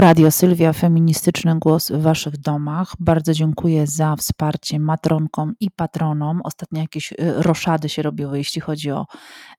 Radio 0.00 0.30
Sylwia, 0.30 0.72
feministyczny 0.72 1.58
głos 1.58 1.90
w 1.90 2.02
Waszych 2.02 2.36
domach. 2.36 2.92
Bardzo 3.00 3.32
dziękuję 3.32 3.86
za 3.86 4.16
wsparcie 4.16 4.80
matronkom 4.80 5.54
i 5.60 5.70
patronom. 5.70 6.40
Ostatnio 6.44 6.80
jakieś 6.80 7.12
y, 7.12 7.16
roszady 7.18 7.88
się 7.88 8.02
robiły, 8.02 8.38
jeśli 8.38 8.60
chodzi 8.60 8.90
o 8.90 9.06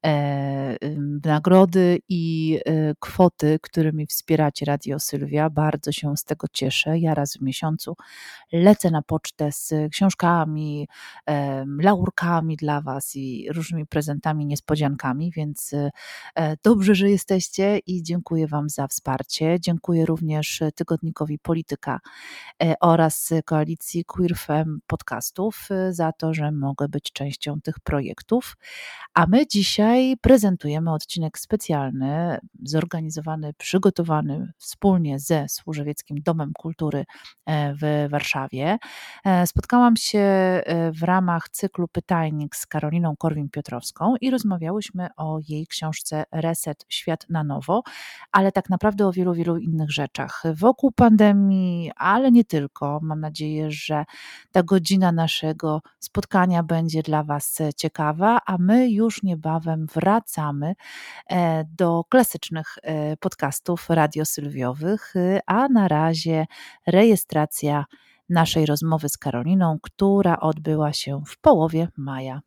e, 0.05 0.77
nagrody 1.25 1.99
i 2.09 2.57
e, 2.65 2.95
kwoty, 2.99 3.59
którymi 3.61 4.07
wspieracie 4.07 4.65
Radio 4.65 4.99
Sylwia. 4.99 5.49
Bardzo 5.49 5.91
się 5.91 6.17
z 6.17 6.23
tego 6.23 6.47
cieszę. 6.53 6.99
Ja 6.99 7.13
raz 7.13 7.37
w 7.37 7.41
miesiącu 7.41 7.95
lecę 8.51 8.91
na 8.91 9.01
pocztę 9.01 9.51
z 9.51 9.73
książkami, 9.91 10.87
e, 11.29 11.65
laurkami 11.79 12.57
dla 12.57 12.81
Was 12.81 13.15
i 13.15 13.47
różnymi 13.51 13.85
prezentami, 13.85 14.45
niespodziankami, 14.45 15.31
więc 15.31 15.73
e, 16.35 16.57
dobrze, 16.63 16.95
że 16.95 17.09
jesteście 17.09 17.77
i 17.77 18.03
dziękuję 18.03 18.47
Wam 18.47 18.69
za 18.69 18.87
wsparcie. 18.87 19.57
Dziękuję 19.59 20.05
również 20.05 20.28
tygodnikowi 20.75 21.39
Polityka 21.39 21.99
e, 22.63 22.75
oraz 22.81 23.33
koalicji 23.45 24.05
QueerFem 24.05 24.79
podcastów 24.87 25.67
e, 25.71 25.93
za 25.93 26.11
to, 26.11 26.33
że 26.33 26.51
mogę 26.51 26.87
być 26.87 27.11
częścią 27.11 27.61
tych 27.61 27.79
projektów. 27.79 28.57
A 29.13 29.25
my 29.25 29.47
dzisiaj 29.47 30.15
prezentujemy 30.21 30.93
odcinek 30.93 31.39
specjalny, 31.39 32.39
zorganizowany, 32.63 33.53
przygotowany 33.53 34.51
wspólnie 34.57 35.19
ze 35.19 35.49
Służewieckim 35.49 36.17
Domem 36.21 36.51
Kultury 36.53 37.05
e, 37.45 37.73
w 37.73 38.09
Warszawie. 38.11 38.77
Spotkałam 39.45 39.95
się 39.95 40.19
w 40.93 41.03
ramach 41.03 41.49
cyklu 41.49 41.87
Pytajnik 41.87 42.55
z 42.55 42.65
Karoliną 42.65 43.13
Korwin-Piotrowską 43.19 44.15
i 44.21 44.31
rozmawiałyśmy 44.31 45.07
o 45.17 45.39
jej 45.47 45.67
książce 45.67 46.23
Reset 46.31 46.85
Świat 46.89 47.25
na 47.29 47.43
Nowo, 47.43 47.83
ale 48.31 48.51
tak 48.51 48.69
naprawdę 48.69 49.07
o 49.07 49.11
wielu, 49.11 49.33
wielu 49.33 49.57
innych 49.57 49.91
rzeczach 49.91 50.18
wokół 50.53 50.91
pandemii, 50.91 51.91
ale 51.95 52.31
nie 52.31 52.45
tylko. 52.45 52.99
Mam 53.01 53.19
nadzieję, 53.19 53.71
że 53.71 54.05
ta 54.51 54.63
godzina 54.63 55.11
naszego 55.11 55.81
spotkania 55.99 56.63
będzie 56.63 57.03
dla 57.03 57.23
Was 57.23 57.57
ciekawa, 57.77 58.39
a 58.45 58.57
my 58.57 58.89
już 58.89 59.23
niebawem 59.23 59.85
wracamy 59.93 60.75
e, 61.29 61.65
do 61.77 62.03
klasycznych 62.09 62.77
e, 62.81 63.17
podcastów 63.17 63.89
radiosylwiowych, 63.89 65.15
e, 65.15 65.39
a 65.45 65.67
na 65.67 65.87
razie 65.87 66.45
rejestracja 66.87 67.85
naszej 68.29 68.65
rozmowy 68.65 69.09
z 69.09 69.17
Karoliną, 69.17 69.77
która 69.81 70.39
odbyła 70.39 70.93
się 70.93 71.21
w 71.27 71.37
połowie 71.37 71.87
maja 71.97 72.41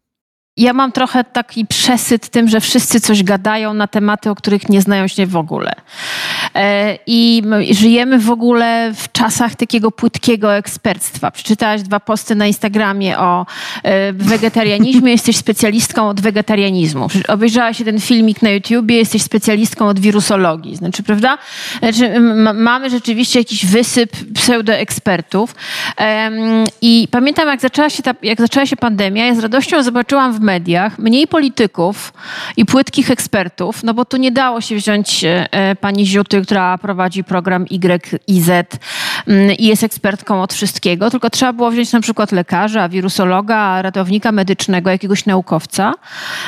ja 0.56 0.72
mam 0.72 0.92
trochę 0.92 1.24
taki 1.24 1.66
przesyt 1.66 2.28
tym, 2.28 2.48
że 2.48 2.60
wszyscy 2.60 3.00
coś 3.00 3.22
gadają 3.22 3.74
na 3.74 3.86
tematy, 3.86 4.30
o 4.30 4.34
których 4.34 4.68
nie 4.68 4.82
znają 4.82 5.08
się 5.08 5.26
w 5.26 5.36
ogóle. 5.36 5.72
E, 6.54 6.98
I 7.06 7.42
żyjemy 7.70 8.18
w 8.18 8.30
ogóle 8.30 8.92
w 8.94 9.12
czasach 9.12 9.54
takiego 9.54 9.90
płytkiego 9.90 10.54
ekspertstwa. 10.54 11.30
Przeczytałaś 11.30 11.82
dwa 11.82 12.00
posty 12.00 12.34
na 12.34 12.46
Instagramie 12.46 13.18
o 13.18 13.46
e, 13.82 14.12
wegetarianizmie, 14.12 15.12
jesteś 15.18 15.36
specjalistką 15.36 16.08
od 16.08 16.20
wegetarianizmu. 16.20 17.08
Obejrzałaś 17.28 17.78
jeden 17.78 18.00
filmik 18.00 18.42
na 18.42 18.50
YouTubie, 18.50 18.96
jesteś 18.96 19.22
specjalistką 19.22 19.88
od 19.88 20.00
wirusologii. 20.00 20.76
Znaczy, 20.76 21.02
prawda? 21.02 21.38
Znaczy, 21.78 22.20
mamy 22.54 22.90
rzeczywiście 22.90 23.38
jakiś 23.38 23.66
wysyp 23.66 24.10
pseudoekspertów. 24.34 25.54
I 26.82 27.08
pamiętam, 27.10 27.48
jak 27.48 27.60
zaczęła, 27.60 27.90
się 27.90 28.02
ta, 28.02 28.14
jak 28.22 28.40
zaczęła 28.40 28.66
się 28.66 28.76
pandemia, 28.76 29.26
ja 29.26 29.34
z 29.34 29.38
radością 29.38 29.82
zobaczyłam 29.82 30.32
w 30.32 30.40
mediach 30.40 30.98
mniej 30.98 31.26
polityków 31.26 32.12
i 32.56 32.64
płytkich 32.64 33.10
ekspertów, 33.10 33.82
no 33.82 33.94
bo 33.94 34.04
tu 34.04 34.16
nie 34.16 34.32
dało 34.32 34.60
się 34.60 34.76
wziąć 34.76 35.24
e, 35.24 35.76
pani 35.80 36.06
Ziuty, 36.06 36.41
która 36.42 36.78
prowadzi 36.78 37.24
program 37.24 37.66
Y 37.68 38.78
i 39.26 39.30
mm, 39.30 39.56
i 39.56 39.66
jest 39.66 39.82
ekspertką 39.82 40.42
od 40.42 40.54
wszystkiego, 40.54 41.10
tylko 41.10 41.30
trzeba 41.30 41.52
było 41.52 41.70
wziąć 41.70 41.92
na 41.92 42.00
przykład 42.00 42.32
lekarza, 42.32 42.88
wirusologa, 42.88 43.82
ratownika 43.82 44.32
medycznego, 44.32 44.90
jakiegoś 44.90 45.26
naukowca 45.26 45.94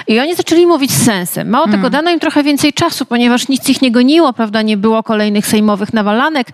i 0.07 0.21
oni 0.21 0.35
zaczęli 0.35 0.67
mówić 0.67 0.93
z 0.93 1.05
sensem. 1.05 1.49
Mało 1.49 1.65
tego, 1.65 1.77
mm. 1.77 1.93
dano 1.93 2.11
im 2.11 2.21
trochę 2.21 2.43
więcej 2.43 2.73
czasu, 2.73 3.07
ponieważ 3.07 3.49
nic 3.49 3.69
ich 3.69 3.83
nie 3.83 3.91
goniło, 3.91 4.33
prawda, 4.33 4.63
nie 4.63 4.77
było 4.77 5.03
kolejnych 5.03 5.47
sejmowych 5.47 5.93
nawalanek. 5.93 6.47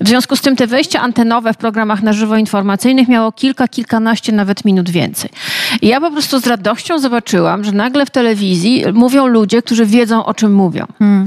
W 0.00 0.08
związku 0.08 0.36
z 0.36 0.40
tym 0.40 0.56
te 0.56 0.66
wejścia 0.66 1.00
antenowe 1.00 1.52
w 1.52 1.56
programach 1.56 2.02
na 2.02 2.12
żywo 2.12 2.36
informacyjnych 2.36 3.08
miało 3.08 3.32
kilka, 3.32 3.68
kilkanaście 3.68 4.32
nawet 4.32 4.64
minut 4.64 4.90
więcej. 4.90 5.30
I 5.82 5.88
ja 5.88 6.00
po 6.00 6.10
prostu 6.10 6.40
z 6.40 6.46
radością 6.46 6.98
zobaczyłam, 6.98 7.64
że 7.64 7.72
nagle 7.72 8.06
w 8.06 8.10
telewizji 8.10 8.84
mówią 8.92 9.26
ludzie, 9.26 9.62
którzy 9.62 9.86
wiedzą, 9.86 10.24
o 10.24 10.34
czym 10.34 10.54
mówią. 10.54 10.86
Hmm. 10.98 11.24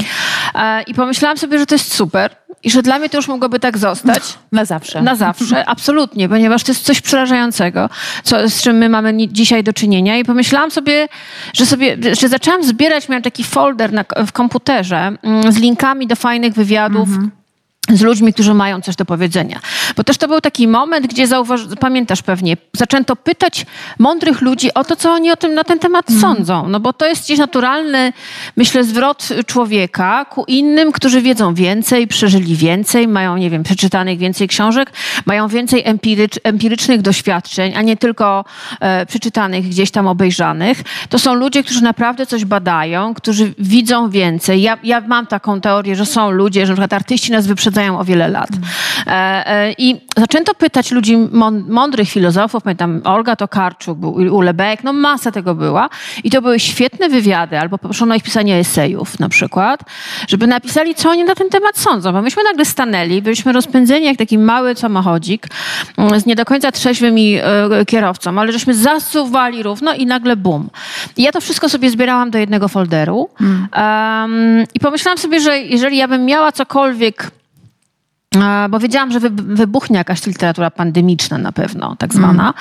I 0.88 0.94
pomyślałam 0.94 1.38
sobie, 1.38 1.60
że 1.60 1.66
to 1.66 1.76
jest 1.76 1.94
super 1.94 2.42
i 2.64 2.72
że 2.72 2.82
dla 2.82 3.00
mnie 3.00 3.10
to 3.10 3.18
już 3.18 3.28
mogłoby 3.28 3.60
tak 3.60 3.78
zostać. 3.78 4.38
Na 4.52 4.66
zawsze. 4.66 5.02
Na 5.02 5.16
zawsze, 5.16 5.66
absolutnie, 5.70 6.30
ponieważ 6.30 6.64
to 6.64 6.72
jest 6.72 6.84
coś 6.84 7.02
przerażającego, 7.02 7.90
co, 8.24 8.50
z 8.50 8.62
czym 8.62 8.78
my 8.78 8.90
mamy 8.90 9.28
dzisiaj 9.28 9.64
do 9.64 9.74
czynienia. 9.74 10.18
I 10.18 10.24
pomyślałam 10.24 10.72
sobie, 10.72 11.08
że 11.54 11.66
sobie, 11.66 11.98
że 12.20 12.30
zaczęłam 12.30 12.64
zbierać, 12.64 13.10
miałam 13.10 13.24
taki 13.24 13.44
folder 13.44 13.94
na, 13.94 14.06
w 14.28 14.32
komputerze 14.32 15.12
mm, 15.24 15.52
z 15.52 15.58
linkami 15.58 16.08
do 16.08 16.16
fajnych 16.16 16.54
wywiadów. 16.54 17.10
Mhm 17.10 17.41
z 17.98 18.02
ludźmi, 18.02 18.34
którzy 18.34 18.54
mają 18.54 18.82
coś 18.82 18.96
do 18.96 19.06
powiedzenia. 19.06 19.60
Bo 19.98 20.04
też 20.04 20.18
to 20.18 20.28
był 20.28 20.42
taki 20.42 20.68
moment, 20.68 21.08
gdzie 21.08 21.28
zauważ, 21.28 21.62
pamiętasz 21.80 22.22
pewnie, 22.22 22.58
zaczęto 22.74 23.16
pytać 23.16 23.66
mądrych 24.00 24.42
ludzi 24.42 24.74
o 24.74 24.84
to, 24.84 24.96
co 24.96 25.12
oni 25.12 25.32
o 25.32 25.36
tym 25.36 25.54
na 25.54 25.64
ten 25.64 25.80
temat 25.80 26.10
mm. 26.10 26.22
sądzą. 26.22 26.68
No 26.68 26.80
bo 26.80 26.94
to 26.94 27.06
jest 27.06 27.24
gdzieś 27.24 27.40
naturalny, 27.40 28.14
myślę, 28.58 28.84
zwrot 28.84 29.30
człowieka 29.46 30.26
ku 30.26 30.44
innym, 30.48 30.92
którzy 30.92 31.22
wiedzą 31.22 31.54
więcej, 31.54 32.08
przeżyli 32.08 32.56
więcej, 32.56 33.08
mają, 33.08 33.38
nie 33.38 33.50
wiem, 33.50 33.64
przeczytanych 33.64 34.18
więcej 34.18 34.48
książek, 34.48 34.92
mają 35.26 35.48
więcej 35.48 35.82
empirycz, 35.86 36.40
empirycznych 36.44 37.02
doświadczeń, 37.02 37.74
a 37.76 37.82
nie 37.82 37.98
tylko 37.98 38.46
e, 38.80 39.06
przeczytanych, 39.06 39.68
gdzieś 39.70 39.92
tam 39.92 40.08
obejrzanych. 40.08 40.84
To 41.10 41.20
są 41.20 41.34
ludzie, 41.34 41.64
którzy 41.64 41.84
naprawdę 41.84 42.26
coś 42.26 42.46
badają, 42.46 43.14
którzy 43.14 43.54
widzą 43.60 44.10
więcej. 44.10 44.62
Ja, 44.62 44.78
ja 44.84 45.02
mam 45.02 45.28
taką 45.28 45.62
teorię, 45.62 45.96
że 45.96 46.06
są 46.06 46.32
ludzie, 46.32 46.66
że 46.66 46.74
na 46.74 46.76
przykład 46.76 46.94
artyści 46.94 47.32
nas 47.32 47.48
wyprzedzają 47.48 47.81
o 47.90 48.04
wiele 48.04 48.28
lat. 48.28 48.50
E, 49.08 49.12
e, 49.48 49.74
I 49.78 50.02
zaczęto 50.18 50.54
pytać 50.54 50.92
ludzi, 50.92 51.18
mądrych 51.68 52.10
filozofów, 52.10 52.64
pamiętam 52.64 53.02
Olga 53.04 53.36
Tokarczuk, 53.36 53.98
był 53.98 54.12
Ulebek, 54.12 54.84
no 54.84 54.94
masa 54.94 55.32
tego 55.32 55.56
była. 55.56 55.90
I 56.24 56.32
to 56.32 56.42
były 56.42 56.60
świetne 56.60 57.10
wywiady, 57.10 57.60
albo 57.60 57.78
poproszono 57.78 58.16
ich 58.16 58.24
pisanie 58.24 58.56
esejów 58.58 59.20
na 59.20 59.30
przykład, 59.30 59.84
żeby 60.28 60.48
napisali, 60.48 60.96
co 60.96 61.10
oni 61.10 61.24
na 61.24 61.36
ten 61.36 61.50
temat 61.50 61.78
sądzą. 61.78 62.12
Bo 62.12 62.22
myśmy 62.22 62.44
nagle 62.44 62.66
stanęli, 62.66 63.22
byliśmy 63.22 63.52
rozpędzeni 63.52 64.06
jak 64.06 64.18
taki 64.18 64.38
mały 64.38 64.76
samochodzik 64.76 65.48
mm, 65.98 66.20
z 66.20 66.26
nie 66.26 66.36
do 66.36 66.46
końca 66.46 66.72
trzeźwymi 66.72 67.36
e, 67.36 67.86
kierowcą, 67.86 68.40
ale 68.40 68.52
żeśmy 68.52 68.74
zasuwali 68.74 69.64
równo 69.64 69.94
i 69.94 70.06
nagle 70.06 70.36
bum. 70.36 70.70
I 71.18 71.24
ja 71.24 71.32
to 71.32 71.42
wszystko 71.42 71.70
sobie 71.70 71.90
zbierałam 71.90 72.32
do 72.32 72.38
jednego 72.38 72.68
folderu 72.68 73.30
um, 73.42 74.64
i 74.74 74.80
pomyślałam 74.80 75.18
sobie, 75.18 75.40
że 75.40 75.60
jeżeli 75.60 75.98
ja 75.98 76.08
bym 76.08 76.26
miała 76.26 76.52
cokolwiek 76.52 77.32
bo 78.70 78.80
wiedziałam, 78.80 79.12
że 79.12 79.20
wybuchnie 79.32 79.98
jakaś 79.98 80.26
literatura 80.26 80.72
pandemiczna 80.72 81.38
na 81.38 81.52
pewno, 81.52 81.96
tak 81.96 82.14
zwana. 82.14 82.44
Mm. 82.44 82.54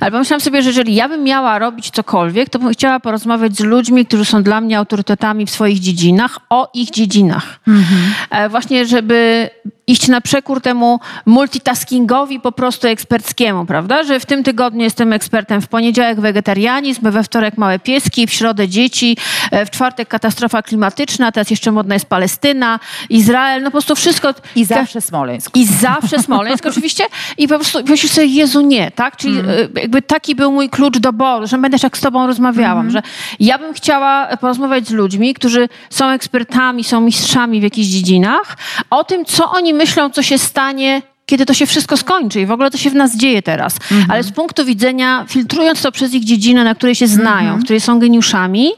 Ale 0.00 0.10
pomyślałam 0.10 0.40
sobie, 0.40 0.62
że 0.62 0.68
jeżeli 0.68 0.94
ja 0.94 1.08
bym 1.08 1.24
miała 1.24 1.58
robić 1.58 1.90
cokolwiek, 1.90 2.50
to 2.50 2.58
bym 2.58 2.72
chciała 2.72 3.00
porozmawiać 3.00 3.56
z 3.56 3.60
ludźmi, 3.60 4.06
którzy 4.06 4.24
są 4.24 4.42
dla 4.42 4.60
mnie 4.60 4.78
autorytetami 4.78 5.46
w 5.46 5.50
swoich 5.50 5.80
dziedzinach, 5.80 6.38
o 6.50 6.70
ich 6.74 6.90
dziedzinach. 6.90 7.60
Mm 7.68 7.82
-hmm. 7.82 8.50
Właśnie, 8.50 8.86
żeby 8.86 9.50
iść 9.86 10.08
na 10.08 10.20
przekór 10.20 10.60
temu 10.60 11.00
multitaskingowi 11.26 12.40
po 12.40 12.52
prostu 12.52 12.88
eksperckiemu, 12.88 13.66
prawda? 13.66 14.04
Że 14.04 14.20
w 14.20 14.26
tym 14.26 14.44
tygodniu 14.44 14.82
jestem 14.82 15.12
ekspertem 15.12 15.60
w 15.60 15.68
poniedziałek 15.68 16.20
wegetarianizm, 16.20 17.10
we 17.10 17.22
wtorek 17.22 17.58
małe 17.58 17.78
pieski, 17.78 18.26
w 18.26 18.32
środę 18.32 18.68
dzieci, 18.68 19.16
e, 19.50 19.66
w 19.66 19.70
czwartek 19.70 20.08
katastrofa 20.08 20.62
klimatyczna, 20.62 21.32
teraz 21.32 21.50
jeszcze 21.50 21.72
modna 21.72 21.94
jest 21.94 22.06
Palestyna, 22.06 22.80
Izrael, 23.10 23.62
no 23.62 23.68
po 23.68 23.72
prostu 23.72 23.96
wszystko. 23.96 24.34
I 24.56 24.64
zawsze 24.64 25.00
Smoleńsk. 25.00 25.56
I 25.56 25.66
zawsze 25.66 26.22
Smoleńsk 26.22 26.66
oczywiście. 26.72 27.04
I 27.38 27.48
po 27.48 27.54
prostu 27.54 27.78
myślisz 27.88 28.12
sobie, 28.12 28.26
Jezu 28.26 28.60
nie, 28.60 28.90
tak? 28.90 29.16
Czyli 29.16 29.38
mm. 29.38 29.56
jakby 29.74 30.02
taki 30.02 30.34
był 30.34 30.52
mój 30.52 30.70
klucz 30.70 30.98
do 30.98 31.12
boru, 31.12 31.46
że 31.46 31.58
będę 31.58 31.78
jak 31.82 31.98
z 31.98 32.00
tobą 32.00 32.26
rozmawiałam, 32.26 32.80
mm. 32.80 32.90
że 32.90 33.02
ja 33.40 33.58
bym 33.58 33.74
chciała 33.74 34.36
porozmawiać 34.36 34.88
z 34.88 34.90
ludźmi, 34.90 35.34
którzy 35.34 35.68
są 35.90 36.08
ekspertami, 36.08 36.84
są 36.84 37.00
mistrzami 37.00 37.60
w 37.60 37.62
jakichś 37.62 37.88
dziedzinach, 37.88 38.56
o 38.90 39.04
tym, 39.04 39.24
co 39.24 39.50
oni 39.50 39.73
myślą, 39.74 40.10
co 40.10 40.22
się 40.22 40.38
stanie 40.38 41.02
kiedy 41.26 41.46
to 41.46 41.54
się 41.54 41.66
wszystko 41.66 41.96
skończy 41.96 42.40
i 42.40 42.46
w 42.46 42.50
ogóle 42.50 42.70
to 42.70 42.78
się 42.78 42.90
w 42.90 42.94
nas 42.94 43.16
dzieje 43.16 43.42
teraz. 43.42 43.76
Mhm. 43.92 44.10
Ale 44.10 44.22
z 44.22 44.32
punktu 44.32 44.64
widzenia, 44.64 45.24
filtrując 45.28 45.82
to 45.82 45.92
przez 45.92 46.14
ich 46.14 46.24
dziedzinę, 46.24 46.64
na 46.64 46.74
której 46.74 46.94
się 46.94 47.06
znają, 47.06 47.40
mhm. 47.40 47.60
w 47.60 47.64
której 47.64 47.80
są 47.80 47.98
geniuszami 47.98 48.68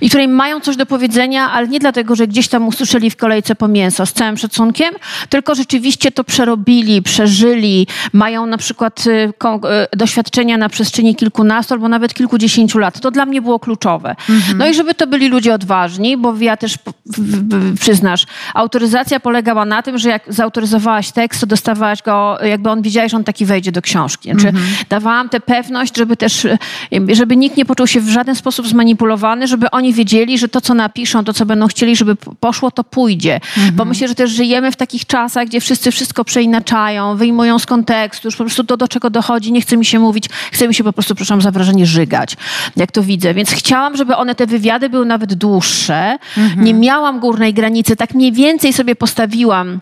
i 0.00 0.08
której 0.08 0.28
mają 0.28 0.60
coś 0.60 0.76
do 0.76 0.86
powiedzenia, 0.86 1.50
ale 1.50 1.68
nie 1.68 1.78
dlatego, 1.78 2.16
że 2.16 2.26
gdzieś 2.26 2.48
tam 2.48 2.68
usłyszeli 2.68 3.10
w 3.10 3.16
kolejce 3.16 3.54
po 3.54 3.68
mięso, 3.68 4.06
z 4.06 4.12
całym 4.12 4.36
szacunkiem, 4.36 4.94
tylko 5.28 5.54
rzeczywiście 5.54 6.12
to 6.12 6.24
przerobili, 6.24 7.02
przeżyli, 7.02 7.86
mają 8.12 8.46
na 8.46 8.58
przykład 8.58 9.06
y, 9.06 9.10
y, 9.10 9.96
doświadczenia 9.96 10.56
na 10.56 10.68
przestrzeni 10.68 11.14
kilkunastu 11.14 11.74
albo 11.74 11.88
nawet 11.88 12.14
kilkudziesięciu 12.14 12.78
lat. 12.78 13.00
To 13.00 13.10
dla 13.10 13.26
mnie 13.26 13.42
było 13.42 13.58
kluczowe. 13.58 14.16
Mhm. 14.30 14.58
No 14.58 14.68
i 14.68 14.74
żeby 14.74 14.94
to 14.94 15.06
byli 15.06 15.28
ludzie 15.28 15.54
odważni, 15.54 16.16
bo 16.16 16.34
ja 16.40 16.56
też 16.56 16.74
przyznasz. 17.80 18.26
Autoryzacja 18.54 19.20
polegała 19.20 19.64
na 19.64 19.82
tym, 19.82 19.98
że 19.98 20.08
jak 20.08 20.22
zautoryzowałaś 20.28 21.10
tekst, 21.10 21.40
to 21.40 21.46
dostawałaś 21.46 21.87
go, 22.04 22.38
jakby 22.42 22.70
on 22.70 22.82
widziałeś, 22.82 23.10
że 23.10 23.16
on 23.16 23.24
taki 23.24 23.44
wejdzie 23.44 23.72
do 23.72 23.82
książki. 23.82 24.30
Znaczy, 24.30 24.48
mhm. 24.48 24.66
dawałam 24.88 25.28
tę 25.28 25.40
pewność, 25.40 25.96
żeby 25.96 26.16
też, 26.16 26.46
żeby 27.08 27.36
nikt 27.36 27.56
nie 27.56 27.64
poczuł 27.64 27.86
się 27.86 28.00
w 28.00 28.08
żaden 28.08 28.34
sposób 28.34 28.68
zmanipulowany, 28.68 29.46
żeby 29.46 29.70
oni 29.70 29.92
wiedzieli, 29.92 30.38
że 30.38 30.48
to, 30.48 30.60
co 30.60 30.74
napiszą, 30.74 31.24
to, 31.24 31.32
co 31.32 31.46
będą 31.46 31.66
chcieli, 31.66 31.96
żeby 31.96 32.16
poszło, 32.16 32.70
to 32.70 32.84
pójdzie. 32.84 33.34
Mhm. 33.34 33.74
Bo 33.74 33.84
myślę, 33.84 34.08
że 34.08 34.14
też 34.14 34.30
żyjemy 34.30 34.72
w 34.72 34.76
takich 34.76 35.06
czasach, 35.06 35.46
gdzie 35.46 35.60
wszyscy 35.60 35.90
wszystko 35.90 36.24
przeinaczają, 36.24 37.16
wyjmują 37.16 37.58
z 37.58 37.66
kontekstu, 37.66 38.28
już 38.28 38.36
po 38.36 38.44
prostu 38.44 38.64
to, 38.64 38.76
do 38.76 38.88
czego 38.88 39.10
dochodzi, 39.10 39.52
nie 39.52 39.60
chce 39.60 39.76
mi 39.76 39.84
się 39.84 39.98
mówić, 39.98 40.28
chce 40.52 40.68
mi 40.68 40.74
się 40.74 40.84
po 40.84 40.92
prostu, 40.92 41.14
proszę 41.14 41.40
za 41.40 41.50
wrażenie, 41.50 41.86
żygać, 41.86 42.36
jak 42.76 42.92
to 42.92 43.02
widzę. 43.02 43.34
Więc 43.34 43.50
chciałam, 43.50 43.96
żeby 43.96 44.16
one, 44.16 44.34
te 44.34 44.46
wywiady 44.46 44.88
były 44.88 45.06
nawet 45.06 45.34
dłuższe. 45.34 46.18
Mhm. 46.36 46.64
Nie 46.64 46.74
miałam 46.74 47.20
górnej 47.20 47.54
granicy, 47.54 47.96
tak 47.96 48.14
mniej 48.14 48.32
więcej 48.32 48.72
sobie 48.72 48.96
postawiłam 48.96 49.80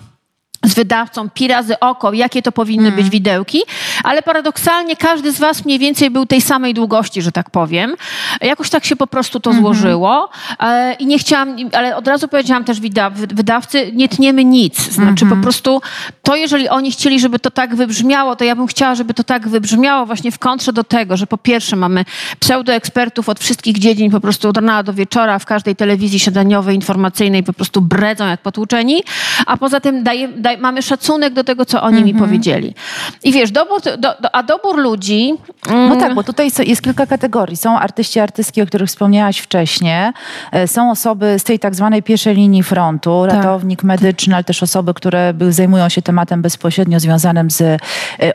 z 0.67 0.75
wydawcą 0.75 1.31
pi 1.31 1.49
razy 1.49 1.81
oko, 1.81 2.13
jakie 2.13 2.43
to 2.43 2.53
powinny 2.53 2.89
mm. 2.89 3.01
być 3.01 3.11
widełki, 3.11 3.63
ale 4.05 4.23
paradoksalnie 4.23 4.97
każdy 4.97 5.33
z 5.33 5.39
was 5.39 5.65
mniej 5.65 5.79
więcej 5.79 6.11
był 6.11 6.27
tej 6.27 6.41
samej 6.41 6.75
długości, 6.75 7.23
że 7.23 7.33
tak 7.33 7.51
powiem. 7.51 7.95
Jakoś 8.41 8.71
tak 8.71 8.85
się 8.85 8.97
po 8.97 9.07
prostu 9.07 9.41
to 9.41 9.51
mm 9.51 9.63
-hmm. 9.63 9.65
złożyło 9.65 10.31
e, 10.61 10.95
i 10.95 11.07
nie 11.07 11.19
chciałam, 11.19 11.57
ale 11.73 11.97
od 11.97 12.09
razu 12.09 12.29
powiedziałam 12.29 12.65
też 12.65 12.81
wydawcy, 13.31 13.91
nie 13.95 14.09
tniemy 14.09 14.45
nic. 14.45 14.79
Znaczy 14.79 15.03
mm 15.03 15.15
-hmm. 15.15 15.19
po 15.19 15.25
mhm. 15.25 15.43
prostu 15.43 15.81
to, 16.23 16.37
jeżeli 16.37 16.69
oni 16.69 16.91
chcieli, 16.91 17.21
żeby 17.21 17.39
to 17.39 17.51
tak 17.51 17.77
wybrzmiało, 17.77 18.37
to 18.37 18.45
ja 18.45 18.57
bym 18.57 18.67
chciała, 18.67 18.95
żeby 18.95 19.15
to 19.15 19.25
tak 19.25 19.49
wybrzmiało 19.49 20.07
właśnie 20.07 20.33
w 20.33 20.39
kontrze 20.39 20.73
do 20.73 20.85
tego, 20.85 21.17
że 21.17 21.27
po 21.27 21.39
pierwsze 21.39 21.77
mamy 21.77 22.05
pseudoekspertów 22.41 23.29
od 23.29 23.41
wszystkich 23.41 23.79
dziedzin, 23.79 24.11
po 24.11 24.21
prostu 24.21 24.49
od 24.49 24.57
rana 24.57 24.83
do 24.83 24.93
wieczora 24.93 25.39
w 25.39 25.45
każdej 25.45 25.77
telewizji 25.77 26.19
śniadaniowej, 26.19 26.75
informacyjnej 26.75 27.43
po 27.43 27.53
prostu 27.53 27.81
bredzą 27.81 28.27
jak 28.27 28.41
potłuczeni, 28.41 29.03
a 29.47 29.57
poza 29.57 29.81
tym 29.81 30.03
daje, 30.03 30.29
daje 30.29 30.56
mamy 30.59 30.83
szacunek 30.83 31.35
do 31.35 31.45
tego, 31.45 31.65
co 31.65 31.83
oni 31.83 32.05
mi 32.05 32.11
mhm. 32.11 32.25
powiedzieli. 32.25 32.75
I 33.25 33.33
wiesz, 33.33 33.51
dobór, 33.51 33.81
do, 33.83 33.93
do, 33.99 34.35
a 34.35 34.43
dobór 34.43 34.79
ludzi... 34.79 35.35
Mm, 35.69 35.89
no 35.89 35.97
tak, 35.97 36.15
bo 36.15 36.23
tutaj 36.23 36.51
jest 36.67 36.83
kilka 36.83 37.07
kategorii. 37.07 37.57
Są 37.57 37.79
artyści, 37.79 38.21
artystki, 38.21 38.63
o 38.63 38.67
których 38.67 38.89
wspomniałaś 38.89 39.39
wcześniej. 39.39 40.11
E, 40.53 40.69
są 40.69 40.91
osoby 40.91 41.39
z 41.39 41.45
tej 41.45 41.59
tak 41.59 41.75
zwanej 41.75 42.03
pierwszej 42.03 42.35
linii 42.35 42.63
frontu, 42.63 43.25
tak. 43.27 43.37
ratownik 43.37 43.83
medyczny, 43.83 44.35
ale 44.35 44.45
też 44.45 44.63
osoby, 44.63 44.95
które 44.95 45.35
zajmują 45.51 45.89
się 45.89 46.03
tematem 46.03 46.43
bezpośrednio 46.43 47.01
związanym 47.01 47.51
z 47.51 47.61
e, 47.61 47.79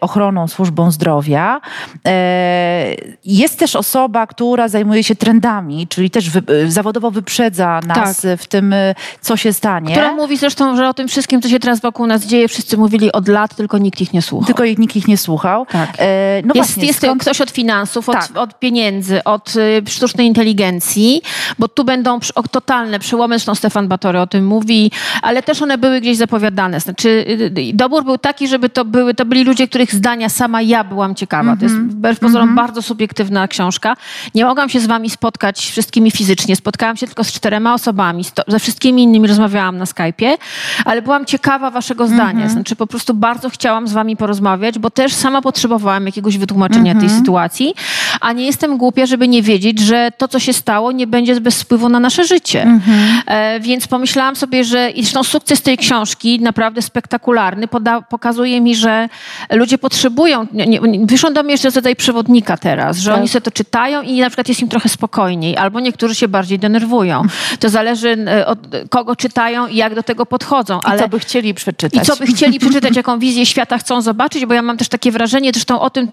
ochroną, 0.02 0.48
służbą 0.48 0.92
zdrowia. 0.92 1.62
E, 2.08 2.96
jest 3.26 3.60
też 3.60 3.76
osoba, 3.76 4.28
która 4.28 4.68
zajmuje 4.68 5.04
się 5.04 5.16
trendami, 5.16 5.88
czyli 5.88 6.10
też 6.10 6.30
wy, 6.30 6.42
zawodowo 6.68 7.12
wyprzedza 7.12 7.80
nas 7.88 8.22
tak. 8.22 8.40
w 8.40 8.48
tym, 8.48 8.76
co 9.22 9.38
się 9.38 9.54
stanie. 9.54 9.92
Która 9.92 10.14
mówi 10.14 10.38
zresztą, 10.38 10.76
że 10.76 10.90
o 10.90 10.94
tym 10.94 11.08
wszystkim, 11.08 11.42
co 11.42 11.50
się 11.50 11.60
teraz 11.60 11.80
wokół 11.80 12.01
nas 12.08 12.26
dzieje, 12.26 12.48
wszyscy 12.48 12.78
mówili 12.78 13.12
od 13.12 13.28
lat, 13.28 13.56
tylko 13.56 13.78
nikt 13.78 14.02
ich 14.02 14.14
nie 14.14 14.22
słuchał. 14.22 14.46
Tylko 14.46 14.66
nikt 14.66 14.96
ich 14.96 15.08
nie 15.08 15.18
słuchał. 15.18 15.66
Tak. 15.66 15.90
E, 15.98 16.42
no 16.46 16.54
jest 16.56 16.72
właśnie, 16.72 16.88
jest 16.88 17.00
skąd... 17.00 17.22
ktoś 17.22 17.42
od 17.42 17.52
finansów, 17.52 18.10
od, 18.10 18.16
tak. 18.16 18.38
od 18.38 18.60
pieniędzy, 18.60 19.24
od 19.24 19.56
y, 19.56 19.84
sztucznej 19.90 20.28
inteligencji, 20.28 21.22
bo 21.60 21.68
tu 21.68 21.84
będą 21.84 22.20
o, 22.36 22.44
totalne 22.44 23.00
przełomy, 23.00 23.36
zresztą 23.36 23.56
Stefan 23.56 23.88
Batory 23.88 24.20
o 24.20 24.28
tym 24.28 24.46
mówi, 24.48 24.92
ale 25.22 25.44
też 25.44 25.62
one 25.62 25.78
były 25.78 26.02
gdzieś 26.02 26.18
zapowiadane. 26.18 26.80
Znaczy 26.80 27.10
y, 27.10 27.60
y, 27.60 27.74
dobór 27.74 28.04
był 28.04 28.18
taki, 28.18 28.48
żeby 28.48 28.70
to 28.70 28.86
były, 28.86 29.14
to 29.14 29.26
byli 29.26 29.44
ludzie, 29.44 29.68
których 29.68 29.94
zdania 29.96 30.30
sama 30.30 30.62
ja 30.62 30.84
byłam 30.84 31.16
ciekawa. 31.16 31.44
Mm 31.44 31.56
-hmm. 31.56 31.60
To 31.60 31.66
jest 31.66 31.76
mhm. 31.76 31.92
wbrew 31.92 32.20
pozorom 32.20 32.50
mm 32.50 32.56
-hmm. 32.56 32.62
bardzo 32.62 32.82
subiektywna 32.82 33.48
książka. 33.48 33.96
Nie 34.36 34.46
mogłam 34.46 34.70
się 34.70 34.80
z 34.80 34.88
wami 34.88 35.10
spotkać 35.10 35.60
wszystkimi 35.60 36.12
fizycznie. 36.12 36.56
Spotkałam 36.56 36.98
się 36.98 37.08
tylko 37.08 37.24
z 37.24 37.32
czterema 37.32 37.74
osobami. 37.74 38.24
ze 38.48 38.60
wszystkimi 38.60 39.04
innymi 39.04 39.28
rozmawiałam 39.28 39.78
na 39.78 39.86
Skype'ie, 39.86 40.38
ale 40.86 41.02
byłam 41.02 41.26
ciekawa 41.26 41.72
waszego 41.72 41.91
waszego 41.92 42.08
zdania. 42.08 42.32
Mm 42.32 42.48
-hmm. 42.48 42.52
Znaczy 42.52 42.76
po 42.76 42.88
prostu 42.88 43.14
bardzo 43.14 43.50
chciałam 43.50 43.88
z 43.88 43.94
wami 43.94 44.18
porozmawiać, 44.18 44.80
bo 44.80 44.90
też 44.90 45.14
sama 45.14 45.42
potrzebowałam 45.42 46.06
jakiegoś 46.06 46.38
wytłumaczenia 46.38 46.92
mm 46.92 46.98
-hmm. 46.98 47.00
tej 47.00 47.10
mhm. 47.10 47.20
sytuacji, 47.20 47.74
a 48.22 48.32
nie 48.32 48.46
jestem 48.46 48.78
głupia, 48.78 49.06
żeby 49.06 49.28
nie 49.28 49.42
wiedzieć, 49.42 49.80
że 49.80 50.12
to, 50.18 50.28
co 50.28 50.40
się 50.40 50.54
stało, 50.54 50.92
nie 50.92 51.08
będzie 51.08 51.42
bez 51.42 51.62
wpływu 51.62 51.90
na 51.90 52.00
nasze 52.00 52.24
życie. 52.24 52.62
Mm 52.62 52.80
-hmm. 52.80 53.22
e, 53.26 53.60
więc 53.60 53.88
pomyślałam 53.88 54.36
sobie, 54.36 54.64
że 54.64 54.92
zresztą 54.96 55.24
sukces 55.24 55.62
tej 55.62 55.78
książki, 55.78 56.40
naprawdę 56.40 56.82
spektakularny, 56.82 57.68
poda, 57.68 58.02
pokazuje 58.02 58.62
mi, 58.62 58.76
że 58.76 59.10
ludzie 59.52 59.78
potrzebują, 59.78 60.48
nie, 60.54 60.66
nie, 60.68 61.06
wyszło 61.06 61.32
do 61.32 61.44
mnie 61.44 61.52
jeszcze 61.52 61.70
rodzaj 61.70 61.96
przewodnika 61.96 62.58
teraz, 62.58 62.98
że 62.98 63.12
tak. 63.12 63.20
oni 63.20 63.28
sobie 63.28 63.42
to 63.42 63.52
czytają 63.52 64.02
i 64.02 64.20
na 64.20 64.30
przykład 64.30 64.48
jest 64.48 64.62
im 64.62 64.68
trochę 64.68 64.90
spokojniej, 64.90 65.58
albo 65.58 65.80
niektórzy 65.80 66.16
się 66.16 66.28
bardziej 66.28 66.60
denerwują. 66.60 67.24
To 67.60 67.70
zależy 67.70 68.26
e, 68.28 68.48
od 68.48 68.60
kogo 68.90 69.16
czytają 69.16 69.68
i 69.68 69.76
jak 69.76 69.96
do 69.96 70.04
tego 70.04 70.26
podchodzą. 70.26 70.80
Ale... 70.84 70.98
I 70.98 71.00
co 71.04 71.10
by 71.10 71.20
chcieli 71.20 71.54
przeczytać 71.54 71.81
przeczytać. 71.90 72.08
I 72.08 72.12
co 72.12 72.26
by 72.26 72.28
chcieli 72.28 72.60
przeczytać, 72.60 72.96
jaką 72.96 73.20
wizję 73.20 73.46
świata 73.46 73.78
chcą 73.78 74.02
zobaczyć, 74.02 74.46
bo 74.46 74.54
ja 74.54 74.62
mam 74.62 74.78
też 74.78 74.88
takie 74.88 75.12
wrażenie, 75.12 75.52
zresztą 75.54 75.82
o 75.82 75.90
tym 75.90 76.08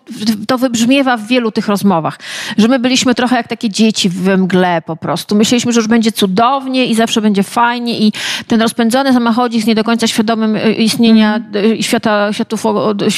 to 0.47 0.59
wybrzmiewa 0.59 1.17
w 1.17 1.27
wielu 1.27 1.53
tych 1.53 1.69
rozmowach, 1.69 2.19
że 2.59 2.69
my 2.69 2.79
byliśmy 2.79 3.15
trochę 3.15 3.37
jak 3.37 3.49
takie 3.49 3.71
dzieci 3.71 4.09
we 4.09 4.37
mgle 4.37 4.83
po 4.83 4.97
prostu. 4.97 5.35
Myśleliśmy, 5.35 5.73
że 5.73 5.81
już 5.81 5.89
będzie 5.89 6.13
cudownie 6.13 6.87
i 6.87 6.95
zawsze 6.95 7.21
będzie 7.21 7.43
fajnie 7.43 7.99
i 7.99 8.13
ten 8.47 8.63
rozpędzony 8.63 9.13
samochodzik 9.13 9.63
z 9.63 9.67
nie 9.67 9.75
do 9.75 9.85
końca 9.85 10.07
świadomym 10.07 10.57
e, 10.57 10.73
istnienia 10.73 11.37
mm. 11.37 11.83
świata, 11.83 12.33
światów, 12.33 12.65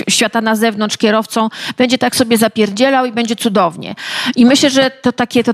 świata 0.09 0.41
na 0.41 0.57
zewnątrz 0.57 0.97
kierowcą 0.97 1.49
będzie 1.79 1.99
tak 1.99 2.17
sobie 2.17 2.39
zapierdzielał 2.39 3.07
i 3.07 3.13
będzie 3.13 3.37
cudownie. 3.37 3.95
I 4.37 4.47
myślę, 4.47 4.71
że 4.71 4.91
to 5.03 5.13
takie, 5.13 5.45
to, 5.45 5.53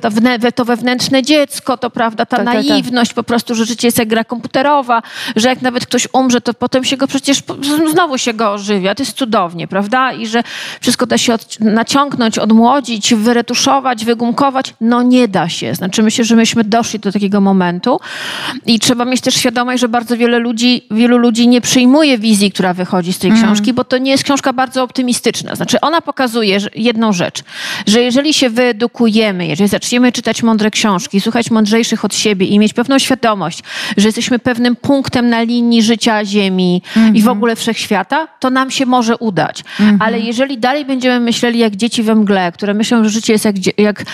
to 0.55 0.65
wewnętrzne 0.65 1.23
dziecko, 1.23 1.77
to 1.77 1.91
prawda, 1.91 2.27
ta 2.27 2.37
tak, 2.37 2.47
naiwność 2.47 3.11
tak, 3.11 3.17
tak. 3.17 3.25
po 3.25 3.29
prostu, 3.29 3.55
że 3.55 3.65
życie 3.65 3.89
jest 3.89 3.99
jak 3.99 4.09
gra 4.09 4.25
komputerowa, 4.25 5.03
że 5.37 5.49
jak 5.49 5.63
nawet 5.63 5.87
ktoś 5.87 6.09
umrze, 6.13 6.41
to 6.41 6.55
potem 6.55 6.85
się 6.87 6.97
go 6.97 7.07
przecież, 7.07 7.43
znowu 7.91 8.19
się 8.19 8.35
go 8.35 8.53
ożywia. 8.53 8.95
To 8.95 9.03
jest 9.03 9.17
cudownie, 9.17 9.69
prawda? 9.69 10.13
I 10.13 10.27
że 10.27 10.43
wszystko 10.81 11.07
da 11.07 11.19
się 11.19 11.35
od, 11.35 11.61
naciągnąć, 11.61 12.39
odmłodzić, 12.39 13.15
wyretuszować, 13.15 14.05
wygumkować. 14.05 14.75
No 14.81 15.03
nie 15.03 15.29
da 15.29 15.49
się. 15.49 15.75
Znaczy 15.75 16.03
myślę, 16.03 16.25
że 16.25 16.37
myśmy 16.37 16.65
doszli 16.65 16.99
do 16.99 17.13
takiego 17.13 17.41
momentu 17.41 18.01
i 18.67 18.79
trzeba 18.79 19.05
mieć 19.05 19.21
też 19.21 19.35
świadomość, 19.35 19.81
że 19.81 19.89
bardzo 19.89 20.17
wiele 20.17 20.39
ludzi, 20.39 20.83
wielu 20.91 21.19
ludzi 21.19 21.49
nie 21.49 21.61
przyjmuje 21.61 22.19
wizji, 22.19 22.51
która 22.51 22.75
wychodzi 22.75 23.13
z 23.13 23.19
tej 23.19 23.31
mm. 23.31 23.43
książki, 23.43 23.73
bo 23.73 23.85
to 23.85 23.99
nie 23.99 24.11
jest 24.11 24.25
książka 24.25 24.53
bardzo 24.53 24.83
optymistyczna. 24.83 25.55
Znaczy 25.55 25.81
ona 25.81 26.01
pokazuje 26.01 26.59
jedną 26.75 27.13
rzecz, 27.13 27.43
że 27.87 28.03
jeżeli 28.03 28.35
się 28.35 28.51
wyedukujemy, 28.51 29.47
jeżeli 29.47 29.69
zaczniemy 29.69 30.13
czytać 30.13 30.43
mądre 30.43 30.71
książki, 30.71 31.21
słuchać 31.21 31.51
mądrzejszych 31.51 32.05
od 32.05 32.15
siebie 32.15 32.47
i 32.47 32.59
mieć 32.59 32.73
pewną 32.73 32.99
świadomość, 32.99 33.63
że 33.97 34.09
jesteśmy 34.09 34.39
pewnym 34.39 34.77
punktem 34.77 35.29
na 35.29 35.43
linii 35.43 35.83
życia 35.83 36.25
Ziemi, 36.25 36.76
mm 36.97 37.09
-hmm. 37.09 37.17
i 37.17 37.21
w 37.21 37.23
mhm. 37.23 37.39
ogóle 37.39 37.57
wszechświata, 37.57 38.29
to 38.41 38.51
nam 38.51 38.71
się 38.71 38.87
może 38.87 39.17
udać. 39.17 39.65
Mm 39.81 39.95
-hmm. 39.95 40.03
Ale 40.03 40.21
jeżeli 40.21 40.59
dalej 40.59 40.85
będziemy 40.85 41.21
myśleli 41.21 41.59
jak 41.59 41.77
dzieci 41.77 42.03
we 42.03 42.15
mgle, 42.15 42.53
które 42.53 42.75
myślą, 42.75 43.05
że 43.05 43.11
życie 43.11 43.33
jest 43.33 43.45
jak, 43.45 43.55
jak 43.79 44.05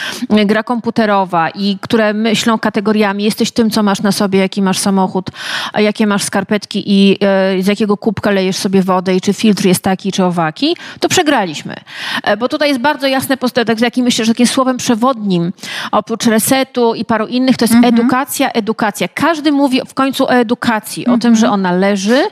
gra 0.47 0.62
komputerowa 0.62 1.50
i 1.50 1.78
które 1.81 2.14
myślą 2.14 2.59
kategoriami, 2.59 3.25
jesteś 3.25 3.50
tym, 3.50 3.71
co 3.71 3.83
masz 3.83 4.02
na 4.02 4.12
sobie, 4.12 4.38
jaki 4.38 4.62
masz 4.62 4.78
samochód, 4.78 5.31
a 5.73 5.81
jakie 5.81 6.07
masz 6.07 6.23
skarpetki 6.23 6.83
i 6.87 7.19
e, 7.21 7.62
z 7.62 7.66
jakiego 7.66 7.97
kubka 7.97 8.31
lejesz 8.31 8.57
sobie 8.57 8.83
wodę 8.83 9.16
i 9.16 9.21
czy 9.21 9.33
filtr 9.33 9.66
jest 9.66 9.83
taki, 9.83 10.12
czy 10.12 10.25
owaki, 10.25 10.76
to 11.00 11.09
przegraliśmy. 11.09 11.75
E, 12.23 12.37
bo 12.37 12.49
tutaj 12.49 12.69
jest 12.69 12.81
bardzo 12.81 13.07
jasne 13.07 13.37
postatek, 13.37 13.81
jaki 13.81 14.02
myślę, 14.02 14.25
że 14.25 14.33
takim 14.33 14.47
słowem 14.47 14.76
przewodnim, 14.76 15.52
oprócz 15.92 16.26
resetu 16.26 16.95
i 16.95 17.04
paru 17.04 17.26
innych, 17.26 17.57
to 17.57 17.64
jest 17.64 17.75
mm 17.75 17.85
-hmm. 17.85 17.95
edukacja, 17.95 18.50
edukacja. 18.50 19.09
Każdy 19.09 19.52
mówi 19.52 19.81
w 19.88 19.95
końcu 19.95 20.25
o 20.25 20.31
edukacji, 20.31 21.07
o 21.07 21.19
tym, 21.19 21.37
że 21.37 21.50
ona 21.50 21.73
leży, 21.73 22.23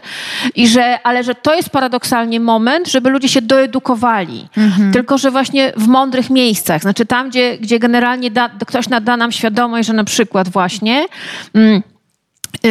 i 0.54 0.68
że, 0.68 0.98
ale 1.02 1.24
że 1.24 1.34
to 1.34 1.54
jest 1.54 1.70
paradoksalnie 1.70 2.40
moment, 2.40 2.88
żeby 2.88 3.10
ludzie 3.10 3.28
się 3.28 3.42
doedukowali. 3.42 4.48
Mhm. 4.56 4.92
Tylko, 4.92 5.18
że 5.18 5.30
właśnie 5.30 5.72
w 5.76 5.86
mądrych 5.86 6.30
miejscach. 6.30 6.82
Znaczy 6.82 7.06
tam, 7.06 7.30
gdzie, 7.30 7.58
gdzie 7.58 7.78
generalnie 7.78 8.30
da, 8.30 8.50
ktoś 8.66 8.88
nada 8.88 9.16
nam 9.16 9.32
świadomość, 9.32 9.86
że 9.86 9.92
na 9.92 10.04
przykład 10.04 10.48
właśnie... 10.48 11.06
Mm, 11.54 11.82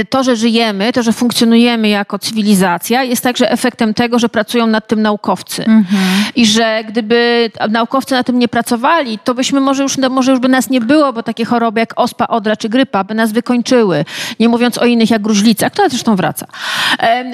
to, 0.09 0.24
że 0.24 0.36
żyjemy, 0.36 0.93
to, 0.93 1.03
że 1.03 1.13
funkcjonujemy 1.13 1.89
jako 1.89 2.19
cywilizacja, 2.19 3.03
jest 3.03 3.24
także 3.24 3.51
efektem 3.51 3.93
tego, 3.93 4.19
że 4.19 4.29
pracują 4.29 4.67
nad 4.67 4.88
tym 4.88 5.01
naukowcy. 5.01 5.65
Mhm. 5.65 6.03
I 6.36 6.45
że 6.45 6.83
gdyby 6.88 7.51
naukowcy 7.69 8.13
na 8.13 8.24
tym 8.24 8.39
nie 8.39 8.48
pracowali, 8.48 9.19
to 9.24 9.33
byśmy 9.33 9.59
może 9.59 9.83
już, 9.83 9.98
może 9.98 10.31
już 10.31 10.39
by 10.39 10.48
nas 10.50 10.69
nie 10.69 10.81
było, 10.81 11.13
bo 11.13 11.24
takie 11.24 11.45
choroby 11.45 11.79
jak 11.79 11.93
ospa, 11.95 12.27
odra 12.27 12.55
czy 12.55 12.69
grypa 12.69 13.03
by 13.03 13.13
nas 13.13 13.31
wykończyły. 13.31 14.05
Nie 14.39 14.50
mówiąc 14.50 14.77
o 14.77 14.86
innych 14.86 15.09
jak 15.09 15.21
gruźlica, 15.21 15.69
która 15.69 15.89
zresztą 15.89 16.15
wraca. 16.15 16.45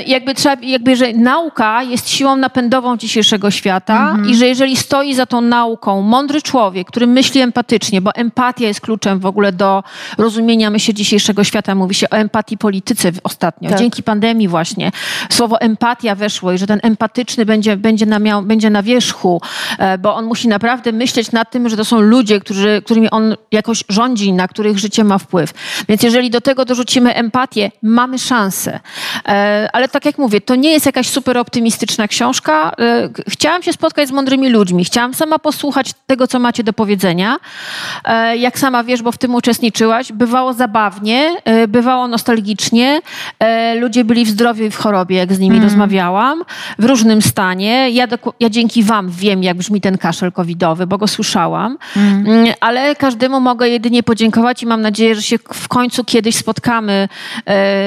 Jakby, 0.08 0.34
trzeba, 0.34 0.62
jakby, 0.62 0.96
że 0.96 1.14
nauka 1.14 1.84
jest 1.84 2.10
siłą 2.10 2.36
napędową 2.36 2.98
dzisiejszego 2.98 3.52
świata 3.52 4.10
mhm. 4.10 4.30
i 4.30 4.36
że 4.36 4.48
jeżeli 4.48 4.78
stoi 4.78 5.16
za 5.16 5.26
tą 5.26 5.42
nauką 5.42 6.02
mądry 6.02 6.42
człowiek, 6.42 6.88
który 6.88 7.08
myśli 7.08 7.42
empatycznie, 7.42 8.02
bo 8.02 8.16
empatia 8.16 8.68
jest 8.68 8.82
kluczem 8.82 9.20
w 9.20 9.26
ogóle 9.26 9.52
do 9.52 9.84
rozumienia 10.18 10.70
myśli 10.70 10.94
dzisiejszego 10.94 11.44
świata, 11.44 11.76
mówi 11.76 11.96
się 11.96 12.10
o 12.10 12.16
empatii, 12.16 12.35
empatii 12.36 12.58
polityce 12.58 13.12
ostatnio. 13.24 13.70
Tak. 13.70 13.80
Dzięki 13.80 14.04
pandemii 14.04 14.48
właśnie 14.48 14.92
słowo 15.30 15.62
empatia 15.62 16.16
weszło 16.16 16.52
i 16.52 16.58
że 16.58 16.68
ten 16.68 16.80
empatyczny 16.84 17.46
będzie, 17.46 17.78
będzie, 17.78 18.06
na, 18.06 18.20
miał, 18.20 18.42
będzie 18.42 18.70
na 18.70 18.84
wierzchu, 18.84 19.42
e, 19.78 19.98
bo 19.98 20.16
on 20.16 20.26
musi 20.26 20.48
naprawdę 20.48 20.92
myśleć 20.92 21.32
nad 21.32 21.52
tym, 21.52 21.70
że 21.70 21.78
to 21.78 21.86
są 21.86 22.02
ludzie, 22.02 22.40
którzy, 22.40 22.82
którymi 22.86 23.10
on 23.10 23.36
jakoś 23.52 23.84
rządzi, 23.90 24.34
na 24.34 24.48
których 24.48 24.80
życie 24.80 25.04
ma 25.04 25.18
wpływ. 25.18 25.54
Więc 25.90 26.04
jeżeli 26.04 26.30
do 26.30 26.42
tego 26.42 26.66
dorzucimy 26.66 27.16
empatię, 27.16 27.72
mamy 27.82 28.20
szansę. 28.20 28.80
E, 29.28 29.70
ale 29.74 29.88
tak 29.88 30.06
jak 30.06 30.18
mówię, 30.18 30.42
to 30.42 30.56
nie 30.56 30.72
jest 30.72 30.86
jakaś 30.86 31.10
super 31.10 31.38
optymistyczna 31.38 32.08
książka. 32.08 32.72
E, 32.80 33.10
chciałam 33.28 33.64
się 33.64 33.74
spotkać 33.74 34.10
z 34.10 34.12
mądrymi 34.12 34.50
ludźmi. 34.50 34.86
Chciałam 34.86 35.14
sama 35.14 35.40
posłuchać 35.40 35.92
tego, 36.08 36.28
co 36.28 36.40
macie 36.40 36.64
do 36.64 36.74
powiedzenia. 36.74 37.38
Jak 38.38 38.60
sama 38.60 38.84
wiesz, 38.84 39.02
bo 39.02 39.12
w 39.12 39.18
tym 39.18 39.36
uczestniczyłaś, 39.36 40.12
bywało 40.12 40.54
zabawnie, 40.54 41.36
bywało 41.68 42.08
nostalgicznie. 42.08 42.25
Ludzie 43.80 44.04
byli 44.04 44.26
w 44.26 44.30
zdrowiu 44.30 44.66
i 44.66 44.72
w 44.72 44.78
chorobie, 44.78 45.16
jak 45.16 45.34
z 45.34 45.40
nimi 45.40 45.56
mm. 45.58 45.70
rozmawiałam, 45.70 46.44
w 46.80 46.86
różnym 46.86 47.22
stanie. 47.22 47.90
Ja, 47.90 48.08
ja 48.40 48.50
dzięki 48.50 48.84
wam 48.84 49.10
wiem, 49.10 49.44
jak 49.44 49.58
brzmi 49.58 49.82
ten 49.82 49.98
kaszel 49.98 50.32
covidowy, 50.32 50.88
bo 50.88 50.98
go 50.98 51.08
słyszałam. 51.08 51.78
Mm. 51.96 52.28
mm. 52.28 52.54
Ale 52.60 52.96
każdemu 52.96 53.40
mogę 53.40 53.70
jedynie 53.70 54.04
podziękować 54.04 54.64
i 54.64 54.66
mam 54.66 54.82
nadzieję, 54.82 55.16
że 55.16 55.22
się 55.22 55.38
w 55.54 55.68
końcu 55.68 56.04
kiedyś 56.04 56.36
spotkamy 56.36 57.10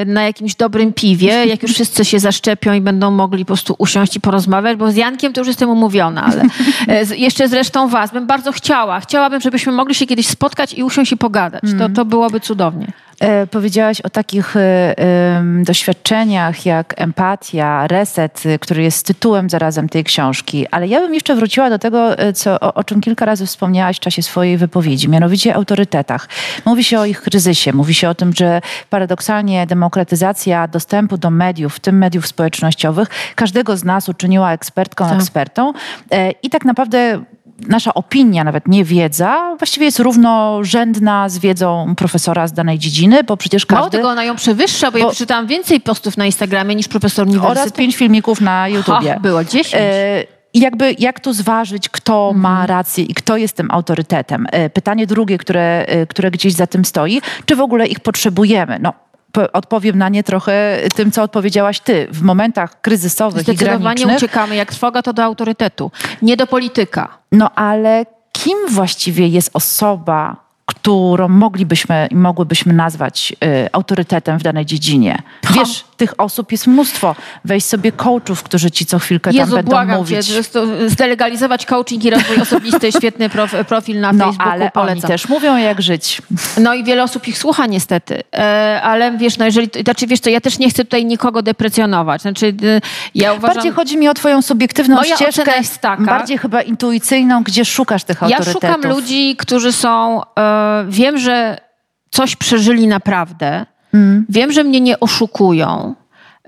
na 0.05 0.23
jakimś 0.23 0.55
dobrym 0.55 0.93
piwie, 0.93 1.45
jak 1.45 1.63
już 1.63 1.71
wszyscy 1.71 2.05
się 2.05 2.19
zaszczepią 2.19 2.73
i 2.73 2.81
będą 2.81 3.11
mogli 3.11 3.45
po 3.45 3.47
prostu 3.47 3.75
usiąść 3.77 4.15
i 4.15 4.21
porozmawiać, 4.21 4.77
bo 4.77 4.91
z 4.91 4.95
Jankiem 4.95 5.33
to 5.33 5.41
już 5.41 5.47
jestem 5.47 5.69
umówiona, 5.69 6.23
ale 6.23 6.43
e, 6.87 7.15
jeszcze 7.15 7.47
z 7.47 7.53
resztą 7.53 7.87
was 7.87 8.11
bym 8.11 8.27
bardzo 8.27 8.51
chciała. 8.51 8.99
Chciałabym, 8.99 9.41
żebyśmy 9.41 9.71
mogli 9.71 9.95
się 9.95 10.05
kiedyś 10.05 10.27
spotkać 10.27 10.73
i 10.73 10.83
usiąść 10.83 11.11
i 11.11 11.17
pogadać. 11.17 11.61
To, 11.61 11.85
mm. 11.85 11.93
to 11.93 12.05
byłoby 12.05 12.39
cudownie. 12.39 12.91
E, 13.19 13.47
powiedziałaś 13.47 14.01
o 14.01 14.09
takich 14.09 14.55
e, 14.55 14.95
doświadczeniach 15.63 16.65
jak 16.65 16.93
empatia, 16.97 17.87
reset, 17.87 18.43
który 18.59 18.83
jest 18.83 19.05
tytułem 19.05 19.49
zarazem 19.49 19.89
tej 19.89 20.03
książki, 20.03 20.67
ale 20.71 20.87
ja 20.87 20.99
bym 20.99 21.13
jeszcze 21.13 21.35
wróciła 21.35 21.69
do 21.69 21.79
tego, 21.79 22.09
co, 22.33 22.59
o, 22.59 22.73
o, 22.73 22.83
czym 22.83 23.01
kilka 23.01 23.25
razy 23.25 23.45
wspomniałaś 23.45 23.97
w 23.97 23.99
czasie 23.99 24.23
swojej 24.23 24.57
wypowiedzi, 24.57 25.09
mianowicie 25.09 25.55
autorytetach. 25.55 26.29
Mówi 26.65 26.83
się 26.83 26.99
o 26.99 27.05
ich 27.05 27.21
kryzysie, 27.21 27.73
mówi 27.73 27.93
się 27.93 28.09
o 28.09 28.15
tym, 28.15 28.33
że 28.33 28.61
paradoksalnie 28.89 29.67
demokratyzacja 29.67 30.67
dostępu 30.67 31.17
do 31.17 31.29
mediów, 31.29 31.75
w 31.75 31.79
tym 31.79 31.97
mediów 31.97 32.27
społecznościowych, 32.27 33.09
każdego 33.35 33.77
z 33.77 33.83
nas 33.83 34.09
uczyniła 34.09 34.53
ekspertką, 34.53 35.05
tak. 35.05 35.15
ekspertą 35.19 35.73
e, 36.11 36.31
i 36.31 36.49
tak 36.49 36.65
naprawdę 36.65 37.23
nasza 37.67 37.93
opinia, 37.93 38.43
nawet 38.43 38.67
nie 38.67 38.83
wiedza, 38.83 39.55
właściwie 39.57 39.85
jest 39.85 39.99
równorzędna 39.99 41.29
z 41.29 41.37
wiedzą 41.37 41.93
profesora 41.97 42.47
z 42.47 42.53
danej 42.53 42.79
dziedziny, 42.79 43.23
bo 43.23 43.37
przecież 43.37 43.65
każdy... 43.65 43.79
Mało 43.79 43.89
tego, 43.89 44.09
ona 44.09 44.23
ją 44.23 44.35
przewyższa, 44.35 44.91
bo, 44.91 44.91
bo 44.91 44.97
ja 44.97 45.09
przeczytałam 45.09 45.47
więcej 45.47 45.81
postów 45.81 46.17
na 46.17 46.25
Instagramie 46.25 46.75
niż 46.75 46.87
profesor 46.87 47.27
uniwersytetu. 47.27 47.61
Oraz 47.61 47.73
pięć 47.73 47.95
filmików 47.95 48.41
na 48.41 48.67
YouTubie. 48.67 49.13
Ha, 49.13 49.19
było 49.19 49.43
dziesięć. 49.43 49.83
E, 49.85 50.23
i 50.53 50.59
jakby 50.59 50.95
jak 50.99 51.19
tu 51.19 51.33
zważyć, 51.33 51.89
kto 51.89 52.27
mhm. 52.27 52.41
ma 52.41 52.67
rację 52.67 53.03
i 53.03 53.13
kto 53.13 53.37
jest 53.37 53.55
tym 53.55 53.71
autorytetem? 53.71 54.47
E, 54.51 54.69
pytanie 54.69 55.07
drugie, 55.07 55.37
które, 55.37 55.85
e, 55.87 56.07
które 56.07 56.31
gdzieś 56.31 56.53
za 56.53 56.67
tym 56.67 56.85
stoi, 56.85 57.21
czy 57.45 57.55
w 57.55 57.61
ogóle 57.61 57.87
ich 57.87 57.99
potrzebujemy? 57.99 58.79
No, 58.81 58.93
odpowiem 59.53 59.97
na 59.97 60.09
nie 60.09 60.23
trochę 60.23 60.77
tym, 60.95 61.11
co 61.11 61.23
odpowiedziałaś 61.23 61.79
ty. 61.79 62.07
W 62.11 62.21
momentach 62.21 62.81
kryzysowych 62.81 63.47
i 63.47 63.55
granicznych... 63.55 63.97
Zdecydowanie 63.97 64.17
uciekamy 64.17 64.55
jak 64.55 64.71
trwoga 64.71 65.01
to 65.01 65.13
do 65.13 65.23
autorytetu, 65.23 65.91
nie 66.21 66.37
do 66.37 66.47
polityka. 66.47 67.17
No 67.31 67.51
ale 67.55 68.05
kim 68.31 68.57
właściwie 68.69 69.27
jest 69.27 69.49
osoba, 69.53 70.48
którą 70.69 71.27
moglibyśmy 71.27 72.07
i 72.11 72.15
mogłybyśmy 72.15 72.73
nazwać 72.73 73.33
y, 73.43 73.69
autorytetem 73.71 74.39
w 74.39 74.43
danej 74.43 74.65
dziedzinie. 74.65 75.21
Wiesz, 75.53 75.83
tych 75.97 76.13
osób 76.17 76.51
jest 76.51 76.67
mnóstwo. 76.67 77.15
Weź 77.45 77.63
sobie 77.63 77.91
coachów, 77.91 78.43
którzy 78.43 78.71
ci 78.71 78.85
co 78.85 78.99
chwilkę 78.99 79.31
Jezu, 79.31 79.55
tam 79.55 79.65
będą 79.65 79.97
mówić. 79.97 80.27
Cię, 80.27 80.43
zdelegalizować 80.87 81.65
coaching 81.65 82.05
i 82.05 82.09
rozwój 82.09 82.41
osobisty, 82.47 82.91
świetny 82.91 83.29
prof, 83.29 83.55
profil 83.67 83.99
na 83.99 84.13
no, 84.13 84.25
Facebooku, 84.25 84.51
ale 84.51 84.71
polecam. 84.71 84.97
oni 84.97 85.01
też 85.01 85.29
mówią 85.29 85.57
jak 85.57 85.81
żyć. 85.81 86.21
No 86.57 86.73
i 86.73 86.83
wiele 86.83 87.03
osób 87.03 87.27
ich 87.27 87.37
słucha 87.37 87.65
niestety. 87.65 88.23
E, 88.33 88.81
ale 88.83 89.17
wiesz, 89.17 89.37
no 89.37 89.45
jeżeli, 89.45 89.69
znaczy 89.83 90.07
wiesz 90.07 90.19
co, 90.19 90.29
ja 90.29 90.41
też 90.41 90.59
nie 90.59 90.69
chcę 90.69 90.85
tutaj 90.85 91.05
nikogo 91.05 91.41
deprecjonować. 91.41 92.21
Znaczy 92.21 92.45
y, 92.45 92.81
ja 93.15 93.33
uważam... 93.33 93.55
Bardziej 93.55 93.71
chodzi 93.71 93.97
mi 93.97 94.07
o 94.07 94.13
twoją 94.13 94.41
subiektywną 94.41 94.95
Moja 94.95 95.15
ścieżkę, 95.15 95.57
jest 95.57 95.77
taka, 95.77 96.03
bardziej 96.03 96.37
chyba 96.37 96.61
intuicyjną, 96.61 97.43
gdzie 97.43 97.65
szukasz 97.65 98.03
tych 98.03 98.23
autorytetów. 98.23 98.63
Ja 98.63 98.73
szukam 98.73 98.91
ludzi, 98.91 99.35
którzy 99.35 99.71
są... 99.71 100.21
E, 100.39 100.58
wiem, 100.89 101.17
że 101.17 101.57
coś 102.11 102.35
przeżyli 102.35 102.87
naprawdę. 102.87 103.65
Mm. 103.93 104.25
Wiem, 104.29 104.51
że 104.51 104.63
mnie 104.63 104.81
nie 104.81 104.99
oszukują. 104.99 105.95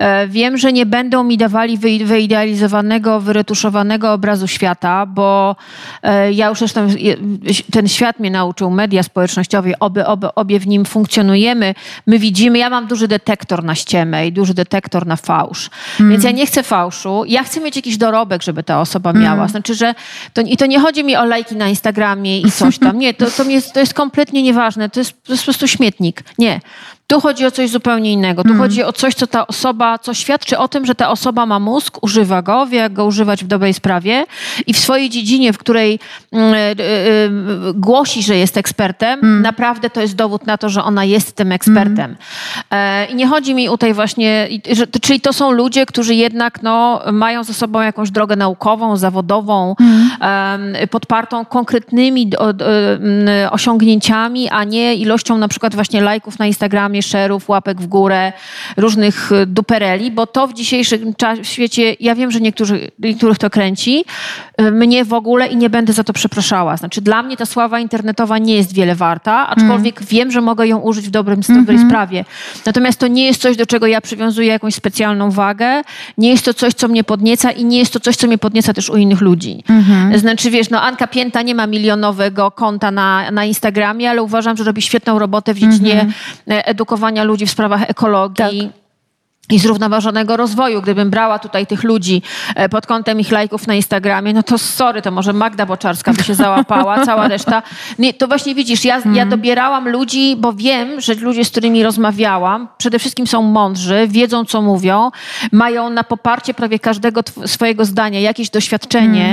E, 0.01 0.27
wiem, 0.27 0.58
że 0.58 0.74
nie 0.74 0.86
będą 0.86 1.24
mi 1.24 1.38
dawali 1.38 1.77
wyidealizowanego, 1.77 3.20
wyretuszowanego 3.20 4.13
obrazu 4.13 4.48
świata, 4.48 5.05
bo 5.05 5.55
e, 6.03 6.34
ja 6.34 6.50
już 6.50 6.60
zresztą 6.60 6.88
ten 7.72 7.88
świat 7.88 8.20
mnie 8.20 8.31
nauczył, 8.31 8.72
media 8.72 9.03
społecznościowe, 9.03 9.79
obie, 9.79 10.08
obie, 10.08 10.36
obie 10.36 10.60
w 10.60 10.67
nim 10.67 10.86
funkcjonujemy. 10.86 11.75
My 12.08 12.20
widzimy, 12.20 12.58
ja 12.58 12.70
mam 12.70 12.88
duży 12.88 13.08
detektor 13.08 13.63
na 13.63 13.75
ściemę 13.75 14.27
i 14.27 14.31
duży 14.31 14.53
detektor 14.53 15.08
na 15.08 15.15
fałsz. 15.15 15.70
Mm. 16.00 16.12
Więc 16.12 16.24
ja 16.24 16.31
nie 16.31 16.46
chcę 16.46 16.63
fałszu. 16.63 17.24
Ja 17.27 17.43
chcę 17.43 17.60
mieć 17.60 17.75
jakiś 17.75 17.98
dorobek, 17.98 18.43
żeby 18.43 18.63
ta 18.63 18.81
osoba 18.81 19.13
miała. 19.13 19.36
Mm. 19.36 19.50
Znaczy, 19.50 19.75
że 19.75 19.96
to, 20.34 20.41
i 20.41 20.58
to 20.58 20.65
nie 20.65 20.79
chodzi 20.79 21.03
mi 21.03 21.15
o 21.15 21.25
lajki 21.25 21.55
na 21.55 21.67
Instagramie 21.67 22.41
i 22.41 22.51
coś 22.51 22.79
tam. 22.79 23.00
Nie, 23.00 23.13
to, 23.13 23.25
to, 23.31 23.43
jest, 23.43 23.74
to 23.74 23.79
jest 23.79 23.93
kompletnie 23.93 24.43
nieważne. 24.43 24.89
To 24.89 25.00
jest, 25.00 25.24
to 25.24 25.34
jest 25.34 25.43
po 25.43 25.46
prostu 25.46 25.67
śmietnik. 25.67 26.24
Nie. 26.38 26.60
Tu 27.12 27.22
chodzi 27.22 27.46
o 27.46 27.51
coś 27.51 27.70
zupełnie 27.70 28.12
innego. 28.12 28.44
Tu 28.44 28.50
mm. 28.50 28.62
chodzi 28.62 28.84
o 28.84 28.94
coś, 28.94 29.13
co 29.13 29.27
ta 29.27 29.48
osoba, 29.48 30.00
co 30.00 30.13
świadczy 30.13 30.58
o 30.58 30.68
tym, 30.68 30.86
że 30.86 30.96
ta 30.96 31.10
osoba 31.10 31.46
ma 31.46 31.60
mózg, 31.60 31.98
używa 32.01 32.41
go, 32.41 32.65
wie 32.65 32.77
jak 32.77 32.94
go 32.94 33.06
używać 33.06 33.44
w 33.44 33.48
dobrej 33.48 33.74
sprawie 33.74 34.25
i 34.68 34.74
w 34.74 34.80
swojej 34.80 35.10
dziedzinie, 35.10 35.53
w 35.53 35.58
której 35.58 36.00
y, 36.34 36.38
y, 36.38 36.84
y, 36.84 37.74
głosi, 37.74 38.24
że 38.24 38.38
jest 38.38 38.58
ekspertem, 38.58 39.20
mm. 39.20 39.41
naprawdę 39.41 39.89
to 39.89 40.01
jest 40.01 40.15
dowód 40.15 40.48
na 40.48 40.58
to, 40.58 40.70
że 40.70 40.84
ona 40.84 41.06
jest 41.06 41.36
tym 41.36 41.51
ekspertem. 41.51 42.15
Mm. 42.70 43.10
I 43.10 43.15
nie 43.15 43.27
chodzi 43.27 43.53
mi 43.56 43.68
tutaj 43.68 43.94
właśnie, 43.94 44.48
że, 44.72 44.88
czyli 44.88 45.22
to 45.22 45.34
są 45.34 45.51
ludzie, 45.51 45.86
którzy 45.86 46.15
jednak 46.15 46.63
no, 46.63 47.01
mają 47.12 47.44
ze 47.44 47.53
sobą 47.53 47.82
jakąś 47.82 48.12
drogę 48.12 48.36
naukową, 48.36 48.98
zawodową, 48.98 49.75
podpartą 50.91 51.46
konkretnymi 51.46 52.32
osiągnięciami, 53.51 54.50
a 54.50 54.63
nie 54.63 54.96
ilością 54.96 55.38
na 55.38 55.48
przykład 55.48 55.75
właśnie 55.75 56.01
lajków 56.01 56.39
na 56.39 56.46
Instagramie, 56.46 57.00
szerów, 57.03 57.50
łapek 57.50 57.81
w 57.81 57.88
górę, 57.88 58.34
różnych 58.77 59.31
y, 59.31 59.46
dupereli, 59.46 60.12
bo 60.12 60.27
to 60.27 60.48
w 60.48 60.53
dzisiejszym 60.53 61.13
świecie, 61.43 61.96
ja 62.00 62.15
wiem, 62.15 62.31
że 62.31 62.41
niektórzy, 62.41 62.91
niektórych 63.00 63.38
to 63.38 63.50
kręci, 63.50 64.05
y, 64.62 64.72
mnie 64.72 65.05
w 65.05 65.13
ogóle 65.13 65.48
i 65.48 65.58
nie 65.58 65.70
będę 65.70 65.93
za 65.93 66.03
to 66.03 66.13
przepraszała. 66.13 66.77
Znaczy 66.77 67.01
dla 67.01 67.24
mnie 67.24 67.38
ta 67.38 67.46
sława 67.46 67.79
internetowa 67.79 68.38
nie 68.38 68.55
jest 68.55 68.74
wiele 68.74 68.96
warta, 68.96 69.48
aczkolwiek 69.48 69.98
mm. 69.98 70.08
wiem, 70.10 70.31
że 70.31 70.41
mogę 70.41 70.67
ją 70.67 70.77
użyć 70.77 71.08
w 71.08 71.12
dobrym, 71.12 71.41
dobrej 71.41 71.77
mm 71.77 71.88
-hmm. 71.88 71.89
sprawie. 71.89 72.25
Natomiast 72.65 73.00
to 73.00 73.08
nie 73.08 73.25
jest 73.25 73.41
coś, 73.41 73.58
do 73.58 73.65
czego 73.65 73.88
ja 73.88 74.01
przywiązuję 74.01 74.48
jakąś 74.48 74.75
specjalną 74.75 75.31
wagę, 75.31 75.81
nie 76.17 76.29
jest 76.29 76.46
to 76.46 76.53
coś, 76.53 76.74
co 76.74 76.88
mnie 76.88 77.03
podnieca 77.03 77.51
i 77.51 77.65
nie 77.65 77.79
jest 77.79 77.93
to 77.93 78.00
coś, 78.00 78.15
co 78.15 78.27
mnie 78.27 78.38
podnieca 78.38 78.74
też 78.74 78.89
u 78.89 78.98
innych 78.98 79.22
ludzi. 79.22 79.63
Mm 79.70 79.84
-hmm. 79.84 80.17
Znaczy 80.17 80.51
wiesz, 80.51 80.70
no 80.70 80.81
Anka 80.81 81.08
Pięta 81.08 81.41
nie 81.41 81.55
ma 81.55 81.67
milionowego 81.67 82.51
konta 82.51 82.91
na, 82.91 83.31
na 83.31 83.46
Instagramie, 83.46 84.10
ale 84.10 84.24
uważam, 84.24 84.58
że 84.58 84.63
robi 84.63 84.81
świetną 84.81 85.20
robotę 85.20 85.53
w 85.53 85.60
dziedzinie 85.60 85.93
mm 85.93 86.08
-hmm. 86.08 86.13
edukacji 86.48 86.90
edukowania 86.91 87.24
ludzi 87.24 87.45
w 87.45 87.51
sprawach 87.51 87.89
ekologii. 87.89 88.62
Tak 88.71 88.81
i 89.51 89.60
zrównoważonego 89.60 90.38
rozwoju. 90.38 90.81
Gdybym 90.81 91.10
brała 91.10 91.39
tutaj 91.39 91.67
tych 91.67 91.84
ludzi 91.84 92.22
e, 92.55 92.70
pod 92.70 92.88
kątem 92.88 93.20
ich 93.20 93.31
lajków 93.31 93.67
na 93.67 93.74
Instagramie, 93.74 94.34
no 94.34 94.43
to 94.43 94.58
sorry, 94.58 95.01
to 95.01 95.12
może 95.12 95.34
Magda 95.34 95.65
Boczarska 95.65 96.13
by 96.13 96.24
się 96.24 96.36
załapała, 96.36 97.00
cała 97.05 97.27
reszta. 97.27 97.63
Nie, 98.00 98.13
to 98.13 98.27
właśnie 98.27 98.55
widzisz, 98.55 98.86
ja, 98.86 98.96
ja 98.96 99.05
mhm. 99.05 99.29
dobierałam 99.29 99.89
ludzi, 99.89 100.36
bo 100.36 100.53
wiem, 100.53 101.01
że 101.01 101.13
ludzie, 101.13 101.46
z 101.46 101.50
którymi 101.50 101.84
rozmawiałam, 101.84 102.67
przede 102.77 103.00
wszystkim 103.00 103.27
są 103.27 103.41
mądrzy, 103.41 104.08
wiedzą, 104.08 104.46
co 104.46 104.62
mówią, 104.62 105.12
mają 105.51 105.89
na 105.89 106.03
poparcie 106.03 106.53
prawie 106.53 106.79
każdego 106.79 107.22
swojego 107.46 107.86
zdania 107.86 108.20
jakieś 108.20 108.50
doświadczenie, 108.50 109.25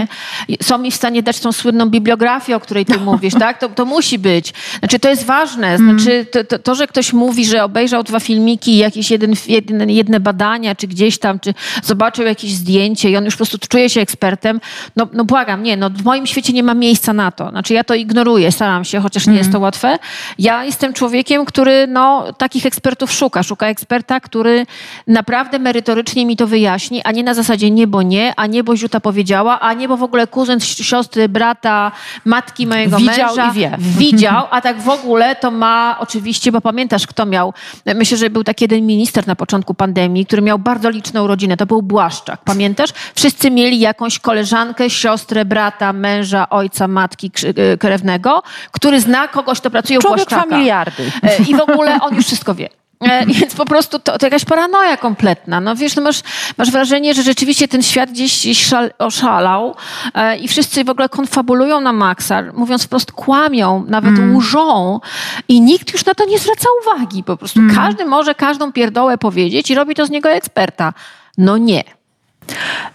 mm. 0.48 0.56
są 0.62 0.78
mi 0.78 0.90
w 0.90 0.94
stanie 0.94 1.22
dać 1.22 1.40
tą 1.40 1.52
słynną 1.52 1.87
bibliografię, 1.87 2.56
o 2.56 2.60
której 2.60 2.84
ty 2.84 2.98
mówisz, 3.10 3.34
tak? 3.34 3.58
To, 3.58 3.68
to 3.68 3.84
musi 3.84 4.18
być. 4.18 4.54
Znaczy, 4.78 4.98
to 4.98 5.08
jest 5.08 5.25
ważne. 5.25 5.78
Znaczy, 5.78 6.26
to, 6.32 6.44
to, 6.44 6.58
to, 6.58 6.75
że 6.75 6.87
ktoś 6.87 7.12
mówi, 7.12 7.44
że 7.46 7.64
obejrzał 7.64 8.02
dwa 8.02 8.20
filmiki, 8.20 8.76
jakiś 8.76 9.10
jeden, 9.10 9.32
jeden, 9.48 9.90
jeden 9.90 10.07
jedne 10.08 10.20
badania, 10.20 10.74
czy 10.74 10.86
gdzieś 10.86 11.18
tam, 11.18 11.40
czy 11.40 11.54
zobaczył 11.82 12.24
jakieś 12.24 12.52
zdjęcie 12.52 13.10
i 13.10 13.16
on 13.16 13.24
już 13.24 13.34
po 13.34 13.38
prostu 13.38 13.58
czuje 13.68 13.90
się 13.90 14.00
ekspertem, 14.00 14.60
no, 14.96 15.08
no 15.12 15.24
błagam, 15.24 15.62
nie, 15.62 15.76
no 15.76 15.90
w 15.90 16.04
moim 16.04 16.26
świecie 16.26 16.52
nie 16.52 16.62
ma 16.62 16.74
miejsca 16.74 17.12
na 17.12 17.30
to. 17.30 17.50
Znaczy 17.50 17.74
ja 17.74 17.84
to 17.84 17.94
ignoruję, 17.94 18.52
staram 18.52 18.84
się, 18.84 19.00
chociaż 19.00 19.26
nie 19.26 19.36
jest 19.36 19.52
to 19.52 19.58
łatwe. 19.60 19.98
Ja 20.38 20.64
jestem 20.64 20.92
człowiekiem, 20.92 21.44
który 21.44 21.86
no, 21.86 22.32
takich 22.32 22.66
ekspertów 22.66 23.12
szuka. 23.12 23.42
Szuka 23.42 23.66
eksperta, 23.66 24.20
który 24.20 24.66
naprawdę 25.06 25.58
merytorycznie 25.58 26.26
mi 26.26 26.36
to 26.36 26.46
wyjaśni, 26.46 27.02
a 27.04 27.12
nie 27.12 27.24
na 27.24 27.34
zasadzie 27.34 27.70
nie, 27.70 27.86
bo 27.86 28.02
nie, 28.02 28.32
a 28.36 28.46
nie, 28.46 28.64
bo 28.64 28.76
Ziuta 28.76 29.00
powiedziała, 29.00 29.60
a 29.60 29.72
nie, 29.72 29.88
bo 29.88 29.96
w 29.96 30.02
ogóle 30.02 30.26
kuzyn, 30.26 30.60
siostry, 30.60 31.28
brata, 31.28 31.92
matki 32.24 32.66
mojego 32.66 32.96
Widział 32.96 33.36
męża 33.36 33.50
i 33.50 33.54
wie. 33.54 33.76
widział, 33.78 34.46
a 34.54 34.60
tak 34.60 34.80
w 34.80 34.88
ogóle 34.88 35.36
to 35.36 35.50
ma 35.50 35.96
oczywiście, 36.00 36.52
bo 36.52 36.60
pamiętasz, 36.60 37.06
kto 37.06 37.26
miał, 37.26 37.54
myślę, 37.94 38.16
że 38.16 38.30
był 38.30 38.44
taki 38.44 38.64
jeden 38.64 38.86
minister 38.86 39.26
na 39.26 39.36
początku 39.36 39.74
pandemii, 39.88 40.26
który 40.26 40.42
miał 40.42 40.59
bardzo 40.59 40.90
liczną 40.90 41.26
rodzinę, 41.26 41.57
to 41.57 41.66
był 41.66 41.83
Błaszczak, 41.83 42.40
pamiętasz? 42.45 42.90
Wszyscy 43.14 43.50
mieli 43.50 43.80
jakąś 43.80 44.18
koleżankę, 44.18 44.90
siostrę, 44.90 45.45
brata, 45.45 45.92
męża, 45.92 46.49
ojca, 46.50 46.88
matki 46.88 47.30
e, 47.73 47.76
krewnego, 47.76 48.42
który 48.73 49.00
zna 49.00 49.28
kogoś, 49.28 49.61
kto 49.61 49.71
pracuje 49.71 49.99
u 49.99 50.02
Człowiek 50.02 50.28
Błaszczaka. 50.28 50.50
familiarny. 50.50 51.04
E, 51.23 51.42
I 51.42 51.54
w 51.54 51.61
ogóle 51.61 51.99
on 52.00 52.14
już 52.14 52.26
wszystko 52.26 52.54
wie. 52.54 52.68
E, 53.00 53.26
Więc 53.40 53.55
po 53.55 53.64
prostu 53.64 53.99
to, 53.99 54.19
to 54.19 54.26
jakaś 54.26 54.45
paranoja 54.45 54.97
kompletna. 54.97 55.61
No 55.61 55.76
wiesz, 55.76 55.97
no 55.97 56.02
masz, 56.02 56.21
masz 56.59 56.71
wrażenie, 56.71 57.14
że 57.14 57.23
rzeczywiście 57.23 57.69
ten 57.69 57.83
świat 57.83 58.11
gdzieś, 58.11 58.67
szal, 58.67 58.90
oszalał 58.99 59.75
e, 60.14 60.38
i 60.38 60.49
wszyscy 60.49 60.85
w 60.85 60.90
ogóle 60.90 61.09
konfabulują 61.09 61.81
na 61.81 61.93
maksa, 61.93 62.43
mówiąc 62.55 62.85
wprost 62.85 63.12
kłamią, 63.12 63.85
nawet 63.88 64.14
łżą 64.35 65.00
i 65.49 65.61
nikt 65.61 65.93
już 65.93 66.05
na 66.05 66.14
to 66.14 66.25
nie 66.25 66.38
zwraca 66.38 66.69
uwagi. 66.83 67.25
Po 67.25 67.37
prostu 67.37 67.61
każdy 67.75 68.05
może 68.05 68.35
każdą 68.35 68.73
pierdołę 68.73 69.19
powiedzieć 69.19 69.71
i 69.71 69.75
robi 69.75 69.95
to 69.95 70.07
z 70.07 70.11
niego 70.11 70.28
eksperta. 70.28 70.93
No 71.38 71.59
nie. 71.59 71.98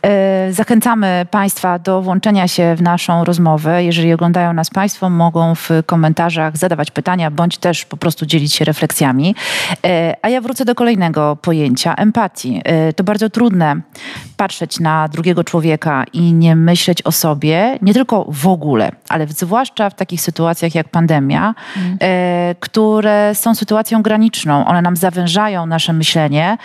E, 0.01 0.53
Zachęcamy 0.53 1.25
Państwa 1.31 1.79
do 1.79 2.01
włączenia 2.01 2.47
się 2.47 2.75
w 2.75 2.81
naszą 2.81 3.23
rozmowę. 3.23 3.83
Jeżeli 3.83 4.13
oglądają 4.13 4.53
nas 4.53 4.69
Państwo, 4.69 5.09
mogą 5.09 5.55
w 5.55 5.69
komentarzach 5.85 6.57
zadawać 6.57 6.91
pytania, 6.91 7.31
bądź 7.31 7.57
też 7.57 7.85
po 7.85 7.97
prostu 7.97 8.25
dzielić 8.25 8.53
się 8.53 8.65
refleksjami. 8.65 9.35
E, 9.85 10.15
A 10.21 10.29
ja 10.29 10.41
wrócę 10.41 10.65
do 10.65 10.75
kolejnego 10.75 11.35
pojęcia 11.41 11.95
empatii. 11.95 12.61
E, 12.65 12.93
To 12.93 13.03
bardzo 13.03 13.29
trudne 13.29 13.75
patrzeć 14.37 14.79
na 14.79 15.07
drugiego 15.07 15.43
człowieka 15.43 16.03
i 16.13 16.33
nie 16.33 16.55
myśleć 16.55 17.01
o 17.01 17.11
sobie, 17.11 17.79
nie 17.81 17.93
tylko 17.93 18.25
w 18.29 18.47
ogóle, 18.47 18.91
ale 19.09 19.27
zwłaszcza 19.27 19.89
w 19.89 19.95
takich 19.95 20.21
sytuacjach 20.21 20.75
jak 20.75 20.89
pandemia, 20.89 21.55
e, 22.01 22.55
które 22.59 23.35
są 23.35 23.55
sytuacją 23.55 24.01
graniczną. 24.01 24.65
One 24.65 24.81
nam 24.81 24.95
zawężają 24.95 25.65
nasze 25.65 25.93
myślenie. 25.93 26.57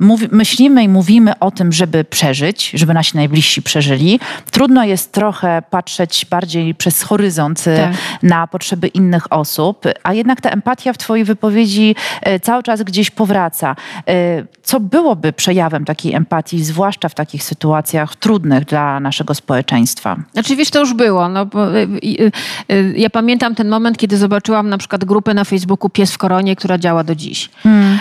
Mówi, 0.00 0.28
myślimy 0.32 0.82
i 0.84 0.88
mówimy 0.88 1.38
o 1.38 1.50
tym, 1.50 1.72
żeby 1.72 2.04
przeżyć, 2.04 2.70
żeby 2.74 2.94
nasi 2.94 3.16
najbliżsi 3.16 3.62
przeżyli. 3.62 4.20
Trudno 4.50 4.84
jest 4.84 5.12
trochę 5.12 5.62
patrzeć 5.70 6.26
bardziej 6.30 6.74
przez 6.74 7.02
horyzont 7.02 7.68
e, 7.68 7.76
Tak. 7.76 7.92
na 8.22 8.46
potrzeby 8.46 8.86
innych 8.88 9.32
osób, 9.32 9.84
a 10.02 10.14
jednak 10.14 10.40
ta 10.40 10.50
empatia 10.50 10.92
w 10.92 10.98
Twojej 10.98 11.24
wypowiedzi 11.24 11.94
e, 12.22 12.40
cały 12.40 12.62
czas 12.62 12.82
gdzieś 12.82 13.10
powraca. 13.10 13.76
E, 14.08 14.44
Co 14.62 14.80
byłoby 14.80 15.32
przejawem 15.32 15.84
takiej 15.84 16.14
empatii, 16.14 16.64
zwłaszcza 16.64 17.08
w 17.08 17.14
takich 17.14 17.42
sytuacjach 17.44 18.16
trudnych 18.16 18.64
dla 18.64 19.00
naszego 19.00 19.34
społeczeństwa? 19.34 20.16
Wiesz, 20.56 20.70
to 20.70 20.80
już 20.80 20.94
było. 20.94 21.28
No, 21.28 21.46
bo, 21.46 21.76
y, 21.78 21.88
y, 22.04 22.32
y, 22.72 22.94
ja 22.96 23.10
pamiętam 23.10 23.54
ten 23.54 23.68
moment, 23.68 23.98
kiedy 23.98 24.16
zobaczyłam 24.16 24.68
na 24.68 24.78
przykład 24.78 25.04
grupę 25.04 25.34
na 25.34 25.44
Facebooku 25.44 25.90
Pies 25.90 26.12
w 26.12 26.18
Koronie, 26.18 26.56
która 26.56 26.78
działa 26.78 27.04
do 27.04 27.14
dziś. 27.14 27.50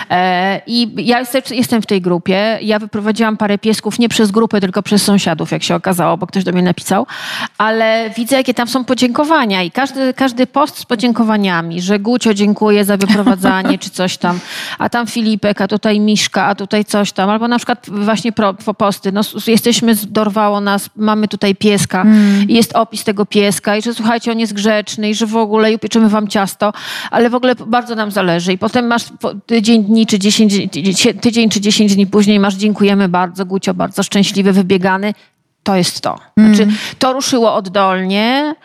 E, 0.10 0.62
I 0.68 1.06
ja 1.06 1.20
jestem, 1.20 1.42
jestem 1.52 1.82
w 1.82 1.86
tej 1.88 2.02
grupie. 2.02 2.60
Ja 2.62 2.80
wyprowadziłam 2.80 3.38
parę 3.38 3.58
piesków 3.58 4.00
nie 4.00 4.10
przez 4.10 4.32
grupę, 4.32 4.62
tylko 4.62 4.84
przez 4.84 5.04
sąsiadów, 5.04 5.52
jak 5.52 5.64
się 5.64 5.76
okazało, 5.76 6.18
bo 6.18 6.28
ktoś 6.28 6.44
do 6.44 6.52
mnie 6.52 6.62
napisał. 6.62 7.08
Ale 7.58 8.10
widzę, 8.18 8.36
jakie 8.36 8.54
tam 8.54 8.68
są 8.68 8.86
podziękowania 8.86 9.64
i 9.64 9.72
każdy, 9.72 10.14
każdy 10.14 10.48
post 10.48 10.78
z 10.78 10.86
podziękowaniami, 10.86 11.82
że 11.82 12.00
Gucio 12.00 12.34
dziękuję 12.34 12.86
za 12.86 12.98
wyprowadzanie, 12.98 13.78
czy 13.78 13.90
coś 13.90 14.18
tam, 14.18 14.40
a 14.80 14.90
tam 14.90 15.08
Filipek, 15.08 15.62
a 15.62 15.68
tutaj 15.68 16.00
Miszka, 16.00 16.46
a 16.46 16.56
tutaj 16.56 16.86
coś 16.86 17.12
tam. 17.12 17.30
Albo 17.30 17.48
na 17.48 17.58
przykład 17.58 17.86
właśnie 17.90 18.32
pro, 18.32 18.54
posty. 18.54 19.12
No, 19.12 19.22
jesteśmy, 19.48 19.96
dorwało 19.96 20.62
nas, 20.62 20.90
mamy 20.96 21.28
tutaj 21.28 21.56
pieska 21.56 22.06
i 22.48 22.54
jest 22.54 22.76
opis 22.76 23.04
tego 23.04 23.26
pieska 23.26 23.78
i 23.78 23.82
że 23.82 23.94
słuchajcie, 23.94 24.32
on 24.32 24.40
jest 24.40 24.54
grzeczny 24.54 25.10
i 25.10 25.16
że 25.16 25.26
w 25.26 25.36
ogóle 25.36 25.72
i 25.72 25.76
upieczymy 25.76 26.10
wam 26.10 26.28
ciasto, 26.28 26.74
ale 27.12 27.30
w 27.30 27.36
ogóle 27.36 27.56
bardzo 27.68 27.96
nam 27.96 28.12
zależy. 28.12 28.54
I 28.54 28.58
potem 28.58 28.88
masz 28.88 29.04
tydzień 29.46 29.84
dni, 29.84 30.06
czy 30.08 30.20
10, 30.20 30.54
dzie- 30.72 31.14
tydzień 31.14 31.50
czy 31.50 31.62
10 31.62 31.77
dni 31.86 32.08
później 32.08 32.40
masz 32.40 32.56
dziękujemy 32.56 33.10
bardzo, 33.10 33.46
Gucio, 33.46 33.74
bardzo 33.74 34.04
szczęśliwy, 34.04 34.54
wybiegany. 34.54 35.14
To 35.64 35.76
jest 35.76 36.02
to. 36.02 36.20
Znaczy, 36.38 36.68
to 37.00 37.14
ruszyło 37.14 37.56
oddolnie. 37.56 38.56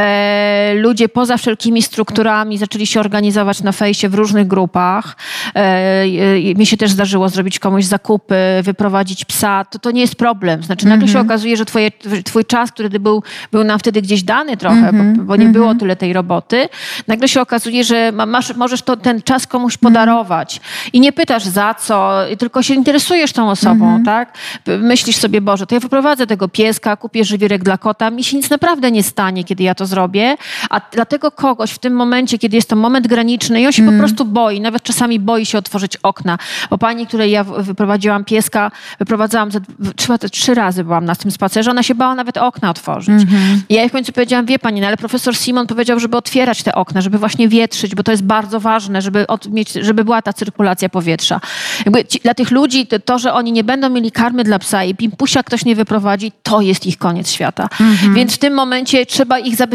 E, 0.00 0.74
ludzie 0.74 1.08
poza 1.08 1.36
wszelkimi 1.36 1.82
strukturami 1.82 2.58
zaczęli 2.58 2.86
się 2.86 3.00
organizować 3.00 3.62
na 3.62 3.72
fejsie 3.72 4.08
w 4.08 4.14
różnych 4.14 4.46
grupach. 4.46 5.16
E, 5.54 5.58
e, 5.58 6.54
mi 6.54 6.66
się 6.66 6.76
też 6.76 6.90
zdarzyło 6.90 7.28
zrobić 7.28 7.58
komuś 7.58 7.84
zakupy, 7.84 8.34
wyprowadzić 8.62 9.24
psa. 9.24 9.64
To, 9.64 9.78
to 9.78 9.90
nie 9.90 10.00
jest 10.00 10.14
problem. 10.14 10.62
Znaczy 10.62 10.86
nagle 10.86 11.08
się 11.08 11.20
okazuje, 11.20 11.56
że 11.56 11.64
twoje, 11.64 11.90
twój 12.24 12.44
czas, 12.44 12.72
który 12.72 13.00
był, 13.00 13.22
był 13.52 13.64
nam 13.64 13.78
wtedy 13.78 14.02
gdzieś 14.02 14.22
dany 14.22 14.56
trochę, 14.56 14.92
bo, 14.92 15.24
bo 15.24 15.36
nie 15.36 15.46
było 15.46 15.74
tyle 15.74 15.96
tej 15.96 16.12
roboty, 16.12 16.68
nagle 17.08 17.28
się 17.28 17.40
okazuje, 17.40 17.84
że 17.84 18.12
ma- 18.12 18.26
masz, 18.26 18.56
możesz 18.56 18.82
to, 18.82 18.96
ten 18.96 19.22
czas 19.22 19.46
komuś 19.46 19.76
podarować. 19.76 20.60
I 20.92 21.00
nie 21.00 21.12
pytasz 21.12 21.44
za 21.44 21.74
co, 21.74 22.18
tylko 22.38 22.62
się 22.62 22.74
interesujesz 22.74 23.32
tą 23.32 23.50
osobą, 23.50 24.02
tak? 24.04 24.38
Myślisz 24.78 25.16
sobie, 25.16 25.40
Boże, 25.40 25.66
to 25.66 25.74
ja 25.74 25.80
wyprowadzę 25.80 26.26
tego 26.26 26.48
pieska, 26.48 26.96
kupię 26.96 27.24
żywierek 27.24 27.62
dla 27.62 27.78
kota, 27.78 28.10
mi 28.10 28.24
się 28.24 28.36
nic 28.36 28.50
naprawdę 28.50 28.90
nie 28.90 29.02
stanie, 29.02 29.44
kiedy 29.44 29.62
ja 29.62 29.74
to 29.74 29.81
zrobię, 29.86 30.36
a 30.70 30.80
dlatego 30.92 31.30
kogoś 31.30 31.70
w 31.70 31.78
tym 31.78 31.92
momencie, 31.92 32.38
kiedy 32.38 32.56
jest 32.56 32.68
to 32.68 32.76
moment 32.76 33.06
graniczny 33.06 33.60
i 33.60 33.66
on 33.66 33.72
się 33.72 33.86
po 33.86 33.98
prostu 33.98 34.24
boi, 34.24 34.60
nawet 34.60 34.82
czasami 34.82 35.20
boi 35.20 35.46
się 35.46 35.58
otworzyć 35.58 35.96
okna. 35.96 36.38
Bo 36.70 36.78
pani, 36.78 37.06
której 37.06 37.30
ja 37.30 37.44
wyprowadziłam 37.44 38.24
pieska, 38.24 38.70
wyprowadzałam 38.98 39.50
ze, 39.50 39.60
trzy, 39.96 40.12
trzy 40.30 40.54
razy 40.54 40.84
byłam 40.84 41.04
na 41.04 41.16
tym 41.16 41.30
spacerze, 41.30 41.70
ona 41.70 41.82
się 41.82 41.94
bała 41.94 42.14
nawet 42.14 42.36
okna 42.36 42.70
otworzyć. 42.70 43.22
I 43.68 43.74
ja 43.74 43.80
jej 43.80 43.88
w 43.88 43.92
końcu 43.92 44.12
powiedziałam, 44.12 44.46
wie 44.46 44.58
pani, 44.58 44.80
no 44.80 44.86
ale 44.86 44.96
profesor 44.96 45.36
Simon 45.36 45.66
powiedział, 45.66 46.00
żeby 46.00 46.16
otwierać 46.16 46.62
te 46.62 46.74
okna, 46.74 47.00
żeby 47.00 47.18
właśnie 47.18 47.48
wietrzyć, 47.48 47.94
bo 47.94 48.02
to 48.02 48.10
jest 48.10 48.24
bardzo 48.24 48.60
ważne, 48.60 49.02
żeby, 49.02 49.26
od, 49.26 49.48
mieć, 49.48 49.72
żeby 49.72 50.04
była 50.04 50.22
ta 50.22 50.32
cyrkulacja 50.32 50.88
powietrza. 50.88 51.40
Jakby 51.84 52.04
ci, 52.04 52.18
dla 52.18 52.34
tych 52.34 52.50
ludzi 52.50 52.86
to, 52.86 52.98
to, 52.98 53.18
że 53.18 53.32
oni 53.34 53.52
nie 53.52 53.64
będą 53.64 53.90
mieli 53.90 54.12
karmy 54.12 54.44
dla 54.44 54.58
psa 54.58 54.84
i 54.84 54.94
pimpusia 54.94 55.42
ktoś 55.42 55.64
nie 55.64 55.76
wyprowadzi, 55.76 56.32
to 56.42 56.60
jest 56.60 56.86
ich 56.86 56.98
koniec 56.98 57.30
świata. 57.30 57.68
Więc 58.14 58.34
w 58.34 58.38
tym 58.38 58.54
momencie 58.54 59.06
trzeba 59.06 59.38
ich 59.38 59.56
zabezpieczyć 59.56 59.71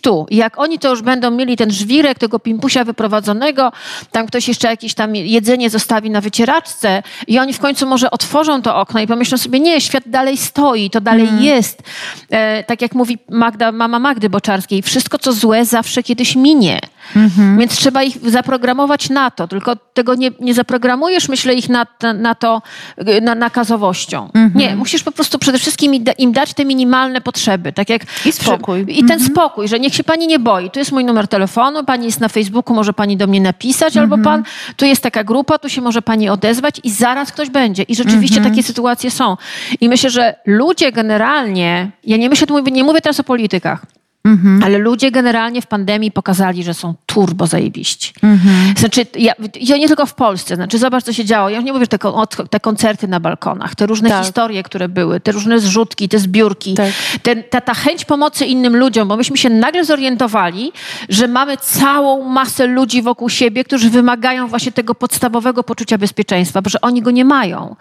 tu. 0.00 0.26
I 0.30 0.36
jak 0.36 0.58
oni 0.58 0.78
to 0.78 0.90
już 0.90 1.02
będą 1.02 1.30
mieli 1.30 1.56
ten 1.56 1.70
żwirek 1.70 2.18
tego 2.18 2.38
pimpusia 2.38 2.84
wyprowadzonego, 2.84 3.72
tam 4.12 4.26
ktoś 4.26 4.48
jeszcze 4.48 4.68
jakieś 4.68 4.94
tam 4.94 5.16
jedzenie 5.16 5.70
zostawi 5.70 6.10
na 6.10 6.20
wycieraczce 6.20 7.02
i 7.26 7.38
oni 7.38 7.52
w 7.52 7.60
końcu 7.60 7.86
może 7.86 8.10
otworzą 8.10 8.62
to 8.62 8.76
okno 8.76 9.00
i 9.00 9.06
pomyślą 9.06 9.38
sobie, 9.38 9.60
nie, 9.60 9.80
świat 9.80 10.04
dalej 10.06 10.36
stoi, 10.36 10.90
to 10.90 11.00
dalej 11.00 11.28
jest. 11.40 11.82
E, 12.30 12.64
tak 12.64 12.82
jak 12.82 12.94
mówi 12.94 13.18
Magda, 13.28 13.72
mama 13.72 13.98
Magdy 13.98 14.30
Boczarskiej, 14.30 14.82
wszystko 14.82 15.18
co 15.18 15.32
złe 15.32 15.64
zawsze 15.64 16.02
kiedyś 16.02 16.36
minie. 16.36 16.80
Więc 17.58 17.76
trzeba 17.76 18.02
ich 18.02 18.16
zaprogramować 18.30 19.10
na 19.10 19.30
to, 19.30 19.48
tylko 19.48 19.76
tego 19.76 20.14
nie, 20.14 20.30
nie 20.40 20.54
zaprogramujesz, 20.54 21.28
myślę, 21.28 21.54
ich 21.54 21.68
na, 21.68 21.86
na, 22.02 22.12
na 22.12 22.34
to 22.34 22.62
na, 23.22 23.34
nakazowością. 23.34 24.30
Nie, 24.54 24.76
musisz 24.76 25.02
po 25.02 25.12
prostu 25.12 25.38
przede 25.38 25.58
wszystkim 25.58 25.94
im 25.94 26.04
da- 26.04 26.12
im 26.12 26.32
dać 26.32 26.54
te 26.54 26.64
minimalne 26.64 27.20
potrzeby. 27.20 27.72
Tak 27.72 27.88
jak 27.90 28.02
I 28.26 28.32
spokój. 28.32 28.84
I 28.88 29.04
ten 29.04 29.20
spokój, 29.20 29.68
że 29.68 29.80
niech 29.80 29.94
się 29.94 30.04
pani 30.04 30.26
nie 30.26 30.38
boi. 30.38 30.70
Tu 30.70 30.78
jest 30.78 30.92
mój 30.92 31.04
numer 31.04 31.28
telefonu, 31.28 31.84
pani 31.84 32.06
jest 32.06 32.20
na 32.20 32.28
Facebooku, 32.28 32.74
może 32.76 32.92
pani 32.92 33.16
do 33.16 33.26
mnie 33.26 33.40
napisać, 33.40 33.96
albo 33.96 34.18
pan, 34.24 34.42
tu 34.76 34.84
jest 34.84 35.02
taka 35.02 35.24
grupa, 35.24 35.58
tu 35.58 35.68
się 35.68 35.80
może 35.80 36.02
pani 36.02 36.28
odezwać 36.28 36.80
i 36.84 36.90
zaraz 36.90 37.32
ktoś 37.32 37.50
będzie. 37.50 37.82
I 37.82 37.94
rzeczywiście 37.94 38.40
takie 38.50 38.62
sytuacje 38.62 39.10
są. 39.10 39.36
I 39.80 39.88
myślę, 39.88 40.10
że 40.10 40.34
ludzie 40.46 40.92
generalnie, 40.92 41.90
ja 42.04 42.16
nie 42.16 42.28
myślę, 42.28 42.46
nie 42.72 42.84
mówię 42.84 43.00
teraz 43.00 43.20
o 43.20 43.24
politykach, 43.24 43.86
ale 44.64 44.78
ludzie 44.78 45.10
generalnie 45.10 45.62
w 45.62 45.66
pandemii 45.66 46.10
pokazali, 46.10 46.62
że 46.64 46.74
są 46.74 46.94
turbo 47.06 47.46
zajebiści. 47.46 48.12
Znaczy, 48.76 49.06
ja, 49.18 49.32
ja 49.60 49.76
nie 49.76 49.86
tylko 49.88 50.06
w 50.06 50.14
Polsce, 50.14 50.56
znaczy 50.56 50.78
zobacz, 50.78 51.04
co 51.04 51.12
się 51.12 51.24
działo. 51.24 51.48
Ja 51.48 51.56
już 51.56 51.64
nie 51.64 51.72
mówię, 51.72 51.84
że 51.92 51.98
te, 51.98 51.98
te 52.50 52.60
koncerty 52.60 53.08
na 53.08 53.20
balkonach, 53.20 53.74
te 53.74 53.86
różne 53.86 54.08
Tak. 54.08 54.22
historie, 54.24 54.62
które 54.62 54.88
były, 54.88 55.20
te 55.20 55.32
różne 55.32 55.60
zrzutki, 55.60 56.08
te 56.08 56.18
zbiórki, 56.18 56.74
Tak. 56.74 56.86
ten, 57.22 57.42
ta, 57.50 57.60
ta 57.60 57.74
chęć 57.74 58.04
pomocy 58.04 58.46
innym 58.46 58.76
ludziom, 58.76 59.08
bo 59.08 59.16
myśmy 59.16 59.36
się 59.36 59.50
nagle 59.50 59.84
zorientowali, 59.84 60.72
że 61.08 61.28
mamy 61.28 61.56
całą 61.56 62.24
masę 62.28 62.66
ludzi 62.66 63.02
wokół 63.02 63.28
siebie, 63.28 63.64
którzy 63.64 63.90
wymagają 63.90 64.46
właśnie 64.48 64.72
tego 64.72 64.94
podstawowego 64.94 65.62
poczucia 65.64 65.98
bezpieczeństwa, 65.98 66.62
bo 66.62 66.70
że 66.70 66.80
oni 66.80 67.02
go 67.02 67.10
nie 67.10 67.24
mają. 67.24 67.76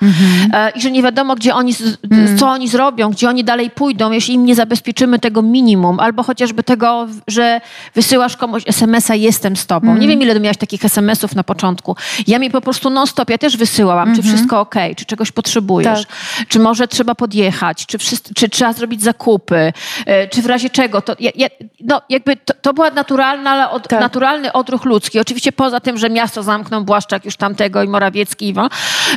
E, 0.54 0.70
I 0.70 0.82
że 0.82 0.92
nie 0.92 1.04
wiadomo, 1.04 1.36
gdzie 1.36 1.56
oni, 1.56 1.74
z- 1.74 1.98
co 2.40 2.50
oni 2.50 2.68
zrobią, 2.68 3.10
gdzie 3.12 3.30
oni 3.30 3.44
dalej 3.44 3.70
pójdą, 3.70 4.12
jeśli 4.12 4.34
im 4.34 4.46
nie 4.46 4.56
zabezpieczymy 4.56 5.20
tego 5.20 5.42
minimum, 5.42 6.00
albo 6.00 6.24
chociażby 6.30 6.64
tego, 6.64 7.08
że 7.28 7.62
wysyłasz 7.96 8.38
komuś 8.38 8.64
SMS-a 8.66 9.16
jestem 9.16 9.56
z 9.56 9.66
tobą. 9.66 9.88
Mm. 9.88 10.00
Nie 10.00 10.08
wiem, 10.08 10.22
ile 10.22 10.40
miałaś 10.40 10.58
takich 10.58 10.86
SMS-ów 10.86 11.36
na 11.36 11.44
początku. 11.44 11.96
Ja 12.28 12.40
mi 12.40 12.52
po 12.52 12.62
prostu 12.62 12.90
non-stop, 12.90 13.30
ja 13.30 13.38
też 13.38 13.58
wysyłałam, 13.58 14.06
czy 14.16 14.18
Mhm. 14.22 14.28
wszystko 14.36 14.60
ok, 14.60 14.76
czy 14.98 15.06
czegoś 15.06 15.32
potrzebujesz, 15.32 16.06
Tak. 16.06 16.48
czy 16.48 16.60
może 16.60 16.88
trzeba 16.88 17.16
podjechać, 17.16 17.86
czy, 17.86 17.98
wszyscy, 17.98 18.34
czy 18.34 18.50
trzeba 18.50 18.74
zrobić 18.74 19.04
zakupy, 19.04 19.74
e, 20.06 20.28
czy 20.28 20.42
w 20.42 20.46
razie 20.46 20.70
czego. 20.70 21.02
To, 21.02 21.16
ja, 21.20 21.32
ja, 21.36 21.48
no, 21.80 22.02
jakby 22.10 22.36
to, 22.38 22.54
to 22.62 22.74
była 22.74 22.92
naturalna, 22.92 23.72
od, 23.72 23.88
Tak. 23.88 24.00
naturalny 24.00 24.54
odruch 24.54 24.86
ludzki. 24.86 25.20
Oczywiście 25.20 25.52
poza 25.52 25.80
tym, 25.80 25.98
że 25.98 26.10
miasto 26.10 26.44
zamknął 26.44 26.84
Błaszczak 26.84 27.26
już 27.26 27.36
tamtego 27.38 27.84
i 27.84 27.88
Morawiecki 27.88 28.46
i 28.46 28.50
Iwo, 28.50 28.70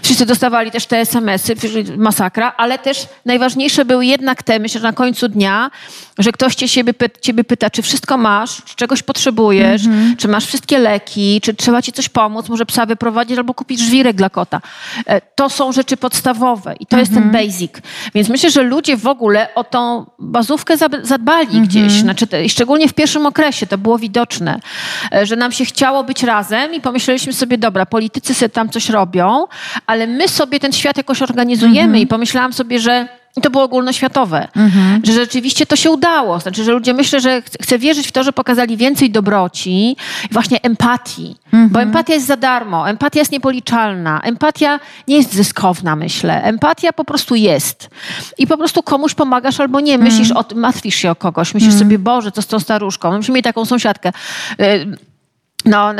wszyscy 0.03 0.27
dostawali 0.27 0.71
też 0.71 0.87
te 0.87 0.99
SMS-y, 0.99 1.55
masakra, 1.97 2.53
ale 2.57 2.79
też 2.79 3.07
najważniejsze 3.25 3.85
były 3.85 4.07
jednak 4.07 4.43
te, 4.43 4.59
myślę, 4.59 4.81
że 4.81 4.87
na 4.87 4.93
końcu 4.93 5.29
dnia, 5.29 5.71
że 6.19 6.33
ktoś 6.33 6.55
cię, 6.55 6.69
siebie, 6.69 6.95
ciebie 7.09 7.45
pyta, 7.45 7.71
czy 7.71 7.83
wszystko 7.83 8.17
masz, 8.17 8.63
czy 8.65 8.77
czegoś 8.77 9.03
potrzebujesz, 9.03 9.83
czy 10.19 10.29
masz 10.29 10.47
wszystkie 10.47 10.79
leki, 10.79 11.41
czy 11.41 11.55
trzeba 11.55 11.83
ci 11.83 11.93
coś 11.93 12.09
pomóc, 12.09 12.49
może 12.49 12.67
psa 12.67 12.87
wyprowadzić 12.87 13.39
albo 13.39 13.55
kupić 13.55 13.81
żwirek 13.81 14.17
dla 14.17 14.31
kota. 14.31 14.61
E, 15.07 15.21
To 15.21 15.51
są 15.51 15.73
rzeczy 15.73 15.97
podstawowe 15.97 16.75
i 16.81 16.87
to 16.87 16.99
jest 16.99 17.15
ten 17.15 17.31
basic. 17.31 17.73
Więc 18.15 18.29
myślę, 18.29 18.51
że 18.51 18.63
ludzie 18.63 18.97
w 18.97 19.07
ogóle 19.07 19.55
o 19.55 19.65
tą 19.65 20.07
bazówkę 20.19 20.77
zadbali 21.03 21.61
gdzieś, 21.61 21.93
znaczy, 21.93 22.27
te- 22.27 22.45
i 22.45 22.51
szczególnie 22.51 22.89
w 22.89 22.93
pierwszym 22.95 23.27
okresie 23.27 23.67
to 23.67 23.79
było 23.79 23.99
widoczne, 23.99 24.61
e, 25.15 25.27
że 25.27 25.37
nam 25.37 25.53
się 25.53 25.65
chciało 25.65 26.05
być 26.05 26.23
razem 26.23 26.75
i 26.75 26.81
pomyśleliśmy 26.81 27.33
sobie, 27.33 27.59
dobra, 27.59 27.87
politycy 27.87 28.35
sobie 28.35 28.49
tam 28.49 28.69
coś 28.69 28.89
robią, 28.89 29.45
ale 29.87 30.07
my 30.07 30.29
sobie 30.29 30.61
ten 30.61 30.73
świat 30.73 30.97
jakoś 30.97 31.23
organizujemy 31.23 32.01
i 32.01 32.07
pomyślałam 32.07 32.53
sobie, 32.53 32.81
że 32.81 33.09
i 33.37 33.41
to 33.41 33.51
było 33.51 33.65
ogólnoświatowe, 33.65 34.49
że 35.05 35.13
rzeczywiście 35.13 35.67
to 35.67 35.77
się 35.77 35.91
udało. 35.91 36.41
Znaczy, 36.41 36.65
że 36.65 36.73
ludzie 36.73 36.95
myślę, 36.95 37.21
że 37.21 37.43
ch- 37.43 37.45
chcę 37.63 37.79
wierzyć 37.79 38.07
w 38.09 38.13
to, 38.13 38.23
że 38.23 38.33
pokazali 38.33 38.77
więcej 38.77 39.11
dobroci, 39.11 39.97
właśnie 40.31 40.63
empatii. 40.63 41.37
Bo 41.71 41.83
empatia 41.83 42.15
jest 42.15 42.27
za 42.27 42.37
darmo, 42.37 42.89
empatia 42.91 43.19
jest 43.19 43.33
niepoliczalna, 43.33 44.21
empatia 44.21 44.81
nie 45.09 45.17
jest 45.17 45.35
zyskowna, 45.35 45.97
myślę. 45.97 46.43
Empatia 46.43 46.93
po 46.93 47.05
prostu 47.05 47.35
jest. 47.35 47.91
I 48.39 48.47
po 48.47 48.59
prostu 48.59 48.83
komuś 48.83 49.15
pomagasz 49.15 49.61
albo 49.61 49.81
nie. 49.81 49.99
Myślisz 49.99 50.31
o 50.31 50.45
tym, 50.45 50.59
martwisz 50.59 50.95
się 50.95 51.11
o 51.11 51.15
kogoś. 51.15 51.55
Myślisz 51.55 51.73
sobie, 51.79 51.99
Boże, 51.99 52.33
co 52.33 52.43
z 52.43 52.47
tą 52.47 52.61
staruszką? 52.61 53.17
Myśmy 53.19 53.35
mieli 53.35 53.43
taką 53.43 53.65
sąsiadkę. 53.65 54.13
No, 55.65 55.93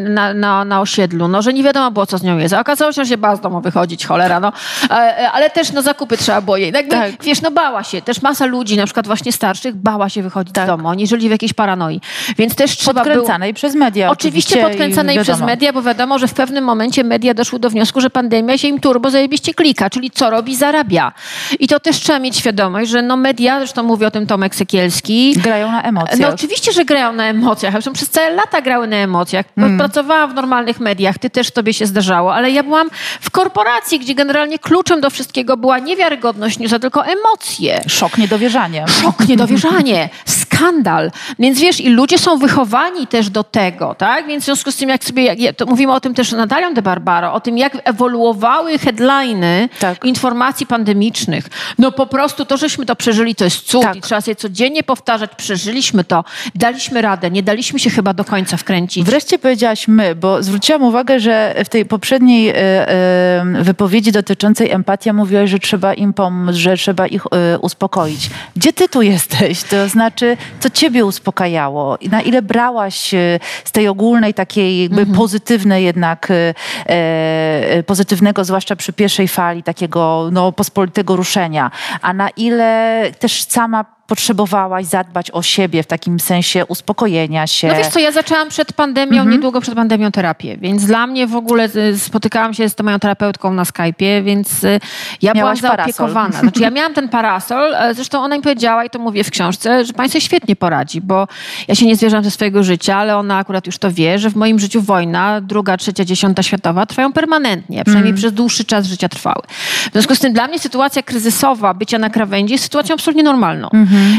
na, 0.00 0.34
na, 0.34 0.64
na 0.64 0.80
osiedlu, 0.80 1.28
no, 1.28 1.42
że 1.42 1.52
nie 1.52 1.62
wiadomo 1.62 1.90
było, 1.90 2.06
co 2.06 2.18
z 2.18 2.22
nią 2.22 2.38
jest. 2.38 2.54
A 2.54 2.60
okazało 2.60 2.92
się, 2.92 3.04
że 3.04 3.10
się 3.10 3.16
bała 3.18 3.36
z 3.36 3.40
domu 3.40 3.60
wychodzić, 3.60 4.06
cholera, 4.06 4.40
no. 4.40 4.52
E, 4.90 4.94
e, 4.94 5.30
Ale 5.30 5.50
też, 5.50 5.72
no, 5.72 5.82
zakupy 5.82 6.16
trzeba 6.16 6.40
było 6.40 6.56
jej. 6.56 6.72
Jakby, 6.72 6.90
Tak. 6.90 7.22
Wiesz, 7.22 7.42
no, 7.42 7.50
bała 7.50 7.84
się. 7.84 8.02
Też 8.02 8.22
masa 8.22 8.46
ludzi, 8.46 8.76
na 8.76 8.84
przykład 8.84 9.06
właśnie 9.06 9.32
starszych, 9.32 9.76
bała 9.76 10.08
się 10.08 10.22
wychodzić 10.22 10.54
Tak. 10.54 10.64
z 10.64 10.66
domu. 10.66 10.88
Oni 10.88 11.06
żyli 11.06 11.28
w 11.28 11.30
jakiejś 11.30 11.52
paranoi. 11.52 12.00
Więc 12.38 12.54
też 12.54 12.76
trzeba. 12.76 13.04
Podkręcanej 13.04 13.54
przez 13.54 13.74
media 13.74 14.10
Oczywiście 14.10 14.40
oczywiście 14.54 14.68
podkręcanej 14.68 15.20
przez 15.20 15.40
media, 15.40 15.72
bo 15.72 15.82
wiadomo, 15.82 16.18
że 16.18 16.28
w 16.28 16.34
pewnym 16.34 16.64
momencie 16.64 17.04
media 17.04 17.34
doszły 17.34 17.58
do 17.58 17.70
wniosku, 17.70 18.00
że 18.00 18.10
pandemia 18.10 18.58
się 18.58 18.68
im 18.68 18.80
turbo 18.80 19.10
zajebiście 19.10 19.54
klika, 19.54 19.90
czyli 19.90 20.10
co 20.10 20.30
robi, 20.30 20.56
zarabia. 20.56 21.12
I 21.58 21.68
to 21.68 21.80
też 21.80 21.96
trzeba 21.96 22.18
mieć 22.18 22.36
świadomość, 22.36 22.90
że 22.90 23.02
no 23.02 23.16
media, 23.16 23.58
zresztą 23.58 23.82
mówi 23.82 24.04
o 24.04 24.10
tym 24.10 24.26
Tomek 24.26 24.54
Sekielski, 24.54 25.34
Grają 25.36 25.72
na 25.72 25.82
emocjach. 25.82 26.18
no 26.18 26.28
oczywiście, 26.28 26.72
że 26.72 26.84
grają 26.84 27.12
na 27.12 27.24
emocjach. 27.24 27.72
Zresztą 27.72 27.92
przez 27.92 28.10
całe 28.10 28.30
lata 28.30 28.60
grały 28.70 28.86
na 28.86 28.96
emocjach. 28.96 29.46
Mm. 29.56 29.78
Pracowałam 29.78 30.30
w 30.30 30.34
normalnych 30.34 30.80
mediach, 30.80 31.18
ty 31.18 31.30
też 31.30 31.50
tobie 31.50 31.74
się 31.74 31.86
zdarzało, 31.86 32.34
ale 32.34 32.50
ja 32.50 32.62
byłam 32.62 32.90
w 33.20 33.30
korporacji, 33.30 33.98
gdzie 33.98 34.14
generalnie 34.14 34.58
kluczem 34.58 35.00
do 35.00 35.10
wszystkiego 35.10 35.56
była 35.56 35.78
nie 35.78 35.96
wiarygodność 35.96 36.58
newsa, 36.58 36.78
tylko 36.78 37.04
emocje. 37.06 37.80
Szok, 37.88 38.18
niedowierzanie. 38.18 38.84
Szok, 39.02 39.28
niedowierzanie, 39.28 40.08
skandal. 40.64 41.10
Więc 41.38 41.60
wiesz, 41.60 41.80
i 41.80 41.88
ludzie 41.88 42.18
są 42.18 42.38
wychowani 42.38 43.06
też 43.06 43.30
do 43.30 43.44
tego, 43.44 43.94
tak? 43.94 44.26
Więc 44.26 44.42
w 44.42 44.46
związku 44.46 44.72
z 44.72 44.76
tym, 44.76 44.88
jak 44.88 45.04
sobie, 45.04 45.24
jak, 45.24 45.40
ja- 45.40 45.52
to 45.52 45.66
mówimy 45.66 45.92
o 45.92 46.00
tym 46.00 46.14
też 46.14 46.28
z 46.28 46.32
Natalią 46.32 46.74
de 46.74 46.82
Barbaro, 46.82 47.32
o 47.32 47.40
tym, 47.40 47.58
jak 47.58 47.76
ewoluowały 47.84 48.78
headliny 48.78 49.68
Tak. 49.80 50.04
informacji 50.04 50.66
pandemicznych. 50.66 51.44
No 51.78 51.92
po 51.92 52.06
prostu 52.06 52.44
to, 52.44 52.56
żeśmy 52.56 52.86
to 52.86 52.96
przeżyli, 52.96 53.34
to 53.34 53.44
jest 53.44 53.60
cud 53.62 53.82
Tak. 53.82 53.96
i 53.96 54.00
trzeba 54.00 54.20
sobie 54.20 54.36
codziennie 54.36 54.82
powtarzać, 54.82 55.30
przeżyliśmy 55.36 56.04
to, 56.04 56.24
daliśmy 56.54 57.02
radę, 57.02 57.30
nie 57.30 57.42
daliśmy 57.42 57.78
się 57.78 57.90
chyba 57.90 58.14
do 58.14 58.24
końca 58.24 58.56
wkręcić. 58.56 59.04
Wreszcie 59.04 59.38
powiedziałaś 59.38 59.88
my, 59.88 60.14
bo 60.14 60.42
zwróciłam 60.42 60.82
uwagę, 60.82 61.20
że 61.20 61.54
w 61.64 61.68
tej 61.68 61.84
poprzedniej 61.86 62.48
e, 62.48 62.54
e, 62.56 63.44
wypowiedzi 63.62 64.12
dotyczącej 64.12 64.70
empatii 64.70 65.12
mówiłaś, 65.12 65.50
że 65.50 65.58
trzeba 65.58 65.94
im 65.94 66.12
pomóc, 66.12 66.54
że 66.56 66.76
trzeba 66.76 67.06
ich 67.06 67.22
e, 67.26 67.58
uspokoić. 67.58 68.30
Gdzie 68.56 68.72
ty 68.72 68.88
tu 68.88 69.02
jesteś? 69.02 69.62
To 69.62 69.88
znaczy, 69.88 70.36
co 70.60 70.70
ciebie 70.70 71.04
uspokajało? 71.04 71.96
I 71.96 72.08
na 72.08 72.22
ile 72.22 72.42
brałaś 72.42 73.14
e, 73.14 73.40
z 73.64 73.72
tej 73.72 73.88
ogólnej 73.88 74.34
takiej 74.34 74.82
jakby 74.82 75.06
pozytywnej 75.06 75.84
jednak, 75.84 76.28
e, 76.30 76.54
e, 76.86 77.82
pozytywnego, 77.82 78.44
zwłaszcza 78.44 78.76
przy 78.76 78.92
pierwszej 78.92 79.28
fali 79.28 79.62
takiego 79.62 80.28
no, 80.32 80.52
pospolitego 80.52 81.16
ruszenia, 81.16 81.70
a 82.02 82.12
na 82.12 82.28
ile 82.28 83.02
też 83.18 83.44
sama 83.44 83.99
potrzebowałaś 84.10 84.86
zadbać 84.86 85.30
o 85.30 85.42
siebie 85.42 85.82
w 85.82 85.86
takim 85.86 86.20
sensie 86.20 86.66
uspokojenia 86.66 87.46
się? 87.46 87.68
No 87.68 87.74
wiesz 87.74 87.86
co, 87.86 87.98
ja 87.98 88.12
zaczęłam 88.12 88.48
przed 88.48 88.72
pandemią, 88.72 89.10
Mhm. 89.12 89.30
niedługo 89.30 89.60
przed 89.60 89.74
pandemią 89.74 90.10
terapię, 90.12 90.56
więc 90.56 90.84
dla 90.86 91.06
mnie 91.06 91.26
w 91.26 91.36
ogóle 91.36 91.68
y, 91.76 91.98
spotykałam 91.98 92.54
się 92.54 92.68
z 92.68 92.80
moją 92.82 92.98
terapeutką 92.98 93.54
na 93.54 93.62
Skype'ie, 93.62 94.24
więc 94.24 94.64
y, 94.64 94.80
ja 95.22 95.32
Miałaś 95.32 95.60
byłam 95.60 95.76
parasol. 95.76 95.92
zaopiekowana. 95.92 96.40
Znaczy 96.40 96.60
ja 96.62 96.70
miałam 96.70 96.94
ten 96.94 97.08
parasol, 97.08 97.74
e, 97.74 97.94
zresztą 97.94 98.22
ona 98.22 98.36
mi 98.36 98.42
powiedziała 98.42 98.84
i 98.84 98.90
to 98.90 98.98
mówię 98.98 99.24
w 99.24 99.30
książce, 99.30 99.84
że 99.84 99.92
sobie 100.08 100.20
świetnie 100.20 100.56
poradzi, 100.56 101.00
bo 101.00 101.28
ja 101.68 101.74
się 101.74 101.86
nie 101.86 101.96
zwierzam 101.96 102.24
ze 102.24 102.30
swojego 102.30 102.62
życia, 102.62 102.96
ale 102.96 103.16
ona 103.16 103.38
akurat 103.38 103.66
już 103.66 103.78
to 103.78 103.90
wie, 103.92 104.18
że 104.18 104.30
w 104.30 104.36
moim 104.36 104.58
życiu 104.58 104.82
wojna, 104.82 105.40
druga, 105.40 105.76
trzecia, 105.76 106.04
dziesiąta 106.04 106.42
światowa 106.42 106.86
trwają 106.86 107.12
permanentnie, 107.12 107.84
przynajmniej 107.84 108.14
przez 108.14 108.32
dłuższy 108.32 108.64
czas 108.64 108.86
życia 108.86 109.08
trwały. 109.08 109.42
W 109.88 109.92
związku 109.92 110.14
z 110.14 110.18
tym 110.18 110.32
dla 110.32 110.46
mnie 110.46 110.58
sytuacja 110.58 111.02
kryzysowa, 111.02 111.74
bycia 111.74 111.98
na 111.98 112.10
krawędzi 112.10 112.52
jest 112.52 112.64
sytuacją 112.64 112.94
absolutnie 112.94 113.22
normalną. 113.22 113.68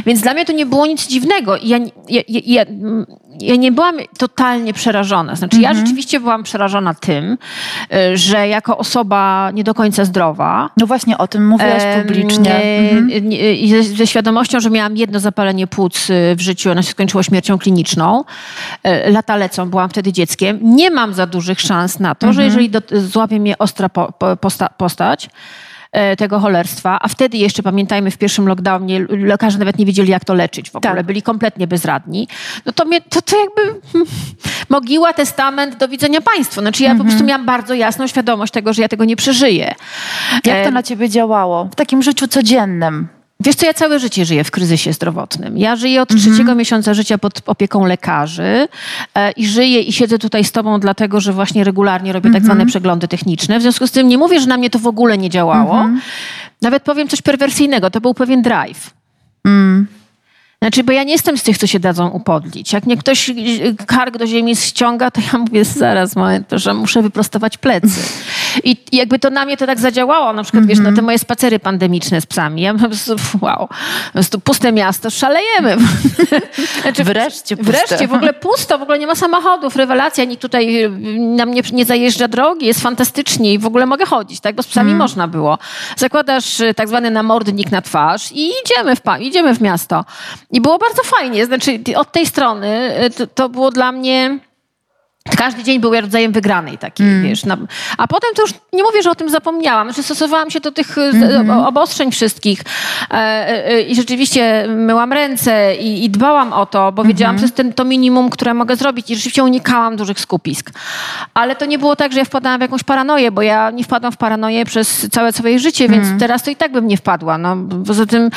Więc 0.06 0.22
dla 0.22 0.34
mnie 0.34 0.46
to 0.46 0.54
nie 0.54 0.66
było 0.66 0.86
nic 0.86 1.08
dziwnego. 1.08 1.58
I 1.58 1.68
ja, 1.70 1.78
ja, 2.10 2.22
ja, 2.28 2.64
ja, 3.42 3.56
nie 3.56 3.72
byłam 3.72 3.96
totalnie 4.18 4.74
przerażona. 4.74 5.36
Znaczy, 5.36 5.62
ja 5.62 5.74
rzeczywiście 5.74 6.20
byłam 6.20 6.44
przerażona 6.44 6.94
tym, 6.94 7.38
y, 8.14 8.18
że 8.18 8.48
jako 8.48 8.78
osoba 8.78 9.52
nie 9.54 9.64
do 9.64 9.74
końca 9.74 10.06
zdrowa, 10.06 10.70
No 10.78 10.88
właśnie, 10.88 11.18
o 11.18 11.28
tym 11.28 11.48
mówiłaś 11.48 11.82
em, 11.86 12.02
publicznie. 12.08 12.56
e, 12.56 12.90
Mhm. 12.92 13.32
i 13.34 13.70
ze, 13.70 13.84
ze 13.84 14.08
świadomością, 14.08 14.60
że 14.60 14.70
miałam 14.70 14.98
jedno 14.98 15.20
zapalenie 15.20 15.68
płuc 15.68 16.10
y, 16.10 16.36
w 16.36 16.42
życiu, 16.42 16.72
ono 16.72 16.82
się 16.82 16.92
skończyło 16.92 17.24
śmiercią 17.24 17.58
kliniczną. 17.58 18.24
E, 18.84 19.12
Lata 19.12 19.36
lecą, 19.36 19.70
byłam 19.70 19.90
wtedy 19.90 20.14
dzieckiem. 20.14 20.60
Nie 20.62 20.92
mam 20.92 21.14
za 21.14 21.26
dużych 21.28 21.62
szans 21.62 22.00
na 22.00 22.16
to, 22.16 22.28
Mhm. 22.28 22.34
że 22.34 22.44
jeżeli 22.46 22.70
do, 22.70 22.82
złapie 22.92 23.40
mnie 23.40 23.58
ostra 23.58 23.90
po, 23.90 24.12
po, 24.12 24.38
posta, 24.38 24.70
postać, 24.78 25.26
e, 25.26 25.30
tego 26.18 26.40
cholerstwa, 26.40 26.98
a 27.02 27.08
wtedy 27.08 27.38
jeszcze 27.38 27.64
pamiętajmy 27.64 28.12
w 28.12 28.18
pierwszym 28.18 28.48
lockdownie 28.48 29.06
lekarze 29.10 29.58
nawet 29.58 29.78
nie 29.78 29.86
wiedzieli 29.86 30.10
jak 30.12 30.26
to 30.26 30.34
leczyć 30.34 30.72
w 30.72 30.76
ogóle, 30.76 30.96
Tak. 30.96 31.06
byli 31.06 31.22
kompletnie 31.22 31.68
bezradni, 31.68 32.28
no 32.66 32.72
to, 32.72 32.86
mnie, 32.86 33.02
to, 33.02 33.22
to 33.22 33.36
jakby 33.40 33.82
hmm, 33.92 34.10
mogiła, 34.70 35.14
testament, 35.14 35.78
do 35.78 35.88
widzenia 35.88 36.22
państwu. 36.22 36.62
Znaczy 36.62 36.84
ja 36.84 36.90
po 36.90 36.92
Mhm. 36.94 37.10
prostu 37.10 37.26
miałam 37.28 37.46
bardzo 37.46 37.74
jasną 37.74 38.08
świadomość 38.08 38.54
tego, 38.54 38.74
że 38.74 38.82
ja 38.82 38.88
tego 38.88 39.06
nie 39.06 39.16
przeżyję. 39.16 39.76
Jak 40.34 40.44
to 40.44 40.52
Em, 40.68 40.74
na 40.74 40.84
ciebie 40.84 41.10
działało? 41.10 41.66
W 41.66 41.76
takim 41.76 42.02
życiu 42.04 42.28
codziennym. 42.28 43.08
Wiesz 43.44 43.56
co, 43.56 43.66
ja 43.66 43.74
całe 43.74 44.00
życie 44.00 44.26
żyję 44.26 44.44
w 44.44 44.52
kryzysie 44.52 44.94
zdrowotnym. 44.94 45.58
Ja 45.58 45.76
żyję 45.76 46.02
od 46.02 46.12
Mhm. 46.12 46.30
trzeciego 46.32 46.56
miesiąca 46.56 46.94
życia 46.94 47.18
pod 47.18 47.42
opieką 47.46 47.86
lekarzy 47.86 48.68
e, 49.16 49.32
i 49.32 49.48
żyję 49.48 49.82
i 49.82 49.94
siedzę 49.94 50.20
tutaj 50.20 50.44
z 50.44 50.52
tobą 50.52 50.80
dlatego, 50.80 51.20
że 51.22 51.34
właśnie 51.34 51.64
regularnie 51.64 52.14
robię 52.14 52.30
tak 52.30 52.36
Mhm. 52.42 52.46
zwane 52.46 52.66
przeglądy 52.66 53.08
techniczne. 53.08 53.60
W 53.60 53.62
związku 53.62 53.88
z 53.88 53.92
tym 53.92 54.08
nie 54.08 54.18
mówię, 54.18 54.40
że 54.40 54.48
na 54.48 54.58
mnie 54.58 54.70
to 54.70 54.80
w 54.80 54.88
ogóle 54.88 55.18
nie 55.18 55.30
działało. 55.30 55.76
Mhm. 55.76 56.02
Nawet 56.62 56.84
powiem 56.84 57.08
coś 57.08 57.22
perwersyjnego. 57.22 57.90
To 57.90 58.02
był 58.02 58.14
pewien 58.14 58.42
drive. 58.42 58.90
Mm. 59.46 59.88
Znaczy, 60.64 60.84
bo 60.84 60.92
ja 60.92 61.04
nie 61.04 61.12
jestem 61.12 61.38
z 61.38 61.44
tych, 61.44 61.58
co 61.58 61.68
się 61.68 61.80
dadzą 61.80 62.08
upodlić. 62.10 62.74
Jak 62.74 62.86
mnie 62.86 62.98
ktoś 62.98 63.30
y, 63.30 63.76
kark 63.88 64.18
do 64.18 64.28
ziemi 64.28 64.56
ściąga, 64.56 65.12
to 65.12 65.22
ja 65.34 65.40
mówię, 65.40 65.66
zaraz, 65.66 66.16
moment, 66.16 66.48
że 66.52 66.74
muszę 66.74 67.02
wyprostować 67.02 67.58
plecy. 67.58 68.00
I 68.64 68.78
i 68.92 68.98
jakby 68.98 69.20
to 69.20 69.30
na 69.30 69.46
mnie 69.46 69.58
to 69.58 69.66
tak 69.66 69.80
zadziałało, 69.80 70.34
na 70.34 70.44
przykład, 70.44 70.66
wiesz, 70.66 70.80
na 70.80 70.92
te 70.92 71.02
moje 71.02 71.20
spacery 71.20 71.60
pandemiczne 71.60 72.22
z 72.22 72.26
psami. 72.26 72.62
Ja 72.62 72.74
po 72.74 72.80
prostu, 72.88 73.16
wow, 73.42 73.68
po 73.68 74.14
prostu 74.14 74.40
puste 74.40 74.72
miasto, 74.72 75.10
szalejemy. 75.10 75.78
Znaczy, 76.82 77.04
Wreszcie 77.04 77.58
puste. 77.58 77.72
Wreszcie, 77.72 78.08
w 78.08 78.14
ogóle 78.14 78.34
pusto, 78.34 78.78
w 78.78 78.82
ogóle 78.82 79.00
nie 79.00 79.08
ma 79.08 79.16
samochodów, 79.16 79.76
rewelacja, 79.76 80.24
nikt 80.26 80.42
tutaj 80.42 80.84
y, 80.86 80.90
nam 81.20 81.52
nie, 81.54 81.62
nie 81.74 81.86
zajeżdża 81.86 82.28
drogi, 82.28 82.66
jest 82.66 82.82
fantastycznie 82.82 83.54
i 83.54 83.60
w 83.60 83.66
ogóle 83.66 83.86
mogę 83.86 84.06
chodzić, 84.06 84.40
tak, 84.40 84.56
bo 84.56 84.64
z 84.64 84.68
psami 84.68 84.96
można 84.96 85.28
było. 85.28 85.58
Zakładasz 85.98 86.60
y, 86.60 86.74
tak 86.74 86.88
zwany 86.88 87.12
namordnik 87.12 87.72
na 87.72 87.82
twarz 87.82 88.32
i 88.32 88.52
idziemy 88.66 88.96
w, 88.96 89.02
pa- 89.02 89.18
idziemy 89.20 89.56
w 89.56 89.62
miasto. 89.62 90.06
I 90.52 90.62
było 90.62 90.78
bardzo 90.78 91.04
fajnie, 91.04 91.46
znaczy 91.46 91.80
od 91.96 92.12
tej 92.12 92.26
strony 92.26 93.04
y, 93.06 93.10
to, 93.10 93.28
to 93.28 93.50
było 93.50 93.72
dla 93.72 93.92
mnie 93.92 94.40
każdy 95.38 95.64
dzień 95.64 95.80
był 95.80 96.02
rodzajem 96.02 96.32
wygranej 96.32 96.78
takiej, 96.78 97.08
mm. 97.08 97.24
wiesz. 97.24 97.46
Na, 97.46 97.58
a 97.98 98.08
potem 98.08 98.30
to 98.36 98.42
już 98.42 98.52
nie 98.74 98.84
mówię, 98.84 99.04
że 99.04 99.12
o 99.12 99.16
tym 99.16 99.30
zapomniałam, 99.30 99.94
że 99.94 100.04
stosowałam 100.04 100.52
się 100.52 100.60
do 100.60 100.72
tych 100.72 100.98
mm 100.98 101.48
-hmm. 101.48 101.68
obostrzeń 101.68 102.12
wszystkich 102.12 102.62
e, 103.12 103.16
e, 103.68 103.82
i 103.82 103.96
rzeczywiście 103.96 104.66
myłam 104.70 105.14
ręce 105.14 105.76
i, 105.76 106.06
i 106.06 106.10
dbałam 106.10 106.54
o 106.54 106.66
to, 106.66 106.92
bo 106.92 107.02
mm 107.02 107.06
-hmm. 107.06 107.16
wiedziałam, 107.16 107.38
że 107.38 107.50
to 107.50 107.64
jest 107.64 107.76
to 107.76 107.86
minimum, 107.86 108.30
które 108.30 108.54
mogę 108.54 108.76
zrobić 108.76 109.10
i 109.10 109.16
rzeczywiście 109.16 109.44
unikałam 109.44 109.96
dużych 109.96 110.20
skupisk. 110.20 110.72
Ale 111.34 111.56
to 111.56 111.66
nie 111.66 111.80
było 111.80 111.96
tak, 111.96 112.12
że 112.12 112.20
ja 112.20 112.26
wpadałam 112.26 112.60
w 112.60 112.62
jakąś 112.62 112.84
paranoję, 112.84 113.32
bo 113.32 113.42
ja 113.42 113.72
nie 113.72 113.84
wpadłam 113.84 114.12
w 114.12 114.18
paranoję 114.18 114.66
przez 114.66 115.08
całe 115.12 115.32
swoje 115.32 115.60
życie, 115.60 115.90
więc 115.90 116.08
mm. 116.08 116.20
teraz 116.20 116.44
to 116.44 116.52
i 116.52 116.56
tak 116.56 116.72
bym 116.72 116.88
nie 116.88 116.98
wpadła. 116.98 117.38
No, 117.38 117.58
poza 117.88 118.06
tym, 118.06 118.30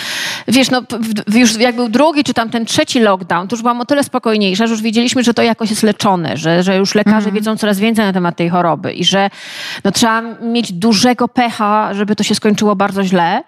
wiesz, 0.49 0.71
no, 0.71 0.83
już 1.35 1.57
jak 1.57 1.77
był 1.77 1.89
drugi, 1.89 2.25
czy 2.25 2.35
tam 2.35 2.51
ten 2.51 2.67
trzeci 2.67 3.01
lockdown, 3.01 3.49
to 3.49 3.57
już 3.57 3.63
byłam 3.63 3.81
o 3.81 3.85
tyle 3.85 4.05
spokojniejsza, 4.05 4.67
że 4.67 4.73
już 4.73 4.83
wiedzieliśmy, 4.83 5.23
że 5.23 5.35
to 5.35 5.43
jakoś 5.43 5.71
jest 5.71 5.83
leczone, 5.83 6.37
że, 6.37 6.63
że 6.63 6.74
już 6.77 6.95
lekarze 6.95 7.29
mm. 7.29 7.35
wiedzą 7.35 7.57
coraz 7.57 7.79
więcej 7.79 8.05
na 8.05 8.13
temat 8.13 8.37
tej 8.37 8.49
choroby 8.49 8.93
i 8.93 9.05
że 9.05 9.31
no, 9.85 9.93
trzeba 9.93 10.23
mieć 10.43 10.73
dużego 10.73 11.29
pecha, 11.29 11.95
żeby 11.95 12.17
to 12.17 12.25
się 12.25 12.35
skończyło 12.35 12.77
bardzo 12.77 13.05
źle, 13.05 13.43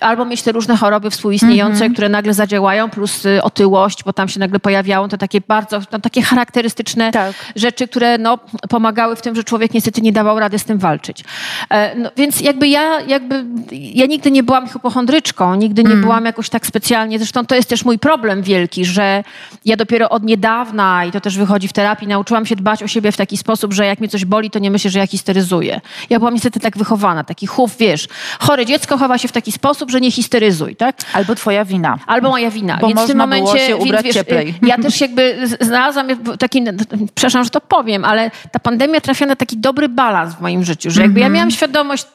albo 0.00 0.24
mieć 0.24 0.42
te 0.42 0.52
różne 0.52 0.76
choroby 0.76 1.10
współistniejące, 1.10 1.88
-hmm. 1.88 1.92
które 1.92 2.08
nagle 2.08 2.34
zadziałają, 2.34 2.90
plus 2.90 3.24
y, 3.24 3.42
otyłość, 3.42 4.04
bo 4.04 4.12
tam 4.12 4.28
się 4.28 4.40
nagle 4.40 4.60
pojawiają 4.60 5.08
te 5.08 5.18
takie 5.18 5.40
bardzo, 5.40 5.80
no, 5.92 5.98
takie 5.98 6.22
charakterystyczne 6.22 7.12
tak. 7.12 7.32
rzeczy, 7.56 7.88
które 7.88 8.18
no, 8.18 8.38
pomagały 8.68 9.16
w 9.16 9.22
tym, 9.22 9.36
że 9.36 9.44
człowiek 9.44 9.74
niestety 9.74 10.00
nie 10.00 10.12
dawał 10.12 10.38
rady 10.38 10.58
z 10.58 10.64
tym 10.64 10.78
walczyć. 10.78 11.24
E, 11.70 11.94
no, 11.94 12.10
więc 12.16 12.40
jakby 12.40 12.68
ja, 12.68 13.00
jakby 13.00 13.44
ja 13.72 14.06
nigdy 14.06 14.30
nie 14.30 14.42
byłam 14.42 14.68
hipochondryczką, 14.68 15.54
nigdy 15.54 15.82
nie 15.82 15.90
mm. 15.90 16.02
byłam 16.02 16.24
jakoś 16.24 16.48
tak 16.48 16.66
specjalnie, 16.66 17.18
zresztą 17.18 17.46
to 17.46 17.54
jest 17.54 17.68
też 17.68 17.84
mój 17.84 17.98
problem 17.98 18.42
wielki, 18.42 18.84
że 18.84 19.24
ja 19.64 19.76
dopiero 19.76 20.08
od 20.08 20.22
niedawna, 20.22 21.04
i 21.04 21.12
to 21.12 21.20
też 21.20 21.38
wychodzi 21.38 21.68
w 21.68 21.72
terapii, 21.72 22.08
nauczyłam 22.20 22.46
się 22.46 22.56
dbać 22.56 22.82
o 22.82 22.88
siebie 22.88 23.12
w 23.12 23.16
taki 23.16 23.36
sposób, 23.36 23.72
że 23.72 23.86
jak 23.86 24.00
mnie 24.00 24.08
coś 24.08 24.24
boli, 24.24 24.50
to 24.50 24.58
nie 24.58 24.70
myślę, 24.70 24.90
że 24.90 24.98
ja 24.98 25.06
histeryzuję. 25.06 25.80
Ja 26.10 26.18
byłam 26.18 26.34
niestety 26.34 26.60
tak 26.60 26.78
wychowana, 26.78 27.24
taki 27.24 27.46
chów, 27.46 27.76
wiesz, 27.76 28.08
chore 28.40 28.66
dziecko 28.66 28.98
chowa 28.98 29.18
się 29.18 29.28
w 29.28 29.32
taki 29.32 29.52
sposób, 29.52 29.90
że 29.90 30.00
nie 30.00 30.10
histeryzuj, 30.10 30.76
tak? 30.76 30.96
Albo 31.12 31.34
twoja 31.34 31.64
wina. 31.64 31.98
Albo 32.06 32.30
moja 32.30 32.50
wina. 32.50 32.78
Bo 32.80 32.88
więc 32.88 33.00
w 33.00 33.06
tym 33.06 33.18
momencie, 33.18 33.58
się 33.66 33.76
ubrać 33.76 34.04
więc, 34.04 34.04
wiesz, 34.04 34.14
cieplej. 34.14 34.54
Ja 34.62 34.78
też 34.78 35.00
jakby 35.00 35.48
znalazłam 35.60 36.06
taki, 36.38 36.64
przepraszam, 37.14 37.44
że 37.44 37.50
to 37.50 37.60
powiem, 37.60 38.04
ale 38.04 38.30
ta 38.52 38.58
pandemia 38.58 39.00
trafia 39.00 39.26
na 39.26 39.36
taki 39.36 39.56
dobry 39.58 39.88
balans 39.88 40.34
w 40.34 40.40
moim 40.40 40.64
życiu, 40.64 40.90
że 40.90 41.02
jakby 41.02 41.20
ja 41.20 41.26
mhm. 41.26 41.34
miałam 41.34 41.50
świadomość, 41.50 42.06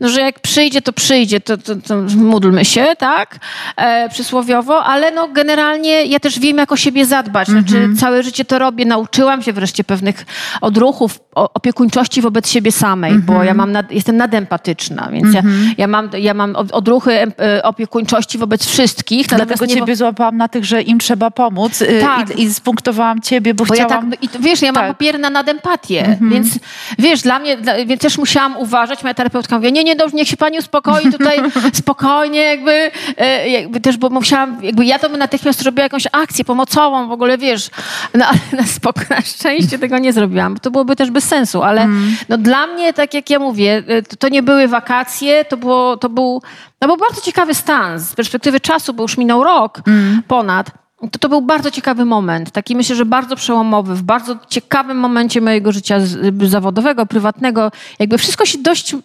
no, 0.00 0.08
że 0.08 0.20
jak 0.20 0.40
przyjdzie, 0.40 0.82
to 0.82 0.92
przyjdzie, 0.92 1.40
to, 1.40 1.58
to, 1.58 1.76
to 1.76 1.96
módlmy 2.16 2.64
się, 2.64 2.86
tak? 2.98 3.38
E, 3.76 4.08
przysłowiowo, 4.08 4.84
ale 4.84 5.10
no 5.10 5.28
generalnie 5.28 6.04
ja 6.04 6.20
też 6.20 6.38
wiem, 6.38 6.58
jak 6.58 6.72
o 6.72 6.76
siebie 6.76 7.06
zadbać. 7.06 7.48
Znaczy, 7.48 7.74
-hmm. 7.74 8.00
całe 8.00 8.22
życie 8.22 8.44
to 8.44 8.58
robię, 8.58 8.84
nauczyłam 8.84 9.27
się 9.42 9.52
wreszcie 9.52 9.84
pewnych 9.84 10.26
odruchów 10.60 11.20
opiekuńczości 11.34 12.22
wobec 12.22 12.48
siebie 12.48 12.72
samej, 12.72 13.10
mm 13.10 13.22
-hmm. 13.22 13.26
bo 13.26 13.32
ja 13.32 13.40
mhm. 13.40 13.56
mam 13.56 13.72
nad, 13.72 13.92
jestem 13.92 14.16
nadempatyczna, 14.16 15.08
więc 15.12 15.26
mm 15.26 15.32
-hmm. 15.32 15.34
ja, 15.34 15.40
mhm. 15.40 15.74
ja, 15.78 15.86
mam, 15.86 16.10
ja 16.18 16.34
mam 16.34 16.56
odruchy 16.56 17.12
e, 17.12 17.62
opiekuńczości 17.62 18.38
wobec 18.38 18.66
wszystkich. 18.66 19.26
Dlatego 19.26 19.66
nie... 19.66 19.74
ciebie 19.74 19.96
złapałam 19.96 20.36
na 20.36 20.48
tych, 20.48 20.64
że 20.64 20.82
im 20.82 20.98
trzeba 20.98 21.30
pomóc 21.30 21.82
y, 21.82 22.00
tak. 22.00 22.38
i, 22.38 22.42
i 22.42 22.54
spunktowałam 22.54 23.20
ciebie, 23.20 23.54
bo, 23.54 23.64
bo 23.64 23.74
chciałam... 23.74 24.10
Ja 24.10 24.16
tak, 24.16 24.24
i, 24.24 24.28
wiesz, 24.38 24.62
ja 24.62 24.72
mam 24.72 24.82
tak. 24.82 24.92
papiery 24.92 25.18
na 25.18 25.30
nadempatię, 25.30 26.04
mm 26.04 26.18
-hmm. 26.18 26.32
więc 26.32 26.58
wiesz, 26.98 27.22
dla 27.22 27.38
mnie, 27.38 27.56
dla, 27.56 27.84
więc 27.86 28.02
też 28.02 28.18
musiałam 28.18 28.56
uważać, 28.56 29.02
moja 29.02 29.14
terapeutka 29.14 29.56
mówi, 29.56 29.72
nie, 29.72 29.84
nie, 29.84 29.96
dobrze, 29.96 30.16
niech 30.16 30.28
się 30.28 30.36
pani 30.36 30.58
uspokoi 30.58 31.12
tutaj 31.12 31.38
spokojnie, 31.72 32.40
jakby, 32.40 32.90
e, 33.16 33.48
jakby 33.48 33.80
też, 33.80 33.96
bo 33.96 34.10
musiałam, 34.10 34.64
jakby 34.64 34.84
ja 34.84 34.98
to 34.98 35.10
bym 35.10 35.18
natychmiast 35.18 35.62
robiła 35.62 35.82
jakąś 35.82 36.06
akcję 36.12 36.44
pomocową, 36.44 37.08
w 37.08 37.12
ogóle, 37.12 37.38
wiesz, 37.38 37.70
no 38.14 38.26
ale 38.26 38.38
na, 38.52 38.66
spoko, 38.66 39.00
na 39.10 39.17
szczęście 39.22 39.78
tego 39.78 39.98
nie 39.98 40.12
zrobiłam, 40.12 40.54
bo 40.54 40.60
to 40.60 40.70
byłoby 40.70 40.96
też 40.96 41.10
bez 41.10 41.24
sensu, 41.24 41.62
ale 41.62 41.82
mm. 41.82 42.16
no, 42.28 42.38
dla 42.38 42.66
mnie, 42.66 42.92
tak 42.92 43.14
jak 43.14 43.30
ja 43.30 43.38
mówię, 43.38 43.82
e, 43.86 44.02
to, 44.02 44.16
to, 44.16 44.28
nie 44.28 44.42
były 44.42 44.68
wakacje, 44.68 45.44
to, 45.44 45.56
było, 45.56 45.96
to 45.96 46.08
był, 46.08 46.42
no, 46.80 46.88
był 46.88 46.96
bardzo 46.96 47.20
ciekawy 47.20 47.54
stan 47.54 47.98
z 47.98 48.14
perspektywy 48.14 48.60
czasu, 48.60 48.94
bo 48.94 49.02
już 49.02 49.18
minął 49.18 49.44
rok 49.44 49.80
mm. 49.86 50.22
ponad, 50.28 50.70
to, 51.10 51.18
to 51.18 51.28
był 51.28 51.42
bardzo 51.42 51.70
ciekawy 51.70 52.04
moment, 52.04 52.50
taki 52.50 52.76
myślę, 52.76 52.96
że 52.96 53.04
bardzo 53.04 53.36
przełomowy, 53.36 53.94
w 53.94 54.02
bardzo 54.02 54.36
ciekawym 54.48 54.96
momencie 54.96 55.40
mojego 55.40 55.72
życia 55.72 55.98
zawodowego, 56.42 57.06
prywatnego. 57.06 57.72
Jakby 57.98 58.18
wszystko 58.18 58.46
się 58.46 58.58
dość 58.58 58.96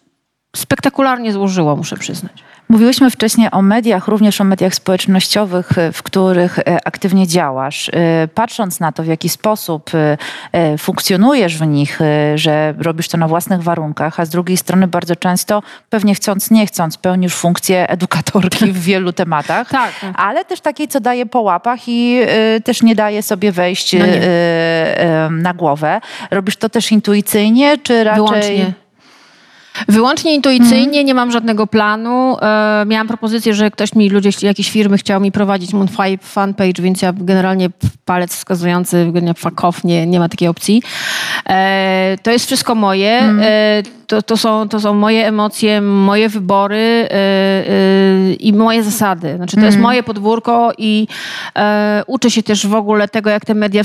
spektakularnie 0.56 1.34
złożyło, 1.34 1.76
muszę 1.76 1.97
przyznać. 1.97 2.43
Mówiłyśmy 2.69 3.12
wcześniej 3.12 3.47
o 3.52 3.62
mediach, 3.62 4.08
również 4.08 4.41
o 4.41 4.43
mediach 4.43 4.76
społecznościowych, 4.76 5.69
w 5.93 6.04
których 6.04 6.60
e, 6.60 6.88
aktywnie 6.88 7.28
działasz. 7.28 7.89
E, 7.93 8.28
patrząc 8.28 8.80
na 8.80 8.91
to, 8.91 9.04
w 9.04 9.08
jaki 9.08 9.30
sposób 9.30 9.91
e, 10.52 10.78
funkcjonujesz 10.78 11.58
w 11.58 11.67
nich, 11.67 11.99
że 12.36 12.73
robisz 12.78 13.08
to 13.08 13.17
na 13.17 13.28
własnych 13.28 13.63
warunkach, 13.63 14.19
a 14.19 14.26
z 14.26 14.30
drugiej 14.30 14.58
strony 14.58 14.88
bardzo 14.88 15.15
często, 15.15 15.63
pewnie 15.89 16.15
chcąc, 16.15 16.52
nie 16.52 16.65
chcąc, 16.65 16.97
pełnisz 16.97 17.36
funkcję 17.36 17.89
edukatorki 17.89 18.71
w 18.71 18.84
wielu 18.84 19.13
tematach, 19.13 19.69
tak. 19.69 19.91
ale 20.15 20.45
też 20.45 20.62
takiej, 20.62 20.88
co 20.88 20.99
daje 20.99 21.26
po 21.26 21.41
łapach 21.41 21.80
i 21.88 22.21
też 22.63 22.82
nie 22.82 22.95
daje 22.95 23.23
sobie 23.23 23.52
wejść 23.52 23.93
no 23.93 24.06
na 25.30 25.54
głowę. 25.54 26.02
Robisz 26.32 26.58
to 26.58 26.69
też 26.69 26.91
intuicyjnie, 26.91 27.78
czy 27.78 28.04
raczej... 28.04 28.26
Wyłącznie. 28.26 28.83
Wyłącznie 29.88 30.36
intuicyjnie, 30.36 30.99
mm. 30.99 31.05
nie 31.05 31.13
mam 31.13 31.31
żadnego 31.31 31.67
planu. 31.67 32.38
E, 32.41 32.83
miałam 32.88 33.07
propozycję, 33.07 33.53
że 33.53 33.71
ktoś 33.71 33.95
mi, 33.95 34.09
ludzie, 34.09 34.29
jakieś 34.41 34.71
firmy 34.71 34.97
chciał 34.97 35.21
mi 35.21 35.31
prowadzić 35.31 35.73
Moonfive 35.73 36.21
fanpage, 36.21 36.81
więc 36.83 37.01
ja 37.01 37.13
generalnie 37.17 37.69
palec 38.05 38.36
wskazujący, 38.36 39.12
fuck 39.38 39.63
off, 39.63 39.83
nie, 39.83 40.07
nie 40.07 40.19
ma 40.19 40.29
takiej 40.29 40.47
opcji. 40.47 40.81
E, 41.49 42.17
to 42.23 42.31
jest 42.31 42.45
wszystko 42.45 42.75
moje. 42.75 43.19
Mm. 43.19 43.39
E, 43.43 44.03
to, 44.07 44.21
to, 44.21 44.38
są, 44.38 44.69
to 44.69 44.79
są 44.79 44.93
moje 44.93 45.27
emocje, 45.27 45.81
moje 45.81 46.29
wybory 46.29 47.09
yy, 47.12 47.73
yy, 48.29 48.33
i 48.33 48.53
moje 48.53 48.83
zasady. 48.83 49.36
Znaczy, 49.36 49.51
to 49.51 49.57
mm. 49.57 49.65
jest 49.65 49.77
mhm. 49.77 49.83
moje 49.83 50.03
podwórko 50.03 50.71
i 50.77 51.07
yy, 51.55 51.62
uczę 52.07 52.31
się 52.31 52.43
też 52.43 52.67
w 52.67 52.75
ogóle 52.75 53.07
tego, 53.07 53.29
jak 53.29 53.45
te 53.45 53.53
media 53.53 53.83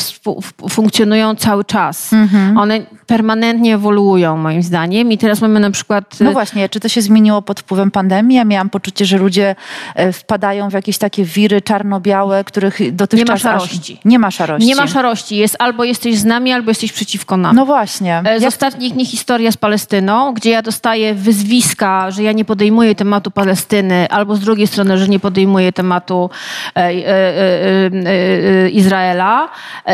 funkcjonują 0.70 1.35
cały 1.35 1.64
czas. 1.64 2.12
-hmm. 2.12 2.59
One 2.59 2.81
permanentnie 3.07 3.74
ewoluują, 3.74 4.37
moim 4.37 4.62
zdaniem. 4.62 5.12
I 5.12 5.18
teraz 5.18 5.40
mamy 5.40 5.61
na 5.61 5.70
przykład. 5.79 6.21
No 6.21 6.33
właśnie, 6.33 6.69
czy 6.69 6.81
to 6.81 6.88
się 6.88 7.03
zmieniło 7.03 7.43
pod 7.43 7.61
wpływem 7.61 7.91
pandemii? 7.91 8.37
Ja 8.37 8.45
miałam 8.45 8.71
poczucie, 8.71 9.07
że 9.07 9.19
ludzie 9.19 9.57
wpadają 10.12 10.71
w 10.71 10.73
jakieś 10.73 10.99
takie 10.99 11.25
wiry 11.25 11.62
czarno-białe, 11.62 12.45
których 12.45 12.95
dotychczas. 12.95 13.29
Nie 13.29 13.33
ma 13.33 13.38
szarości. 13.38 13.99
Aż... 13.99 14.05
Nie 14.05 14.19
ma 14.19 14.31
szarości. 14.31 14.69
Nie 14.69 14.77
ma 14.77 14.87
szarości. 14.87 15.37
Jest 15.37 15.57
albo 15.59 15.85
jesteś 15.85 16.19
z 16.19 16.25
nami, 16.25 16.53
albo 16.53 16.71
jesteś 16.71 16.93
przeciwko 16.93 17.37
nam. 17.37 17.57
No 17.57 17.67
właśnie. 17.67 18.23
Z 18.38 18.43
jak... 18.43 18.49
ostatnich 18.49 18.93
dni 18.93 19.07
historia 19.07 19.53
z 19.53 19.57
Palestyną 19.57 20.19
gdzie 20.35 20.51
ja 20.51 20.62
dostaję 20.62 21.14
wyzwiska, 21.14 22.11
że 22.11 22.23
ja 22.23 22.33
nie 22.33 22.45
podejmuję 22.45 22.95
tematu 22.95 23.31
Palestyny, 23.31 24.09
albo 24.09 24.37
z 24.37 24.41
drugiej 24.41 24.67
strony, 24.67 24.99
że 24.99 25.09
nie 25.09 25.21
podejmuję 25.21 25.73
tematu 25.73 26.31
e, 26.77 26.81
e, 26.81 26.91
e, 27.93 28.71
Izraela 28.71 29.49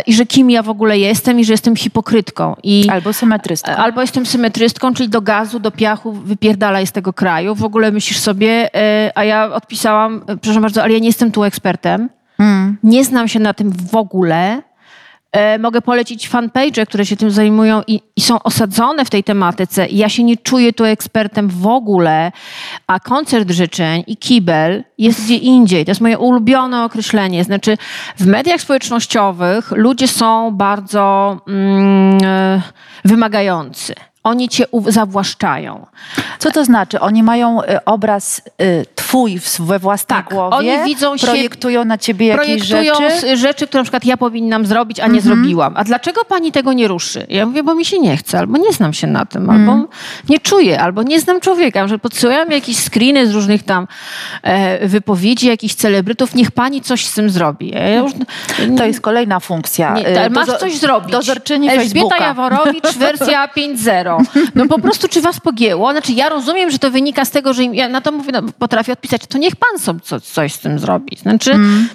i 0.06 0.14
że 0.14 0.26
kim 0.26 0.50
ja 0.50 0.62
w 0.62 0.68
ogóle 0.68 0.98
jestem 0.98 1.40
i 1.40 1.44
że 1.44 1.52
jestem 1.52 1.76
hipokrytką. 1.76 2.56
I, 2.62 2.88
albo 2.90 3.12
symetrystką. 3.12 3.72
Albo 3.72 4.00
jestem 4.00 4.26
symetrystką, 4.26 4.94
czyli 4.94 5.08
do 5.08 5.20
gazu, 5.20 5.60
do 5.60 5.70
piachu 5.76 6.12
wypierdalaj 6.12 6.86
z 6.86 6.92
tego 6.92 7.12
kraju. 7.12 7.54
W 7.54 7.64
ogóle 7.64 7.92
myślisz 7.92 8.18
sobie, 8.18 8.70
a 9.14 9.24
ja 9.24 9.52
odpisałam, 9.52 10.24
przepraszam 10.26 10.62
bardzo, 10.62 10.82
ale 10.82 10.92
ja 10.92 10.98
nie 10.98 11.06
jestem 11.06 11.32
tu 11.32 11.44
ekspertem. 11.44 12.08
Hmm. 12.38 12.78
Nie 12.82 13.04
znam 13.04 13.28
się 13.28 13.40
na 13.40 13.54
tym 13.54 13.70
w 13.70 13.96
ogóle. 13.96 14.62
E, 15.34 15.58
mogę 15.58 15.82
polecić 15.82 16.28
fanpage, 16.28 16.86
które 16.86 17.06
się 17.06 17.16
tym 17.16 17.30
zajmują 17.30 17.82
i, 17.86 18.00
i, 18.16 18.20
są 18.20 18.42
osadzone 18.42 19.04
w 19.04 19.10
tej 19.10 19.24
tematyce. 19.24 19.86
Ja 19.86 20.08
się 20.08 20.24
nie 20.24 20.36
czuję 20.36 20.72
tu 20.72 20.84
ekspertem 20.84 21.48
w 21.48 21.66
ogóle, 21.66 22.32
a 22.86 23.00
koncert 23.00 23.50
życzeń 23.50 24.04
i 24.06 24.16
kibel 24.16 24.84
jest 24.98 25.24
gdzie 25.24 25.36
indziej. 25.36 25.84
To 25.84 25.90
jest 25.90 26.00
moje 26.00 26.18
ulubione 26.18 26.84
określenie. 26.84 27.44
Znaczy, 27.44 27.78
w 28.16 28.26
mediach 28.26 28.60
społecznościowych 28.60 29.70
ludzie 29.70 30.08
są 30.08 30.50
bardzo 30.50 31.36
mm, 31.48 32.18
e, 32.24 32.62
wymagający 33.04 33.94
oni 34.24 34.48
cię 34.48 34.66
zawłaszczają. 34.88 35.86
Co 36.38 36.50
to 36.50 36.64
znaczy? 36.64 37.00
Oni 37.00 37.22
mają 37.22 37.62
y, 37.62 37.84
obraz 37.84 38.42
y, 38.62 38.86
twój 38.94 39.40
we 39.58 39.78
własnej 39.78 40.16
tak, 40.16 40.28
głowie, 40.28 40.56
oni 40.56 40.84
widzą 40.84 41.16
projektują 41.16 41.80
się, 41.80 41.84
na 41.84 41.98
ciebie 41.98 42.26
jakieś 42.26 42.68
projektują 42.68 43.10
rzeczy? 43.10 43.36
rzeczy, 43.36 43.66
które 43.66 43.80
na 43.80 43.84
przykład 43.84 44.04
ja 44.04 44.16
powinnam 44.16 44.66
zrobić, 44.66 45.00
a 45.00 45.06
nie 45.06 45.18
mhm. 45.18 45.22
zrobiłam. 45.22 45.74
A 45.76 45.84
dlaczego 45.84 46.24
pani 46.24 46.52
tego 46.52 46.72
nie 46.72 46.88
ruszy? 46.88 47.26
Ja 47.28 47.46
mówię, 47.46 47.62
bo 47.62 47.74
mi 47.74 47.84
się 47.84 47.98
nie 47.98 48.16
chce, 48.16 48.38
albo 48.38 48.58
nie 48.58 48.72
znam 48.72 48.92
się 48.92 49.06
na 49.06 49.24
tym, 49.24 49.50
albo 49.50 49.72
mhm. 49.72 49.86
nie 50.28 50.38
czuję, 50.38 50.80
albo 50.80 51.02
nie 51.02 51.20
znam 51.20 51.40
człowieka, 51.40 51.88
że 51.88 51.98
podsyłają 51.98 52.46
mi 52.46 52.54
jakieś 52.54 52.76
screeny 52.76 53.26
z 53.26 53.34
różnych 53.34 53.62
tam 53.62 53.88
e, 54.42 54.88
wypowiedzi 54.88 55.46
jakichś 55.46 55.74
celebrytów, 55.74 56.34
niech 56.34 56.50
pani 56.50 56.80
coś 56.80 57.06
z 57.06 57.14
tym 57.14 57.30
zrobi. 57.30 57.70
Ja 57.70 57.96
już, 57.96 58.12
to 58.76 58.84
jest 58.84 59.00
kolejna 59.00 59.40
funkcja. 59.40 59.94
Nie, 59.94 60.26
y, 60.26 60.30
masz 60.30 60.48
coś 60.48 60.78
zrobić. 60.78 61.12
Dozorczyni 61.12 61.68
Elżbieta 61.68 62.08
Facebooka. 62.08 62.24
Jaworowicz, 62.24 62.94
wersja 62.98 63.46
5.0. 63.56 64.13
No 64.54 64.66
po 64.66 64.78
prostu, 64.78 65.08
czy 65.08 65.20
was 65.20 65.40
pogięło? 65.40 65.92
Znaczy, 65.92 66.12
ja 66.12 66.28
rozumiem, 66.28 66.70
że 66.70 66.78
to 66.78 66.90
wynika 66.90 67.24
z 67.24 67.30
tego, 67.30 67.54
że 67.54 67.64
ja 67.64 67.88
na 67.88 68.00
to 68.00 68.12
mówię, 68.12 68.32
no, 68.32 68.42
potrafię 68.58 68.92
odpisać, 68.92 69.26
to 69.26 69.38
niech 69.38 69.56
pan 69.56 69.78
sobie 69.78 70.00
co, 70.00 70.20
coś 70.20 70.52
z 70.52 70.58
tym 70.58 70.78
zrobi. 70.78 71.16
Znaczy, 71.16 71.52
mm. 71.52 71.88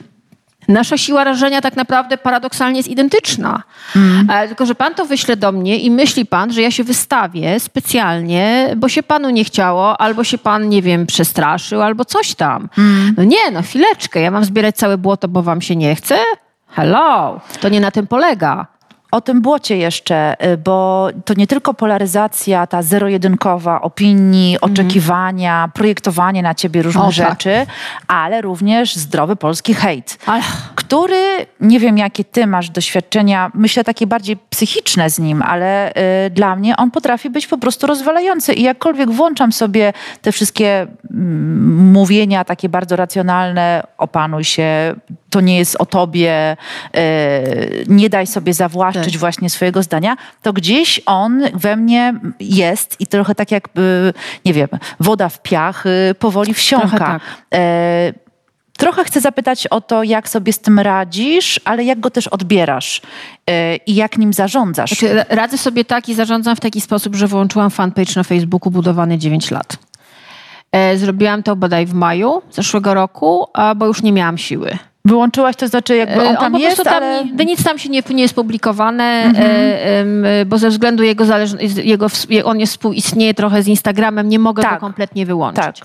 Nasza 0.69 0.97
siła 0.97 1.23
rażenia 1.23 1.61
tak 1.61 1.75
naprawdę 1.75 2.17
paradoksalnie 2.17 2.79
jest 2.79 2.89
identyczna. 2.89 3.63
Mm. 3.95 4.27
Tylko, 4.47 4.65
że 4.65 4.75
pan 4.75 4.95
to 4.95 5.05
wyśle 5.05 5.37
do 5.37 5.51
mnie 5.51 5.77
i 5.77 5.91
myśli 5.91 6.25
pan, 6.25 6.53
że 6.53 6.61
ja 6.61 6.71
się 6.71 6.83
wystawię 6.83 7.59
specjalnie, 7.59 8.73
bo 8.77 8.89
się 8.89 9.03
panu 9.03 9.29
nie 9.29 9.43
chciało, 9.43 10.01
albo 10.01 10.23
się 10.23 10.37
pan, 10.37 10.69
nie 10.69 10.81
wiem, 10.81 11.05
przestraszył, 11.05 11.81
albo 11.81 12.05
coś 12.05 12.35
tam. 12.35 12.69
Mm. 12.77 13.13
No 13.17 13.23
nie, 13.23 13.51
no 13.51 13.61
chwileczkę, 13.61 14.21
ja 14.21 14.31
mam 14.31 14.45
zbierać 14.45 14.75
całe 14.75 14.97
błoto, 14.97 15.27
bo 15.27 15.43
wam 15.43 15.61
się 15.61 15.75
nie 15.75 15.95
chce? 15.95 16.17
Hello, 16.67 17.41
to 17.61 17.69
nie 17.69 17.79
na 17.79 17.91
tym 17.91 18.07
polega. 18.07 18.67
O 19.11 19.21
tym 19.21 19.41
błocie 19.41 19.77
jeszcze, 19.77 20.45
y, 20.45 20.57
bo 20.57 21.07
to 21.25 21.33
nie 21.37 21.47
tylko 21.47 21.73
polaryzacja, 21.73 22.67
ta 22.67 22.81
zero-jedynkowa 22.81 23.81
opinii, 23.81 24.55
mhm. 24.55 24.71
oczekiwania, 24.71 25.71
projektowanie 25.73 26.41
na 26.41 26.55
ciebie 26.55 26.81
różnych 26.81 27.03
o, 27.03 27.07
tak. 27.07 27.13
rzeczy, 27.13 27.65
tak. 27.65 27.75
ale 28.07 28.41
również 28.41 28.95
zdrowy 28.95 29.35
polski 29.35 29.73
hejt, 29.73 30.17
który, 30.75 31.45
nie 31.59 31.79
wiem 31.79 31.97
jakie 31.97 32.23
ty 32.23 32.47
masz 32.47 32.69
doświadczenia, 32.69 33.51
myślę 33.53 33.83
takie 33.83 34.07
bardziej 34.07 34.37
psychiczne 34.49 35.09
z 35.09 35.19
nim, 35.19 35.41
ale 35.41 35.91
y, 36.25 36.29
dla 36.29 36.55
mnie 36.55 36.77
on 36.77 36.91
potrafi 36.91 37.29
być 37.29 37.47
po 37.47 37.57
prostu 37.57 37.87
rozwalający 37.87 38.53
i 38.53 38.63
jakkolwiek 38.63 39.11
włączam 39.11 39.51
sobie 39.51 39.93
te 40.21 40.31
wszystkie 40.31 40.87
mm, 41.11 41.91
mówienia 41.91 42.43
takie 42.43 42.69
bardzo 42.69 42.95
racjonalne, 42.95 43.83
opanuj 43.97 44.43
się, 44.43 44.95
to 45.29 45.41
nie 45.41 45.57
jest 45.57 45.75
o 45.79 45.85
tobie, 45.85 46.57
y, 46.95 46.99
nie 47.87 48.09
daj 48.09 48.27
sobie 48.27 48.53
zawłaszczyć, 48.53 48.98
tak. 49.05 49.17
właśnie 49.17 49.49
swojego 49.49 49.83
zdania, 49.83 50.17
to 50.41 50.53
gdzieś 50.53 51.01
on 51.05 51.41
we 51.53 51.75
mnie 51.75 52.13
jest 52.39 53.01
i 53.01 53.07
trochę 53.07 53.35
tak 53.35 53.51
jak, 53.51 53.69
nie 54.45 54.53
wiem, 54.53 54.67
woda 54.99 55.29
w 55.29 55.41
piach 55.41 55.85
y, 55.85 56.15
powoli 56.19 56.53
wsiąka. 56.53 56.87
Trochę, 56.89 57.05
tak. 57.05 57.21
E, 57.53 58.13
trochę 58.77 59.03
chcę 59.03 59.21
zapytać 59.21 59.67
o 59.67 59.81
to, 59.81 60.03
jak 60.03 60.29
sobie 60.29 60.53
z 60.53 60.59
tym 60.59 60.79
radzisz, 60.79 61.59
ale 61.65 61.83
jak 61.83 61.99
go 61.99 62.09
też 62.09 62.27
odbierasz 62.27 63.01
e, 63.47 63.75
i 63.75 63.95
jak 63.95 64.17
nim 64.17 64.33
zarządzasz. 64.33 64.89
Znaczy, 64.89 65.25
radzę 65.29 65.57
sobie 65.57 65.85
tak 65.85 66.09
i 66.09 66.15
zarządzam 66.15 66.55
w 66.55 66.59
taki 66.59 66.81
sposób, 66.81 67.15
że 67.15 67.27
wyłączyłam 67.27 67.69
fanpage 67.69 68.13
na 68.15 68.23
Facebooku 68.23 68.71
budowany 68.71 69.17
9 69.17 69.51
lat. 69.51 69.77
E, 70.71 70.97
zrobiłam 70.97 71.43
to 71.43 71.55
bodaj 71.55 71.85
w 71.85 71.93
maju 71.93 72.41
zeszłego 72.51 72.93
roku, 72.93 73.47
bo 73.75 73.85
już 73.85 74.01
nie 74.01 74.11
miałam 74.11 74.37
siły. 74.37 74.77
Wyłączyłaś, 75.09 75.55
to 75.55 75.67
znaczy 75.67 75.95
jakby 75.95 76.27
on 76.27 76.35
tam 76.35 76.55
on 76.55 76.61
jest, 76.61 76.83
tam, 76.83 76.93
ale... 76.93 77.25
Nic 77.45 77.63
tam 77.63 77.77
się 77.77 77.89
nie, 77.89 78.03
nie 78.09 78.21
jest 78.21 78.35
publikowane, 78.35 79.23
mhm. 79.23 80.25
e, 80.25 80.45
bo 80.45 80.57
ze 80.57 80.69
względu 80.69 81.03
jego, 81.03 81.25
jego 81.83 82.07
on 82.43 82.59
jest 82.59 82.73
współistnieje 82.73 83.33
trochę 83.33 83.63
z 83.63 83.67
Instagramem, 83.67 84.29
nie 84.29 84.39
mogę 84.39 84.63
tak. 84.63 84.73
go 84.73 84.79
kompletnie 84.79 85.25
wyłączyć. 85.25 85.63
Tak. 85.63 85.75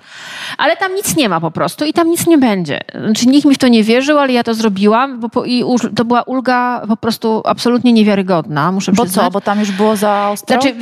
Ale 0.59 0.77
tam 0.77 0.95
nic 0.95 1.17
nie 1.17 1.29
ma 1.29 1.41
po 1.41 1.51
prostu 1.51 1.85
i 1.85 1.93
tam 1.93 2.11
nic 2.11 2.27
nie 2.27 2.39
będzie. 2.39 2.81
Znaczy 3.05 3.27
nikt 3.27 3.45
mi 3.45 3.55
w 3.55 3.59
to 3.59 3.69
nie 3.69 3.83
wierzył, 3.83 4.19
ale 4.19 4.33
ja 4.33 4.43
to 4.43 4.55
zrobiłam 4.55 5.15
bo 5.21 5.29
po, 5.29 5.45
i 5.45 5.65
to 5.97 6.05
była 6.05 6.23
ulga 6.23 6.83
po 6.89 6.97
prostu 6.97 7.43
absolutnie 7.45 7.93
niewiarygodna, 7.93 8.73
muszę 8.73 8.93
bo 8.93 9.05
przyznać. 9.05 9.25
Bo 9.25 9.31
co, 9.31 9.33
bo 9.33 9.41
tam 9.41 9.61
już 9.61 9.71
było 9.71 9.97
za 9.97 10.31
ostro? 10.33 10.61
Znaczy, 10.61 10.75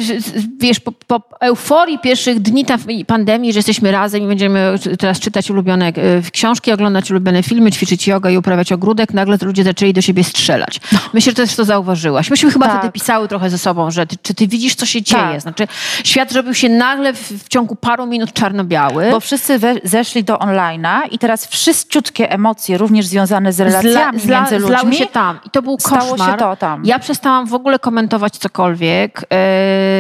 wiesz, 0.58 0.80
po, 0.80 0.92
po 0.92 1.22
euforii 1.40 1.98
pierwszych 1.98 2.40
dni 2.40 2.64
pandemii, 3.06 3.52
że 3.52 3.58
jesteśmy 3.58 3.92
razem 3.92 4.22
i 4.22 4.26
będziemy 4.26 4.74
teraz 4.98 5.20
czytać 5.20 5.50
ulubione 5.50 5.86
e, 5.86 5.92
książki, 6.32 6.72
oglądać 6.72 7.10
ulubione 7.10 7.42
filmy, 7.42 7.70
ćwiczyć 7.72 8.06
jogę 8.06 8.31
i 8.32 8.38
uprawiać 8.38 8.72
ogródek, 8.72 9.14
nagle 9.14 9.36
ludzie 9.42 9.64
zaczęli 9.64 9.92
do 9.92 10.00
siebie 10.00 10.24
strzelać. 10.24 10.80
No. 10.92 10.98
Myślę, 11.12 11.32
że 11.32 11.36
też 11.36 11.56
to 11.56 11.64
zauważyłaś. 11.64 12.30
Myśmy 12.30 12.50
chyba 12.50 12.66
tak. 12.66 12.78
wtedy 12.78 12.92
pisały 12.92 13.28
trochę 13.28 13.50
ze 13.50 13.58
sobą, 13.58 13.90
że 13.90 14.06
ty, 14.06 14.16
czy 14.22 14.34
ty 14.34 14.46
widzisz, 14.48 14.74
co 14.74 14.86
się 14.86 15.02
dzieje. 15.02 15.22
Tak. 15.22 15.40
Znaczy, 15.40 15.68
świat 16.04 16.32
zrobił 16.32 16.54
się 16.54 16.68
nagle 16.68 17.12
w, 17.12 17.44
w 17.44 17.48
ciągu 17.48 17.76
paru 17.76 18.06
minut 18.06 18.32
czarno-biały. 18.32 19.10
Bo 19.10 19.20
wszyscy 19.20 19.58
we, 19.58 19.74
zeszli 19.84 20.24
do 20.24 20.36
online'a 20.36 21.00
i 21.10 21.18
teraz 21.18 21.46
wszystkie 21.46 22.30
emocje, 22.30 22.78
również 22.78 23.06
związane 23.06 23.52
z 23.52 23.60
relacjami 23.60 24.20
zla, 24.20 24.40
między 24.40 24.58
ludźmi, 24.58 24.76
zlały 24.76 24.94
się 24.94 25.06
tam. 25.06 25.38
I 25.46 25.50
to 25.50 25.62
był 25.62 25.76
stało 25.80 26.10
koszmar. 26.10 26.30
się 26.30 26.36
to 26.36 26.56
tam. 26.56 26.84
Ja 26.84 26.98
przestałam 26.98 27.46
w 27.46 27.54
ogóle 27.54 27.78
komentować 27.78 28.36
cokolwiek 28.38 29.26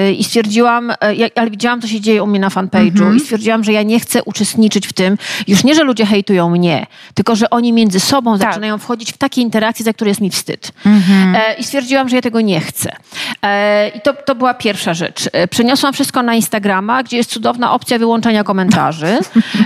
yy, 0.06 0.12
i 0.12 0.24
stwierdziłam, 0.24 0.92
yy, 1.18 1.30
ale 1.36 1.50
widziałam, 1.50 1.80
co 1.80 1.88
się 1.88 2.00
dzieje 2.00 2.22
u 2.22 2.26
mnie 2.26 2.40
na 2.40 2.48
fanpage'u 2.48 2.92
-hmm. 2.92 3.16
i 3.16 3.20
stwierdziłam, 3.20 3.64
że 3.64 3.72
ja 3.72 3.82
nie 3.82 4.00
chcę 4.00 4.22
uczestniczyć 4.24 4.86
w 4.86 4.92
tym. 4.92 5.18
Już 5.48 5.64
nie, 5.64 5.74
że 5.74 5.84
ludzie 5.84 6.06
hejtują 6.06 6.50
mnie, 6.50 6.86
tylko, 7.14 7.36
że 7.36 7.50
oni 7.50 7.72
między 7.72 8.00
sobą 8.00 8.11
tak. 8.38 8.38
zaczynają 8.38 8.78
wchodzić 8.78 9.12
w 9.12 9.18
takie 9.18 9.40
interakcje, 9.40 9.84
za 9.84 9.92
które 9.92 10.08
jest 10.08 10.20
mi 10.20 10.30
wstyd. 10.30 10.72
Mhm. 10.86 11.36
E, 11.36 11.54
I 11.54 11.64
stwierdziłam, 11.64 12.08
że 12.08 12.16
ja 12.16 12.22
tego 12.22 12.40
nie 12.40 12.60
chcę. 12.60 12.92
E, 13.42 13.88
I 13.88 14.00
to, 14.00 14.12
to 14.12 14.34
była 14.34 14.54
pierwsza 14.54 14.94
rzecz. 14.94 15.28
E, 15.32 15.48
przeniosłam 15.48 15.92
wszystko 15.92 16.22
na 16.22 16.34
Instagrama, 16.34 17.02
gdzie 17.02 17.16
jest 17.16 17.30
cudowna 17.30 17.72
opcja 17.72 17.98
wyłączania 17.98 18.44
komentarzy, 18.44 19.18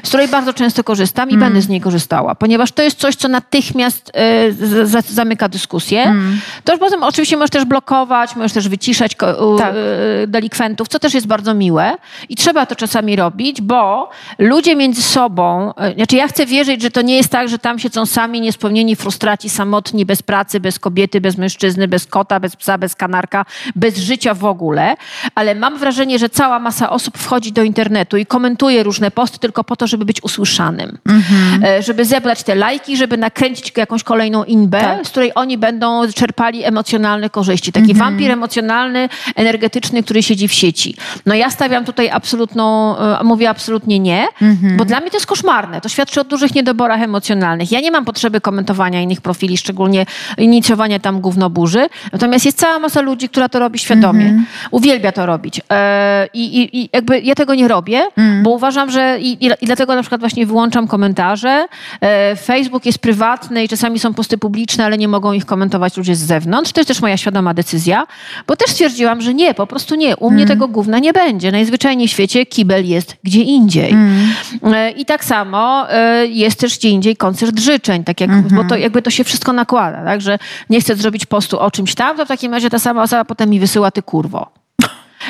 z 0.03 0.09
której 0.09 0.29
bardzo 0.29 0.53
często 0.53 0.85
korzystam 0.85 1.31
i 1.31 1.35
mm. 1.35 1.47
będę 1.47 1.63
z 1.63 1.69
niej 1.69 1.81
korzystała, 1.81 2.35
ponieważ 2.35 2.73
to 2.73 2.83
jest 2.83 2.99
coś, 2.99 3.17
co 3.17 3.29
natychmiast 3.29 4.13
e, 4.15 5.03
zamyka 5.03 5.49
dyskusję. 5.49 6.03
Mm. 6.03 6.41
To 6.65 6.73
już 6.73 6.81
potem 6.81 7.03
oczywiście 7.03 7.37
możesz 7.37 7.51
też 7.51 7.65
blokować, 7.65 8.37
możesz 8.37 8.53
też 8.53 8.69
wyciszać 8.69 9.15
tak. 9.15 9.75
E, 10.23 10.27
delikwentów, 10.27 10.89
co 10.89 10.99
też 10.99 11.15
jest 11.15 11.27
bardzo 11.27 11.55
miłe 11.55 11.97
i 12.29 12.37
trzeba 12.37 12.67
to 12.67 12.77
czasami 12.77 13.17
robić, 13.17 13.61
bo 13.61 14.11
ludzie 14.39 14.77
między 14.77 15.03
sobą, 15.03 15.75
e, 15.75 15.95
znaczy 15.95 16.17
ja 16.17 16.29
chcę 16.29 16.47
wierzyć, 16.47 16.83
że 16.83 16.91
to 16.91 17.03
nie 17.03 17.17
jest 17.17 17.29
tak, 17.29 17.49
że 17.49 17.59
tam 17.59 17.79
siedzą 17.79 18.07
sami 18.07 18.36
niespełnieni 18.41 18.97
frustraci, 18.97 19.51
samotni, 19.51 20.07
bez 20.07 20.23
pracy, 20.23 20.61
bez 20.61 20.79
kobiety, 20.79 21.21
bez 21.21 21.39
mężczyzny, 21.39 21.89
bez 21.89 22.07
kota, 22.07 22.41
bez 22.41 22.57
psa, 22.57 22.79
bez 22.79 22.95
kanarka, 22.95 23.45
bez 23.77 23.99
życia 23.99 24.35
w 24.35 24.45
ogóle, 24.45 24.97
ale 25.35 25.55
mam 25.55 25.79
wrażenie, 25.79 26.19
że 26.19 26.29
cała 26.29 26.59
masa 26.59 26.91
osób 26.91 27.19
wchodzi 27.19 27.53
do 27.53 27.63
internetu 27.63 28.17
i 28.17 28.27
komentuje 28.27 28.83
różne 28.83 29.11
posty 29.11 29.39
tylko 29.39 29.65
po 29.65 29.77
to, 29.77 29.87
żeby 29.87 30.05
być 30.05 30.23
usłyszanym. 30.23 30.99
Mhm. 31.09 31.83
Żeby 31.83 32.05
zebrać 32.05 32.43
te 32.43 32.55
lajki, 32.55 32.97
żeby 32.97 33.17
nakręcić 33.17 33.73
jakąś 33.77 34.03
kolejną 34.03 34.45
inbę, 34.45 34.81
tak. 34.81 35.07
z 35.07 35.11
której 35.11 35.33
oni 35.35 35.59
będą 35.59 36.13
czerpali 36.15 36.65
emocjonalne 36.65 37.31
korzyści. 37.31 37.73
Taki 37.73 37.91
mhm. 37.91 37.99
wampir 37.99 38.31
emocjonalny, 38.31 39.09
energetyczny, 39.35 40.03
który 40.03 40.23
siedzi 40.23 40.49
w 40.49 40.53
sieci. 40.53 40.97
No 41.27 41.35
ja 41.35 41.51
stawiam 41.51 41.85
tutaj 41.85 42.11
absolutną, 42.11 42.97
e, 42.99 43.25
mówię 43.25 43.51
absolutnie 43.51 43.99
nie, 43.99 44.27
mhm. 44.43 44.77
bo 44.77 44.85
dla 44.85 45.01
mnie 45.01 45.11
to 45.11 45.17
jest 45.17 45.27
koszmarne. 45.27 45.81
To 45.81 45.89
świadczy 45.89 46.21
o 46.21 46.25
dużych 46.25 46.55
niedoborach 46.55 47.03
emocjonalnych. 47.03 47.73
Ja 47.73 47.81
nie 47.81 47.91
mam 47.91 48.05
potrzeby 48.05 48.26
komentowania 48.41 49.01
innych 49.01 49.21
profili, 49.21 49.57
szczególnie 49.57 50.07
inicjowania 50.39 50.99
tam 50.99 51.21
gównoburzy. 51.21 51.89
Natomiast 52.13 52.47
jest 52.47 52.59
cała 52.59 52.79
masa 52.79 53.01
ludzi, 53.01 53.29
która 53.29 53.49
to 53.49 53.59
robi 53.59 53.79
świadomie. 53.79 54.25
Mm. 54.25 54.47
Uwielbia 54.71 55.13
to 55.13 55.27
robić. 55.27 55.61
E, 55.71 56.29
i, 56.35 56.81
I 56.81 56.89
jakby 56.93 57.21
ja 57.21 57.35
tego 57.35 57.55
nie 57.55 57.69
robię, 57.69 58.03
mm. 58.17 58.43
bo 58.43 58.51
uważam, 58.51 58.91
że 58.91 59.19
i, 59.21 59.47
i, 59.47 59.51
dlatego 59.63 59.95
na 59.95 60.03
przykład 60.03 60.21
właśnie 60.21 60.47
wyłączam 60.47 60.89
komentarze. 60.89 61.67
E, 62.01 62.37
Facebook 62.37 62.87
jest 62.87 62.99
prywatny 62.99 63.65
i 63.65 63.69
czasami 63.69 63.99
są 63.99 64.15
posty 64.15 64.39
publiczne, 64.39 64.85
ale 64.85 64.99
nie 64.99 65.09
mogą 65.09 65.33
ich 65.33 65.47
komentować 65.47 65.97
ludzie 65.97 66.17
z 66.17 66.19
zewnątrz. 66.19 66.73
To 66.73 66.81
jest 66.81 66.89
też 66.89 67.01
moja 67.01 67.17
świadoma 67.17 67.55
decyzja, 67.55 68.07
bo 68.47 68.57
też 68.57 68.71
stwierdziłam, 68.71 69.21
że 69.21 69.35
nie, 69.35 69.55
po 69.55 69.67
prostu 69.67 69.95
nie. 69.95 70.17
U 70.17 70.31
mnie 70.31 70.43
mm. 70.43 70.49
tego 70.49 70.69
gówna 70.69 70.99
nie 70.99 71.13
będzie. 71.13 71.53
Najzwyczajniej 71.53 72.09
w 72.09 72.11
świecie 72.11 72.47
kibel 72.47 72.87
jest 72.87 73.17
gdzie 73.25 73.41
indziej. 73.41 73.91
Mm. 73.91 74.29
E, 74.75 74.91
I 74.91 75.05
tak 75.05 75.25
samo 75.25 75.87
jest 76.29 76.61
też 76.61 76.79
gdzie 76.79 76.89
indziej 76.89 77.17
koncert 77.17 77.61
życzeń, 77.61 78.05
tak 78.05 78.16
jak, 78.21 78.31
-hmm. 78.31 78.55
bo 78.55 78.65
to 78.65 78.77
jakby 78.77 79.03
to 79.03 79.11
się 79.11 79.25
wszystko 79.25 79.53
nakłada, 79.53 80.05
tak? 80.05 80.21
Że 80.21 80.39
nie 80.71 80.81
chcę 80.81 80.97
zrobić 80.97 81.27
postu 81.27 81.61
o 81.61 81.71
czymś 81.71 81.95
tam, 81.95 82.17
to 82.17 82.25
w 82.25 82.29
takim 82.29 82.53
razie 82.53 82.71
ta 82.71 82.79
sama 82.79 83.03
osoba 83.03 83.25
potem 83.25 83.51
mi 83.51 83.61
wysyła 83.61 83.91
ty 83.91 84.03
kurwo. 84.03 84.51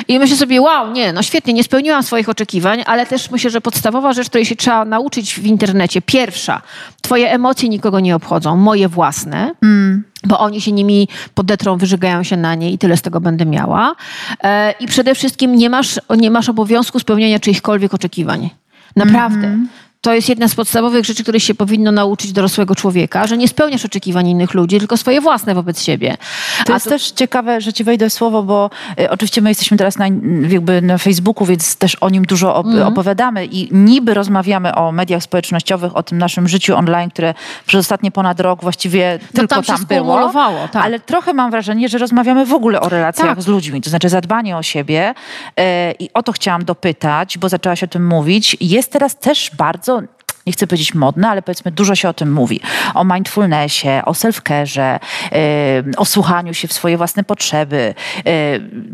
I 0.07 0.19
myślę 0.19 0.37
sobie, 0.37 0.61
wow, 0.61 0.91
nie, 0.91 1.13
no 1.13 1.23
świetnie, 1.23 1.53
nie 1.53 1.63
spełniłam 1.63 2.03
swoich 2.03 2.29
oczekiwań, 2.29 2.83
ale 2.85 3.05
też 3.05 3.31
myślę, 3.31 3.49
że 3.49 3.61
podstawowa 3.61 4.13
rzecz, 4.13 4.29
której 4.29 4.45
się 4.45 4.55
trzeba 4.55 4.85
nauczyć 4.85 5.35
w 5.35 5.45
internecie, 5.45 6.01
pierwsza, 6.01 6.61
twoje 7.01 7.31
emocje 7.31 7.69
nikogo 7.69 7.99
nie 7.99 8.15
obchodzą, 8.15 8.55
moje 8.55 8.87
własne, 8.87 9.53
mm. 9.63 10.03
bo 10.23 10.39
oni 10.39 10.61
się 10.61 10.71
nimi 10.71 11.07
podetrą, 11.33 11.77
wyżygają 11.77 12.23
się 12.23 12.37
na 12.37 12.55
nie 12.55 12.71
i 12.71 12.77
tyle 12.77 12.97
z 12.97 13.01
tego 13.01 13.21
będę 13.21 13.45
miała. 13.45 13.95
E, 14.43 14.71
I 14.79 14.87
przede 14.87 15.15
wszystkim 15.15 15.55
nie 15.55 15.69
masz, 15.69 15.99
nie 16.17 16.31
masz 16.31 16.49
obowiązku 16.49 16.99
spełniania 16.99 17.39
czyichkolwiek 17.39 17.93
oczekiwań. 17.93 18.49
Naprawdę. 18.95 19.47
Mm 19.47 19.65
-hmm 19.65 19.86
to 20.01 20.13
jest 20.13 20.29
jedna 20.29 20.47
z 20.47 20.55
podstawowych 20.55 21.05
rzeczy, 21.05 21.23
których 21.23 21.43
się 21.43 21.55
powinno 21.55 21.91
nauczyć 21.91 22.31
dorosłego 22.31 22.75
człowieka, 22.75 23.27
że 23.27 23.37
nie 23.37 23.47
spełniasz 23.47 23.85
oczekiwań 23.85 24.27
innych 24.27 24.53
ludzi, 24.53 24.79
tylko 24.79 24.97
swoje 24.97 25.21
własne 25.21 25.55
wobec 25.55 25.83
siebie. 25.83 26.17
To 26.65 26.73
A 26.73 26.75
jest 26.75 26.83
to... 26.83 26.89
też 26.89 27.11
ciekawe, 27.11 27.61
że 27.61 27.73
ci 27.73 27.83
wejdę 27.83 28.09
w 28.09 28.13
słowo, 28.13 28.43
bo 28.43 28.69
y, 28.99 29.09
oczywiście 29.09 29.41
my 29.41 29.49
jesteśmy 29.49 29.77
teraz 29.77 29.97
na, 29.97 30.05
jakby 30.49 30.81
na 30.81 30.97
Facebooku, 30.97 31.45
więc 31.45 31.75
też 31.75 31.95
o 31.95 32.09
nim 32.09 32.25
dużo 32.25 32.55
op 32.55 32.67
mm. 32.67 32.87
opowiadamy 32.87 33.45
i 33.45 33.69
niby 33.71 34.13
rozmawiamy 34.13 34.75
o 34.75 34.91
mediach 34.91 35.23
społecznościowych, 35.23 35.95
o 35.95 36.03
tym 36.03 36.17
naszym 36.17 36.47
życiu 36.47 36.75
online, 36.75 37.09
które 37.09 37.33
przez 37.65 37.79
ostatni 37.79 38.11
ponad 38.11 38.39
rok 38.39 38.61
właściwie 38.61 39.19
to 39.19 39.37
tylko 39.37 39.55
tam, 39.55 39.63
tam 39.63 39.85
było. 39.85 40.31
Tak. 40.71 40.85
Ale 40.85 40.99
trochę 40.99 41.33
mam 41.33 41.51
wrażenie, 41.51 41.89
że 41.89 41.97
rozmawiamy 41.97 42.45
w 42.45 42.53
ogóle 42.53 42.81
o 42.81 42.89
relacjach 42.89 43.27
tak. 43.27 43.41
z 43.41 43.47
ludźmi, 43.47 43.81
to 43.81 43.89
znaczy 43.89 44.09
zadbanie 44.09 44.57
o 44.57 44.63
siebie 44.63 45.13
y, 45.59 45.63
i 45.99 46.09
o 46.13 46.23
to 46.23 46.31
chciałam 46.31 46.65
dopytać, 46.65 47.37
bo 47.37 47.49
zaczęłaś 47.49 47.83
o 47.83 47.87
tym 47.87 48.07
mówić. 48.07 48.57
Jest 48.61 48.91
teraz 48.91 49.19
też 49.19 49.51
bardzo 49.57 49.86
So, 49.87 50.05
nie 50.47 50.53
chcę 50.53 50.67
powiedzieć 50.67 50.93
modne, 50.93 51.29
ale 51.29 51.41
powiedzmy 51.41 51.71
dużo 51.71 51.95
się 51.95 52.09
o 52.09 52.13
tym 52.13 52.33
mówi. 52.33 52.59
O 52.93 53.03
mindfulnessie, 53.03 53.87
o 54.05 54.11
self-care'ze, 54.11 54.99
o 55.97 56.05
słuchaniu 56.05 56.53
się 56.53 56.67
w 56.67 56.73
swoje 56.73 56.97
własne 56.97 57.23
potrzeby. 57.23 57.93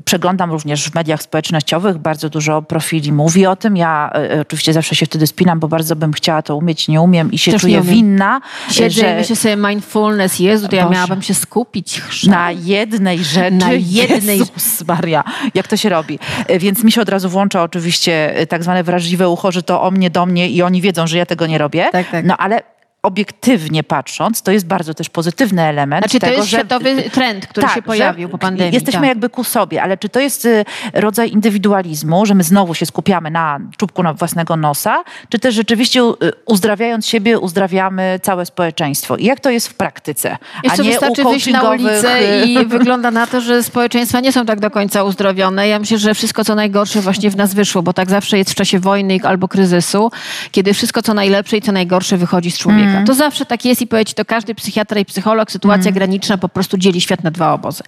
Przeglądam 0.06 0.52
również 0.52 0.90
w 0.90 0.96
mediach 0.96 1.24
społecznościowych, 1.24 1.98
bardzo 1.98 2.30
dużo 2.30 2.62
profili 2.62 3.12
mówi 3.12 3.46
o 3.46 3.56
tym. 3.56 3.78
Ja 3.78 4.12
oczywiście 4.42 4.74
zawsze 4.74 4.96
się 4.96 5.06
wtedy 5.06 5.28
spinam, 5.28 5.60
bo 5.60 5.68
bardzo 5.68 5.96
bym 5.96 6.14
chciała 6.14 6.42
to 6.42 6.56
umieć, 6.56 6.88
nie 6.88 7.02
umiem 7.02 7.32
i 7.32 7.38
się 7.38 7.52
Też 7.52 7.62
czuję 7.62 7.82
winna. 7.82 8.42
Siedzę 8.72 9.02
że... 9.02 9.16
myślę 9.16 9.36
sobie 9.36 9.56
mindfulness, 9.56 10.40
Jezu, 10.40 10.68
to 10.68 10.76
ja 10.76 10.84
Boże. 10.84 10.94
miałabym 10.94 11.22
się 11.22 11.34
skupić. 11.34 12.02
Chrzan. 12.02 12.32
Na 12.32 12.52
jednej 12.52 13.24
rzeczy. 13.24 13.56
Na 13.56 13.72
jednej. 13.74 14.40
Jezus 14.40 14.88
Maria, 14.88 15.24
jak 15.54 15.68
to 15.68 15.78
się 15.78 15.90
robi. 15.90 16.20
E, 16.48 16.60
więc 16.60 16.84
mi 16.84 16.92
się 16.92 17.02
od 17.02 17.10
razu 17.10 17.30
włącza 17.30 17.64
oczywiście 17.64 18.36
e, 18.36 18.48
tak 18.48 18.64
zwane 18.64 18.84
wrażliwe 18.84 19.30
ucho, 19.30 19.52
że 19.52 19.64
to 19.64 19.82
o 19.82 19.92
mnie, 19.92 20.10
do 20.10 20.26
mnie 20.26 20.50
i 20.50 20.62
oni 20.62 20.82
wiedzą, 20.82 21.08
że 21.08 21.18
ja 21.18 21.26
tego 21.26 21.43
nie 21.46 21.58
robię. 21.58 21.88
Tak, 21.92 22.12
tak. 22.12 22.26
No 22.26 22.38
ale 22.38 22.62
obiektywnie 23.04 23.84
patrząc, 23.84 24.42
to 24.42 24.52
jest 24.52 24.68
bardzo 24.68 24.94
też 24.94 25.10
pozytywny 25.10 25.62
element. 25.62 26.06
Znaczy 26.06 26.20
tego, 26.20 26.32
to 26.32 26.38
jest 26.38 26.50
że, 26.50 26.58
światowy 26.58 27.10
trend, 27.12 27.48
który 27.48 27.68
tak, 27.68 27.76
się 27.76 27.82
pojawił 27.82 28.30
po 28.30 28.38
pandemii. 28.38 28.74
Jesteśmy 28.74 29.02
tak. 29.02 29.08
jakby 29.08 29.30
ku 29.30 29.44
sobie, 29.44 29.84
ale 29.84 29.98
czy 29.98 30.10
to 30.10 30.20
jest 30.20 30.46
y, 30.46 30.66
rodzaj 30.94 31.32
indywidualizmu, 31.32 32.26
że 32.26 32.36
my 32.36 32.44
znowu 32.44 32.74
się 32.74 32.86
skupiamy 32.86 33.32
na 33.32 33.60
czubku 33.78 34.04
na 34.04 34.14
własnego 34.14 34.56
nosa, 34.56 35.04
czy 35.30 35.40
też 35.40 35.56
rzeczywiście 35.56 36.02
y, 36.02 36.14
uzdrawiając 36.46 37.08
siebie, 37.08 37.40
uzdrawiamy 37.40 38.20
całe 38.22 38.46
społeczeństwo? 38.46 39.18
I 39.18 39.26
jak 39.26 39.40
to 39.40 39.50
jest 39.50 39.68
w 39.68 39.74
praktyce? 39.74 40.38
Jeszcze 40.64 40.82
a 40.82 40.86
nie 40.86 40.92
wystarczy 40.92 41.24
wyjść 41.24 41.48
na 41.48 41.70
ulicę 41.72 42.46
i 42.46 42.66
wygląda 42.78 43.12
na 43.12 43.28
to, 43.28 43.42
że 43.42 43.64
społeczeństwa 43.64 44.20
nie 44.20 44.32
są 44.32 44.46
tak 44.46 44.60
do 44.60 44.72
końca 44.72 45.04
uzdrowione. 45.04 45.68
Ja 45.68 45.80
myślę, 45.80 45.98
że 45.98 46.14
wszystko 46.14 46.44
co 46.44 46.56
najgorsze 46.56 47.02
właśnie 47.02 47.30
w 47.30 47.36
nas 47.36 47.54
wyszło, 47.54 47.82
bo 47.82 47.94
tak 47.94 48.10
zawsze 48.10 48.38
jest 48.38 48.52
w 48.52 48.56
czasie 48.56 48.80
wojny 48.80 49.18
albo 49.24 49.48
kryzysu, 49.48 50.12
kiedy 50.52 50.74
wszystko 50.74 51.02
co 51.02 51.14
najlepsze 51.14 51.58
i 51.58 51.62
co 51.62 51.72
najgorsze 51.72 52.18
wychodzi 52.18 52.52
z 52.52 52.58
człowieka. 52.58 52.90
Mm. 52.90 52.93
To 53.06 53.14
zawsze 53.14 53.46
tak 53.46 53.66
jest 53.66 53.82
i 53.82 53.88
powiedzieć 53.88 54.14
to 54.14 54.26
każdy 54.26 54.56
psychiatra 54.56 55.00
i 55.00 55.06
psycholog, 55.06 55.52
sytuacja 55.52 55.90
mm. 55.90 55.94
graniczna 55.94 56.38
po 56.38 56.50
prostu 56.50 56.78
dzieli 56.78 57.02
świat 57.02 57.24
na 57.24 57.32
dwa 57.32 57.54
obozy. 57.54 57.84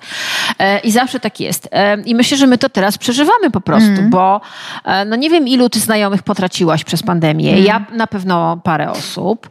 E, 0.60 0.80
I 0.80 0.91
zawsze 0.91 1.20
tak 1.20 1.39
jest. 1.39 1.70
E, 1.72 2.01
I 2.01 2.16
myślę, 2.16 2.38
że 2.38 2.47
my 2.47 2.58
to 2.58 2.70
teraz 2.70 2.97
przeżywamy 2.97 3.51
po 3.51 3.62
prostu, 3.62 3.89
mm. 3.89 4.10
bo 4.10 4.41
e, 4.86 5.06
no 5.06 5.16
nie 5.16 5.30
wiem, 5.30 5.47
ilu 5.47 5.70
ty 5.70 5.80
znajomych 5.80 6.24
potraciłaś 6.24 6.84
przez 6.84 7.03
pandemię. 7.03 7.51
Mm. 7.51 7.66
Ja 7.66 7.86
na 7.91 8.08
pewno 8.08 8.58
parę 8.64 8.91
osób. 8.91 9.49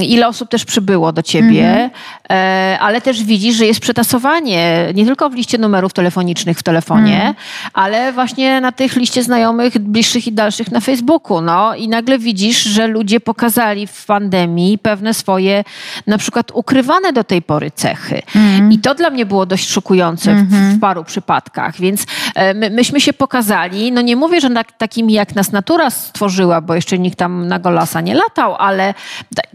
ile 0.00 0.28
osób 0.28 0.48
też 0.48 0.64
przybyło 0.64 1.12
do 1.12 1.22
ciebie, 1.22 1.90
mm. 2.28 2.78
ale 2.80 3.00
też 3.00 3.24
widzisz, 3.24 3.56
że 3.56 3.66
jest 3.66 3.80
przetasowanie 3.80 4.92
nie 4.94 5.06
tylko 5.06 5.30
w 5.30 5.34
liście 5.34 5.58
numerów 5.58 5.92
telefonicznych 5.92 6.58
w 6.58 6.62
telefonie, 6.62 7.34
ale 7.72 8.12
właśnie 8.12 8.60
na 8.60 8.72
tych 8.72 8.96
liście 8.96 9.22
znajomych 9.22 9.78
bliższych 9.78 10.26
i 10.26 10.32
dalszych 10.32 10.70
na 10.70 10.80
Facebooku. 10.80 11.40
No 11.40 11.74
i 11.74 11.88
nagle 11.88 12.18
widzisz, 12.18 12.62
że 12.62 12.86
ludzie 12.86 13.20
pokazali 13.20 13.86
w 13.86 14.07
pandemii 14.08 14.78
pewne 14.78 15.14
swoje 15.14 15.64
na 16.06 16.18
przykład 16.18 16.50
ukrywane 16.54 17.12
do 17.12 17.24
tej 17.24 17.42
pory 17.42 17.70
cechy. 17.70 18.22
Mm. 18.34 18.72
I 18.72 18.78
to 18.78 18.94
dla 18.94 19.10
mnie 19.10 19.26
było 19.26 19.46
dość 19.46 19.68
szokujące 19.68 20.30
mm 20.30 20.44
-hmm. 20.44 20.48
w, 20.48 20.50
w, 20.50 20.54
mhm. 20.54 20.80
paru 20.80 21.04
przypadkach. 21.04 21.80
Więc 21.80 22.06
e, 22.34 22.54
my, 22.54 22.70
myśmy 22.70 23.00
się 23.00 23.12
pokazali, 23.12 23.92
no 23.92 24.00
nie 24.00 24.16
mówię, 24.16 24.40
że 24.40 24.48
na, 24.48 24.64
takimi 24.64 25.12
jak 25.12 25.34
nas 25.34 25.52
natura 25.52 25.90
stworzyła, 25.90 26.60
bo 26.60 26.74
jeszcze 26.74 26.98
nikt 26.98 27.18
tam 27.18 27.48
na 27.48 27.58
golasa 27.58 28.00
nie 28.00 28.14
latał, 28.14 28.56
ale 28.56 28.94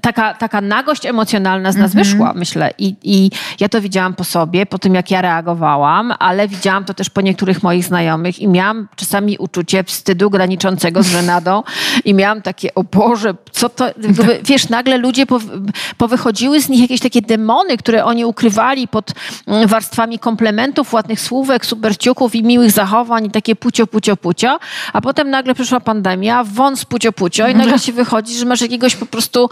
taka, 0.04 0.34
taka 0.34 0.62
nagość 0.62 1.06
emocjonalna 1.06 1.72
z 1.72 1.76
nas 1.76 1.92
mm 1.96 2.06
-hmm. 2.06 2.10
wyszła, 2.10 2.34
myślę. 2.36 2.72
I, 2.78 2.96
I 3.04 3.32
ja 3.60 3.70
to 3.70 3.82
widziałam 3.82 4.14
po 4.14 4.24
sobie, 4.24 4.66
po 4.66 4.80
tym 4.80 4.96
jak 4.96 5.12
ja 5.12 5.22
reagowałam, 5.22 6.14
ale 6.20 6.48
widziałam 6.48 6.86
to 6.86 6.94
też 6.94 7.10
po 7.10 7.22
niektórych 7.22 7.64
moich 7.64 7.86
znajomych 7.86 8.40
i 8.40 8.48
miałam 8.48 8.88
czasami 8.96 9.38
uczucie 9.38 9.84
wstydu 9.84 10.30
graniczącego 10.30 11.04
z 11.04 11.08
żenadą 11.08 11.64
i 12.06 12.14
miałam 12.14 12.42
takie, 12.42 12.76
o 12.76 12.84
Boże, 12.84 13.34
co 13.52 13.70
to, 13.70 13.86
wiesz, 14.44 14.70
nagle 14.70 14.98
ludzie 14.98 15.26
powychodziły 15.98 16.62
z 16.62 16.70
nich 16.70 16.82
jakieś 16.82 17.00
takie 17.00 17.22
demony, 17.22 17.78
które 17.78 18.06
oni 18.06 18.26
ukrywali 18.26 18.88
pod 18.88 19.12
mm, 19.48 19.68
warstwami 19.68 20.20
komplementów, 20.20 20.94
ładnych 20.94 21.22
słówek, 21.22 21.66
superciuków 21.66 22.36
i 22.36 22.44
miłych 22.44 22.72
zachowań 22.72 23.26
i 23.26 23.32
takie 23.32 23.56
pucio, 23.56 23.88
pucio, 23.88 24.18
pucio, 24.18 24.60
a 24.94 25.02
potem 25.02 25.30
nagle 25.30 25.54
przyszła 25.54 25.80
pandemia, 25.80 26.44
wąs 26.44 26.86
pucio, 26.86 27.12
pucio 27.12 27.48
i 27.48 27.56
nagle 27.56 27.80
się 27.86 27.94
wychodzi, 27.94 28.34
że 28.34 28.46
masz 28.46 28.62
jakiegoś 28.62 28.96
po 28.96 29.06
prostu 29.06 29.50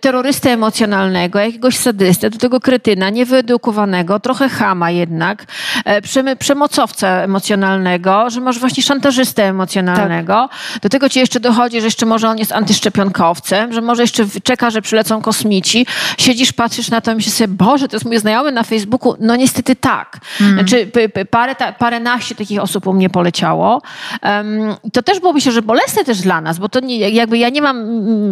terrorystę 0.00 0.50
emocjonalnego, 0.50 1.38
jakiegoś 1.38 1.76
sadystę, 1.76 2.30
do 2.30 2.38
tego 2.38 2.60
kretyna, 2.60 3.10
niewyedukowanego, 3.10 4.20
trochę 4.20 4.48
chama 4.48 4.90
jednak, 4.90 5.44
e, 5.84 6.36
przemocowca 6.36 7.08
emocjonalnego, 7.08 8.30
że 8.30 8.40
masz 8.40 8.58
właśnie 8.58 8.82
szantażystę 8.82 9.44
emocjonalnego. 9.44 10.48
Tak. 10.50 10.80
Do 10.82 10.88
tego 10.88 11.08
ci 11.08 11.18
jeszcze 11.18 11.40
dochodzi, 11.40 11.80
że 11.80 11.86
jeszcze 11.86 12.06
może 12.06 12.28
on 12.28 12.38
jest 12.38 12.52
antyszczepionkowcem, 12.52 13.72
że 13.72 13.80
może 13.80 14.02
jeszcze 14.02 14.26
czeka, 14.42 14.70
że 14.70 14.82
przylecą 14.82 15.22
kosmici. 15.22 15.86
Siedzisz, 16.18 16.52
patrzysz 16.52 16.90
na 16.90 17.00
to 17.00 17.12
i 17.12 17.14
myślisz 17.14 17.34
sobie, 17.34 17.54
Boże, 17.54 17.88
to 17.88 17.96
jest 17.96 18.06
mój 18.06 18.18
znajomy 18.18 18.52
na 18.52 18.62
Facebooku. 18.62 19.14
No 19.20 19.36
niestety 19.36 19.76
tak. 19.76 20.20
Mm. 20.40 20.54
Znaczy, 20.54 20.90
parę, 21.30 21.54
ta, 21.54 21.72
paręnaście 21.72 22.34
takich 22.34 22.60
osób 22.60 22.86
u 22.86 22.92
mnie 22.92 23.10
poleciało. 23.10 23.82
Um, 24.22 24.74
to 24.92 25.02
też 25.02 25.20
było 25.20 25.32
myślę, 25.32 25.52
że 25.52 25.62
bolesne 25.62 26.04
też 26.04 26.20
dla 26.20 26.40
nas, 26.40 26.58
bo 26.58 26.68
to 26.68 26.80
nie, 26.80 27.10
jakby 27.10 27.38
ja 27.38 27.48
nie 27.48 27.62
mam 27.62 27.76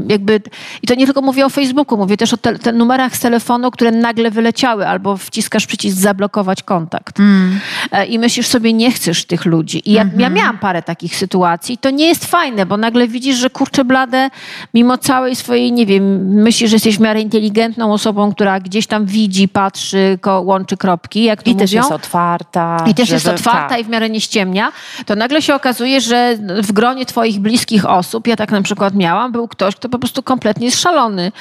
jakby, 0.08 0.40
i 0.82 0.86
to 0.86 0.94
nie 0.94 1.04
tylko 1.04 1.22
mówię 1.22 1.41
o 1.44 1.50
Facebooku, 1.50 1.98
mówię 1.98 2.16
też 2.16 2.34
o 2.34 2.36
te, 2.36 2.58
te 2.58 2.72
numerach 2.72 3.16
z 3.16 3.20
telefonu, 3.20 3.70
które 3.70 3.90
nagle 3.90 4.30
wyleciały, 4.30 4.88
albo 4.88 5.16
wciskasz 5.16 5.66
przycisk 5.66 5.96
zablokować 5.96 6.62
kontakt. 6.62 7.20
Mm. 7.20 7.60
E, 7.92 8.06
I 8.06 8.18
myślisz 8.18 8.46
sobie, 8.46 8.72
nie 8.72 8.92
chcesz 8.92 9.24
tych 9.24 9.44
ludzi. 9.44 9.90
I 9.90 9.92
ja, 9.92 10.02
mm 10.02 10.14
-hmm. 10.14 10.20
ja 10.20 10.26
mhm. 10.26 10.42
miałam 10.42 10.58
parę 10.58 10.82
takich 10.82 11.16
sytuacji. 11.16 11.78
To 11.78 11.90
nie 11.90 12.06
jest 12.06 12.24
fajne, 12.24 12.66
bo 12.66 12.76
nagle 12.76 13.08
widzisz, 13.08 13.36
że 13.36 13.50
kurczę 13.50 13.84
blade, 13.84 14.30
mimo 14.74 14.98
całej 14.98 15.36
swojej, 15.36 15.72
nie 15.72 15.86
wiem, 15.86 16.26
myślisz, 16.42 16.70
że 16.70 16.76
jesteś 16.76 16.96
w 16.96 17.00
miarę 17.00 17.20
inteligentną 17.20 17.92
osobą, 17.92 18.32
która 18.32 18.60
gdzieś 18.60 18.86
tam 18.86 19.06
widzi, 19.06 19.48
patrzy, 19.48 20.18
łączy 20.42 20.76
kropki, 20.76 21.24
jak 21.24 21.42
to 21.42 21.50
I 21.50 21.52
mówią. 21.52 21.64
też 21.64 21.72
jest 21.72 21.92
otwarta. 21.92 22.84
I 22.86 22.94
też 22.94 23.08
żeby, 23.08 23.16
jest 23.16 23.28
otwarta 23.28 23.68
tak. 23.68 23.80
i 23.80 23.84
w 23.84 23.88
miarę 23.88 24.10
nie 24.10 24.20
ściemnia. 24.20 24.72
To 25.06 25.16
nagle 25.16 25.42
się 25.42 25.54
okazuje, 25.54 26.00
że 26.00 26.36
w 26.62 26.72
gronie 26.72 27.06
twoich 27.06 27.40
bliskich 27.40 27.86
osób, 27.86 28.26
ja 28.26 28.36
tak 28.36 28.50
na 28.50 28.62
przykład 28.62 28.94
miałam, 28.94 29.32
był 29.32 29.48
ktoś, 29.48 29.76
kto 29.76 29.88
po 29.88 29.98
prostu 29.98 30.22
kompletnie 30.22 30.66
jest 30.66 30.80
szalony. 30.80 31.31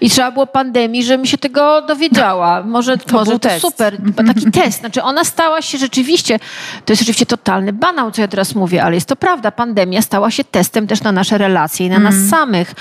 I 0.00 0.10
trzeba 0.10 0.30
było 0.30 0.46
pandemii, 0.46 1.04
żebym 1.04 1.26
się 1.26 1.38
tego 1.38 1.82
dowiedziała. 1.82 2.62
Może 2.62 2.98
to, 2.98 3.16
może 3.16 3.38
to 3.38 3.60
super. 3.60 3.96
Taki 4.26 4.50
test. 4.50 4.80
Znaczy 4.80 5.02
ona 5.02 5.24
stała 5.24 5.62
się 5.62 5.78
rzeczywiście, 5.78 6.38
to 6.84 6.92
jest 6.92 7.00
rzeczywiście 7.00 7.26
totalny 7.26 7.72
banał, 7.72 8.10
co 8.10 8.22
ja 8.22 8.28
teraz 8.28 8.54
mówię, 8.54 8.82
ale 8.82 8.94
jest 8.94 9.08
to 9.08 9.16
prawda. 9.16 9.50
Pandemia 9.50 10.02
stała 10.02 10.30
się 10.30 10.44
testem 10.44 10.86
też 10.86 11.02
na 11.02 11.12
nasze 11.12 11.38
relacje 11.38 11.86
i 11.86 11.88
na 11.90 11.96
mm. 11.96 12.14
nas 12.14 12.30
samych. 12.30 12.74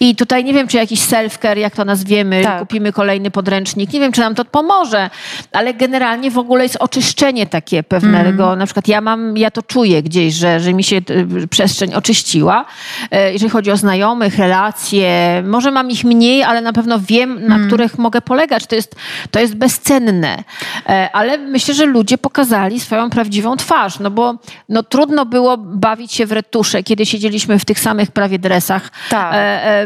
I 0.00 0.16
tutaj 0.16 0.44
nie 0.44 0.52
wiem, 0.52 0.68
czy 0.68 0.76
jakiś 0.76 1.00
self-care, 1.00 1.58
jak 1.58 1.76
to 1.76 1.84
nazwiemy, 1.84 2.42
tak. 2.44 2.58
kupimy 2.58 2.92
kolejny 2.92 3.30
podręcznik. 3.30 3.92
Nie 3.92 4.00
wiem, 4.00 4.12
czy 4.12 4.20
nam 4.20 4.34
to 4.34 4.44
pomoże, 4.44 5.10
ale 5.52 5.74
generalnie 5.74 6.30
w 6.30 6.38
ogóle 6.38 6.62
jest 6.62 6.76
oczyszczenie 6.80 7.46
takie 7.46 7.82
pewnego. 7.82 8.46
Mm. 8.46 8.58
Na 8.58 8.64
przykład 8.66 8.88
ja 8.88 9.00
mam, 9.00 9.36
ja 9.36 9.50
to 9.50 9.62
czuję 9.62 10.02
gdzieś, 10.02 10.34
że, 10.34 10.60
że 10.60 10.74
mi 10.74 10.84
się 10.84 10.96
e, 10.96 11.46
przestrzeń 11.46 11.94
oczyściła. 11.94 12.64
E, 13.10 13.32
jeżeli 13.32 13.50
chodzi 13.50 13.70
o 13.70 13.76
znajomych, 13.76 14.38
relacje, 14.38 15.42
może 15.46 15.70
mam 15.70 15.90
ich 15.90 16.04
mniej, 16.10 16.42
ale 16.42 16.60
na 16.60 16.72
pewno 16.72 17.00
wiem, 17.00 17.46
na 17.46 17.54
mm. 17.54 17.66
których 17.66 17.98
mogę 17.98 18.20
polegać. 18.20 18.66
To 18.66 18.74
jest, 18.74 18.96
to 19.30 19.40
jest 19.40 19.54
bezcenne. 19.54 20.44
E, 20.88 21.08
ale 21.12 21.38
myślę, 21.38 21.74
że 21.74 21.86
ludzie 21.86 22.18
pokazali 22.18 22.80
swoją 22.80 23.10
prawdziwą 23.10 23.56
twarz, 23.56 23.98
no 23.98 24.10
bo 24.10 24.34
no, 24.68 24.82
trudno 24.82 25.26
było 25.26 25.56
bawić 25.58 26.12
się 26.12 26.26
w 26.26 26.32
retusze, 26.32 26.82
kiedy 26.82 27.06
siedzieliśmy 27.06 27.58
w 27.58 27.64
tych 27.64 27.80
samych 27.80 28.10
prawie 28.10 28.38
dresach 28.38 28.90
tak. 29.10 29.34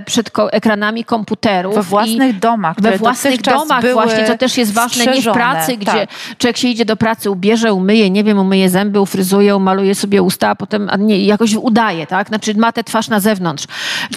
przed 0.07 0.31
ekranami 0.53 1.05
komputerów. 1.05 1.75
We 1.75 1.83
własnych 1.83 2.39
domach. 2.39 2.81
We 2.81 2.99
własnych 2.99 3.43
domach 3.43 3.93
właśnie, 3.93 4.27
co 4.27 4.39
też 4.39 4.57
jest 4.57 4.73
ważne, 4.73 5.07
nie 5.07 5.23
w 5.23 5.33
pracy, 5.33 5.77
gdzie 5.77 6.07
tak. 6.07 6.09
człowiek 6.39 6.57
się 6.57 6.69
idzie 6.69 6.85
do 6.85 6.97
pracy, 6.97 7.31
ubierze, 7.31 7.73
umyje, 7.73 8.11
nie 8.11 8.25
wiem, 8.25 8.39
umyje 8.39 8.71
zęby, 8.71 9.01
ufryzuje, 9.01 9.57
umaluje 9.57 9.95
sobie 9.95 10.23
usta, 10.23 10.49
a 10.49 10.55
potem 10.55 10.89
a 10.91 10.97
nie, 10.97 11.25
jakoś 11.25 11.55
udaje, 11.55 12.07
tak? 12.07 12.29
Znaczy 12.29 12.55
ma 12.55 12.73
tę 12.73 12.85
twarz 12.85 13.09
na 13.09 13.21
zewnątrz. 13.21 13.65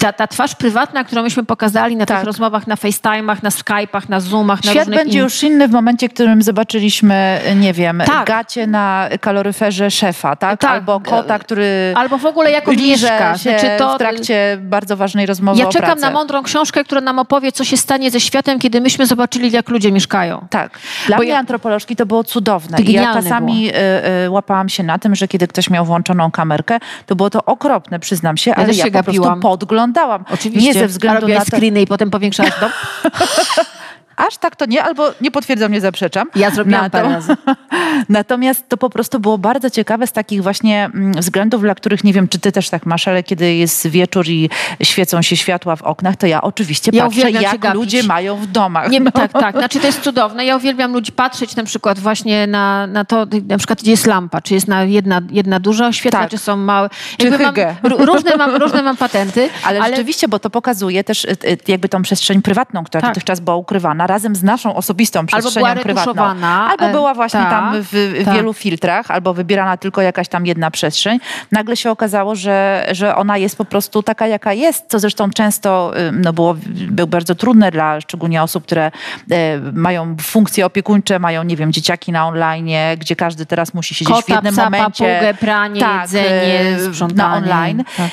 Ta, 0.00 0.12
ta 0.12 0.26
twarz 0.26 0.54
prywatna, 0.54 1.04
którą 1.04 1.22
myśmy 1.22 1.44
pokazali 1.44 1.96
na 1.98 2.06
tak. 2.06 2.16
tych 2.16 2.26
rozmowach, 2.26 2.66
na 2.66 2.74
FaceTime'ach, 2.74 3.42
na 3.42 3.50
Skype'ach, 3.50 4.08
na 4.08 4.20
Zoomach, 4.20 4.64
na 4.64 4.70
Świat 4.70 4.90
będzie 4.90 5.18
in... 5.18 5.24
już 5.24 5.42
inny 5.42 5.68
w 5.68 5.70
momencie, 5.70 6.08
w 6.08 6.14
którym 6.14 6.42
zobaczyliśmy, 6.42 7.40
nie 7.56 7.72
wiem, 7.72 8.02
tak. 8.06 8.26
gacie 8.26 8.66
na 8.66 9.08
kaloryferze 9.20 9.90
szefa, 9.90 10.36
tak? 10.36 10.60
tak? 10.60 10.70
Albo 10.70 11.00
kota, 11.00 11.38
który 11.38 11.92
Albo 11.96 12.18
w 12.18 12.26
ogóle 12.26 12.50
jako 12.50 12.72
mieszka. 12.72 13.38
Się 13.38 13.50
znaczy 13.50 13.66
to... 13.78 13.94
w 13.94 13.98
trakcie 13.98 14.58
bardzo 14.60 14.96
ważnej 14.96 15.26
rozmowy 15.26 15.60
Ja 15.60 15.66
czekam 15.66 15.98
na 15.98 16.10
mądrą 16.10 16.42
książkę, 16.42 16.84
która 16.84 17.00
nam 17.00 17.18
opowie, 17.18 17.52
co 17.52 17.64
się 17.64 17.76
stanie 17.76 18.10
ze 18.10 18.20
światem, 18.20 18.58
kiedy 18.58 18.80
myśmy 18.80 19.06
zobaczyli, 19.06 19.50
jak 19.50 19.68
ludzie 19.68 19.92
mieszkają. 19.92 20.46
Tak. 20.50 20.78
Dla 21.06 21.16
Bo 21.16 21.22
mnie 21.22 21.32
ja... 21.32 21.38
antropolożki 21.38 21.96
to 21.96 22.06
było 22.06 22.24
cudowne. 22.24 22.78
I 22.78 22.92
ja 22.92 23.14
czasami 23.14 23.68
y, 23.68 23.72
y, 24.26 24.30
łapałam 24.30 24.68
się 24.68 24.82
na 24.82 24.98
tym, 24.98 25.14
że 25.14 25.28
kiedy 25.28 25.48
ktoś 25.48 25.70
miał 25.70 25.84
włączoną 25.84 26.30
kamerkę, 26.30 26.78
to 27.06 27.16
było 27.16 27.30
to 27.30 27.44
okropne, 27.44 28.00
przyznam 28.00 28.36
się, 28.36 28.54
ale 28.54 28.72
ja, 28.72 28.84
ja 28.84 28.92
po 28.92 29.02
prostu 29.02 29.40
podglądałam. 29.40 30.24
Oczywiście. 30.34 30.68
Nie 30.68 30.80
ze 30.80 30.86
względu 30.86 31.28
na 31.28 31.40
to... 31.40 31.44
screeny 31.44 31.82
i 31.82 31.86
potem 31.88 32.10
powiększałaś 32.10 32.52
dom. 32.60 32.70
Aż 34.18 34.36
tak 34.38 34.56
to 34.56 34.66
nie, 34.66 34.82
albo 34.84 35.12
nie 35.20 35.30
potwierdzam, 35.30 35.72
nie 35.72 35.80
zaprzeczam. 35.80 36.28
Ja 36.34 36.50
zrobiłam 36.50 36.90
parę 36.90 37.08
razy. 37.08 37.36
Natomiast 38.08 38.68
to 38.68 38.76
po 38.76 38.90
prostu 38.90 39.20
było 39.20 39.38
bardzo 39.38 39.70
ciekawe 39.70 40.06
z 40.06 40.12
takich 40.12 40.42
właśnie 40.42 40.84
mm, 40.84 41.12
względów, 41.12 41.62
dla 41.62 41.74
których 41.74 42.04
nie 42.04 42.12
wiem, 42.12 42.28
czy 42.28 42.38
ty 42.38 42.52
też 42.52 42.70
tak 42.70 42.86
masz, 42.86 43.08
ale 43.08 43.22
kiedy 43.22 43.54
jest 43.54 43.86
wieczór 43.86 44.28
i 44.28 44.50
świecą 44.82 45.22
się 45.22 45.36
światła 45.36 45.76
w 45.76 45.82
oknach, 45.82 46.16
to 46.16 46.26
ja 46.26 46.42
oczywiście 46.42 46.90
Ja 46.94 47.04
patrzę, 47.04 47.30
jak 47.30 47.74
ludzie 47.74 48.02
mają 48.02 48.36
w 48.36 48.46
domach. 48.46 48.90
Nie, 48.90 49.00
no. 49.00 49.10
Tak, 49.10 49.32
tak. 49.32 49.56
Znaczy 49.58 49.80
to 49.80 49.86
jest 49.86 50.00
cudowne. 50.00 50.44
Ja 50.44 50.56
uwielbiam 50.56 50.92
ludzi 50.92 51.12
patrzeć 51.12 51.56
na 51.56 51.64
przykład 51.64 51.98
właśnie 51.98 52.46
na, 52.46 52.86
na 52.86 53.04
to, 53.04 53.26
na 53.48 53.58
przykład 53.58 53.82
gdzie 53.82 53.90
jest 53.90 54.06
lampa, 54.06 54.40
czy 54.40 54.54
jest 54.54 54.68
na 54.68 54.84
jedna, 54.84 55.20
jedna 55.30 55.60
duża 55.60 55.86
oświetlenia, 55.86 56.24
Tak. 56.24 56.30
czy 56.30 56.38
są 56.38 56.56
małe. 56.56 56.90
Czy 57.18 57.30
mam, 57.30 57.54
r- 57.58 57.72
różne, 57.98 58.36
mam, 58.36 58.56
różne 58.56 58.82
mam 58.82 58.96
patenty, 58.96 59.48
Ale, 59.64 59.88
rzeczywiście, 59.90 60.28
bo 60.28 60.38
to 60.38 60.50
pokazuje 60.50 61.04
też 61.04 61.24
y, 61.24 61.30
y, 61.44 61.58
jakby 61.68 61.88
tą 61.88 62.02
przestrzeń 62.02 62.42
prywatną, 62.42 62.84
która 62.84 63.00
Tak. 63.00 63.10
dotychczas 63.10 63.40
była 63.40 63.56
ukrywana, 63.56 64.06
razem 64.08 64.36
z 64.36 64.42
naszą 64.42 64.74
osobistą 64.74 65.26
przestrzenią 65.26 65.66
była 65.66 65.82
prywatną. 65.82 66.22
Albo 66.46 66.84
e, 66.84 66.92
była 66.92 67.14
właśnie 67.14 67.40
tak, 67.40 67.50
tam 67.50 67.82
w, 67.82 67.88
w 68.20 68.24
tak. 68.24 68.34
wielu 68.34 68.52
filtrach, 68.52 69.10
albo 69.10 69.34
wybierana 69.34 69.76
tylko 69.76 70.02
jakaś 70.02 70.28
tam 70.28 70.46
jedna 70.46 70.70
przestrzeń. 70.70 71.18
Nagle 71.52 71.76
się 71.76 71.90
okazało, 71.90 72.34
że, 72.34 72.86
że 72.92 73.16
ona 73.16 73.38
jest 73.38 73.56
po 73.56 73.64
prostu 73.64 74.02
taka, 74.02 74.26
jaka 74.26 74.52
jest, 74.52 74.84
co 74.88 74.98
zresztą 74.98 75.30
często 75.30 75.92
y, 76.08 76.12
no 76.12 76.32
było, 76.32 76.56
było 76.66 77.06
bardzo 77.06 77.34
trudne 77.34 77.70
dla 77.70 78.00
szczególnie 78.00 78.42
osób, 78.42 78.64
które 78.64 78.90
e, 79.30 79.58
mają 79.72 80.16
funkcje 80.20 80.66
opiekuńcze, 80.66 81.18
mają, 81.18 81.42
nie 81.42 81.56
wiem, 81.56 81.72
dzieciaki 81.72 82.12
na 82.12 82.26
online, 82.26 82.68
gdzie 82.98 83.16
każdy 83.16 83.46
teraz 83.46 83.74
musi 83.74 83.94
siedzieć 83.94 84.16
w 84.16 84.20
Kota, 84.20 84.34
jednym 84.34 84.52
psa, 84.54 84.64
momencie. 84.64 85.04
papugę, 85.04 85.34
pranie, 85.34 85.80
tak, 85.80 86.02
jedzenie, 86.02 86.60
e, 86.60 86.80
sprzątanie. 86.80 87.28
Na 87.28 87.36
online. 87.36 87.84
Tak. 87.96 88.08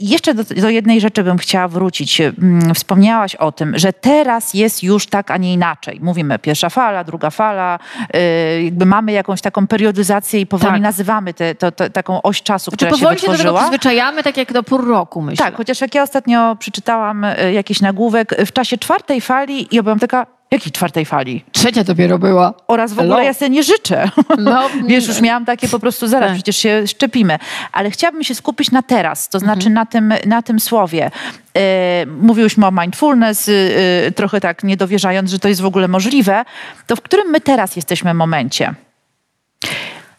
Jeszcze 0.00 0.34
do, 0.34 0.44
do 0.44 0.68
jednej 0.68 1.00
rzeczy 1.00 1.24
bym 1.24 1.38
chciała 1.38 1.68
wrócić. 1.68 2.20
Mm, 2.20 2.74
Wspomniałaś 2.74 3.34
o 3.34 3.52
tym, 3.52 3.78
że 3.78 3.92
teraz 3.92 4.54
jest 4.54 4.82
już 4.82 5.06
tak, 5.06 5.29
a 5.30 5.36
nie 5.36 5.52
inaczej. 5.52 5.98
Mówimy 6.02 6.38
pierwsza 6.38 6.68
fala, 6.70 7.04
druga 7.04 7.30
fala, 7.30 7.78
e, 8.14 8.62
jakby 8.62 8.86
mamy 8.86 9.12
jakąś 9.12 9.40
taką 9.40 9.66
periodyzację 9.66 10.40
i 10.40 10.46
powoli 10.46 10.72
Tak. 10.72 10.82
nazywamy 10.82 11.34
te, 11.34 11.54
to, 11.54 11.72
to, 11.72 11.90
taką 11.90 12.22
oś 12.22 12.42
czasu, 12.42 12.70
Czy 12.70 12.76
która 12.76 12.90
się 12.90 12.96
powoli 12.96 13.18
się 13.20 13.26
do 13.26 13.32
tego 13.32 13.36
wytworzyła. 13.38 13.60
przyzwyczajamy, 13.60 14.22
tak 14.22 14.36
jak 14.36 14.52
do 14.52 14.62
pór 14.62 14.88
roku, 14.88 15.22
myślę. 15.22 15.46
Tak, 15.46 15.56
chociaż 15.56 15.80
jak 15.80 15.94
ja 15.94 16.02
ostatnio 16.02 16.56
przeczytałam 16.56 17.24
e, 17.24 17.52
jakiś 17.52 17.80
nagłówek 17.80 18.34
w 18.46 18.52
czasie 18.52 18.78
czwartej 18.78 19.20
fali 19.20 19.74
i 19.74 19.76
ja 19.76 19.82
byłam 19.82 19.98
taka, 19.98 20.26
jakiej 20.50 20.72
czwartej 20.72 21.04
fali? 21.04 21.44
Trzecia 21.52 21.84
dopiero 21.84 22.18
była. 22.18 22.54
Oraz 22.68 22.92
w 22.92 22.98
ogóle 22.98 23.14
Hello. 23.14 23.26
ja 23.26 23.34
sobie 23.34 23.50
nie 23.50 23.62
życzę. 23.62 24.10
No, 24.38 24.68
Wiesz, 24.88 25.08
już 25.08 25.20
miałam 25.20 25.44
takie 25.44 25.68
po 25.68 25.78
prostu 25.78 26.06
zaraz, 26.08 26.28
Tak. 26.28 26.34
przecież 26.36 26.56
się 26.56 26.86
szczepimy. 26.86 27.38
Ale 27.72 27.90
chciałabym 27.90 28.24
się 28.24 28.34
skupić 28.34 28.70
na 28.70 28.82
teraz, 28.82 29.28
to 29.28 29.38
znaczy 29.38 29.68
Mhm. 29.68 29.74
na, 29.74 29.86
tym, 29.86 30.14
na 30.26 30.42
tym 30.42 30.60
słowie. 30.60 31.10
E, 31.56 32.06
mówiłyśmy 32.06 32.66
o 32.66 32.70
mindfulness, 32.70 33.48
e, 33.48 34.12
trochę 34.12 34.40
tak 34.40 34.64
niedowierzając, 34.64 35.30
że 35.30 35.38
to 35.38 35.48
jest 35.48 35.60
w 35.60 35.66
ogóle 35.66 35.88
możliwe. 35.88 36.44
To 36.86 36.96
w 36.96 37.00
którym 37.00 37.28
my 37.30 37.40
teraz 37.40 37.76
jesteśmy 37.76 38.14
momencie? 38.14 38.74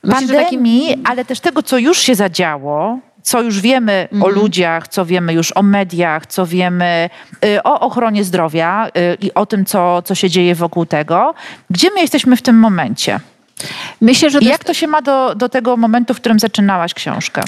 Myślę, 0.04 0.28
Pandemii, 0.44 0.84
takim- 0.88 1.04
ale 1.08 1.26
też 1.26 1.40
tego, 1.40 1.64
co 1.64 1.78
już 1.78 1.98
się 2.00 2.16
zadziało, 2.16 3.00
co 3.24 3.42
już 3.42 3.60
wiemy 3.62 4.08
o 4.12 4.16
Mhm. 4.16 4.36
ludziach, 4.36 4.88
co 4.88 5.06
wiemy 5.06 5.34
już 5.34 5.52
o 5.58 5.64
mediach, 5.64 6.26
co 6.26 6.46
wiemy 6.46 7.10
y, 7.46 7.64
o 7.64 7.80
ochronie 7.80 8.24
zdrowia 8.24 8.88
y, 8.88 9.18
i 9.22 9.34
o 9.34 9.46
tym, 9.46 9.66
co, 9.66 10.02
co 10.02 10.16
się 10.16 10.30
dzieje 10.30 10.56
wokół 10.56 10.86
tego. 10.86 11.34
Gdzie 11.70 11.90
my 11.96 12.02
jesteśmy 12.02 12.36
w 12.38 12.42
tym 12.42 12.60
momencie? 12.60 13.20
Myślę, 14.02 14.30
że 14.30 14.40
to 14.40 14.46
jak 14.46 14.64
to 14.64 14.74
się 14.74 14.88
ma 14.88 15.02
do, 15.02 15.36
do 15.36 15.50
tego 15.50 15.78
momentu, 15.78 16.14
w 16.14 16.18
którym 16.18 16.40
zaczynałaś 16.40 16.94
książkę? 16.94 17.42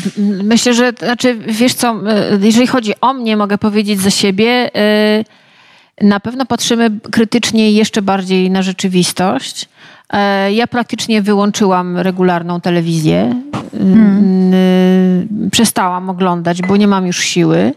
Myślę, 0.44 0.74
że 0.74 0.94
znaczy, 1.00 1.36
wiesz 1.48 1.74
co, 1.74 1.96
jeżeli 2.42 2.68
chodzi 2.68 2.94
o 3.02 3.14
mnie, 3.14 3.38
mogę 3.38 3.58
powiedzieć 3.58 4.00
za 4.02 4.10
siebie, 4.10 4.70
e, 4.76 5.24
na 6.02 6.20
pewno 6.20 6.46
patrzymy 6.46 6.90
krytycznie 7.12 7.72
jeszcze 7.72 8.02
bardziej 8.02 8.52
na 8.52 8.62
rzeczywistość. 8.62 9.70
E, 10.14 10.54
Ja 10.54 10.68
praktycznie 10.68 11.22
wyłączyłam 11.22 11.98
regularną 11.98 12.62
telewizję. 12.62 13.36
E, 13.74 13.78
Przestałam 15.52 16.10
oglądać, 16.10 16.62
bo 16.62 16.78
nie 16.78 16.88
mam 16.88 17.08
już 17.08 17.20
siły. 17.20 17.74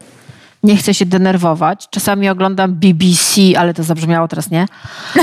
Nie 0.62 0.76
chcę 0.76 0.94
się 0.94 1.06
denerwować. 1.06 1.86
Czasami 1.90 2.28
oglądam 2.28 2.74
BBC, 2.74 3.40
ale 3.58 3.74
to 3.74 3.82
zabrzmiało 3.82 4.28
teraz, 4.28 4.50
nie? 4.50 4.66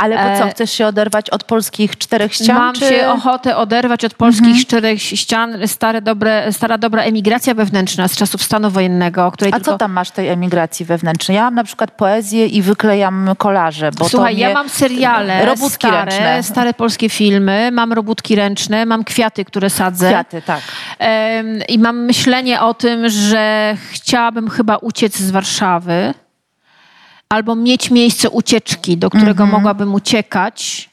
Ale 0.00 0.16
po 0.16 0.38
co, 0.38 0.44
E, 0.44 0.50
chcesz 0.50 0.70
się 0.70 0.86
oderwać 0.86 1.30
od 1.30 1.44
polskich 1.44 1.98
czterech 1.98 2.34
ścian? 2.34 2.56
Mam 2.56 2.74
czy... 2.74 2.88
się 2.88 3.08
ochotę 3.08 3.56
oderwać 3.56 4.04
od 4.04 4.14
polskich 4.14 4.60
czterech 4.60 5.02
ścian. 5.02 5.68
Stare, 5.68 6.02
dobre, 6.02 6.52
stara 6.52 6.78
dobra 6.78 7.02
emigracja 7.02 7.54
wewnętrzna 7.54 8.08
z 8.08 8.16
czasów 8.16 8.42
stanu 8.42 8.70
wojennego, 8.70 9.30
której 9.30 9.52
A 9.52 9.56
tylko... 9.56 9.70
co 9.70 9.78
tam 9.78 9.92
masz 9.92 10.10
tej 10.10 10.28
emigracji 10.28 10.86
wewnętrznej? 10.86 11.36
Ja 11.36 11.42
mam 11.42 11.54
na 11.54 11.64
przykład 11.64 11.90
poezję 11.90 12.46
i 12.46 12.62
wyklejam 12.62 13.30
kolaże, 13.38 13.90
bo 13.98 14.08
Słuchaj, 14.08 14.36
ja 14.36 14.52
mam 14.54 14.68
seriale 14.68 15.46
Robótki 15.46 15.86
stare, 15.86 16.04
ręczne. 16.04 16.42
stare 16.42 16.74
polskie 16.74 17.08
filmy, 17.08 17.70
mam 17.72 17.92
robótki 17.92 18.36
ręczne, 18.36 18.86
mam 18.86 19.04
kwiaty, 19.04 19.44
które 19.44 19.70
sadzę. 19.70 20.08
Kwiaty, 20.08 20.42
tak. 20.42 20.60
I 21.68 21.78
mam 21.78 22.04
myślenie 22.04 22.60
o 22.60 22.74
tym, 22.74 23.08
że 23.08 23.74
chciałabym 23.90 24.50
chyba 24.50 24.76
uciec 24.76 25.16
z 25.16 25.30
Warszawy 25.30 26.14
albo 27.28 27.54
mieć 27.54 27.90
miejsce 27.90 28.30
ucieczki, 28.30 28.96
do 28.96 29.10
którego 29.10 29.42
Mhm. 29.44 29.50
mogłabym 29.50 29.94
uciekać. 29.94 30.90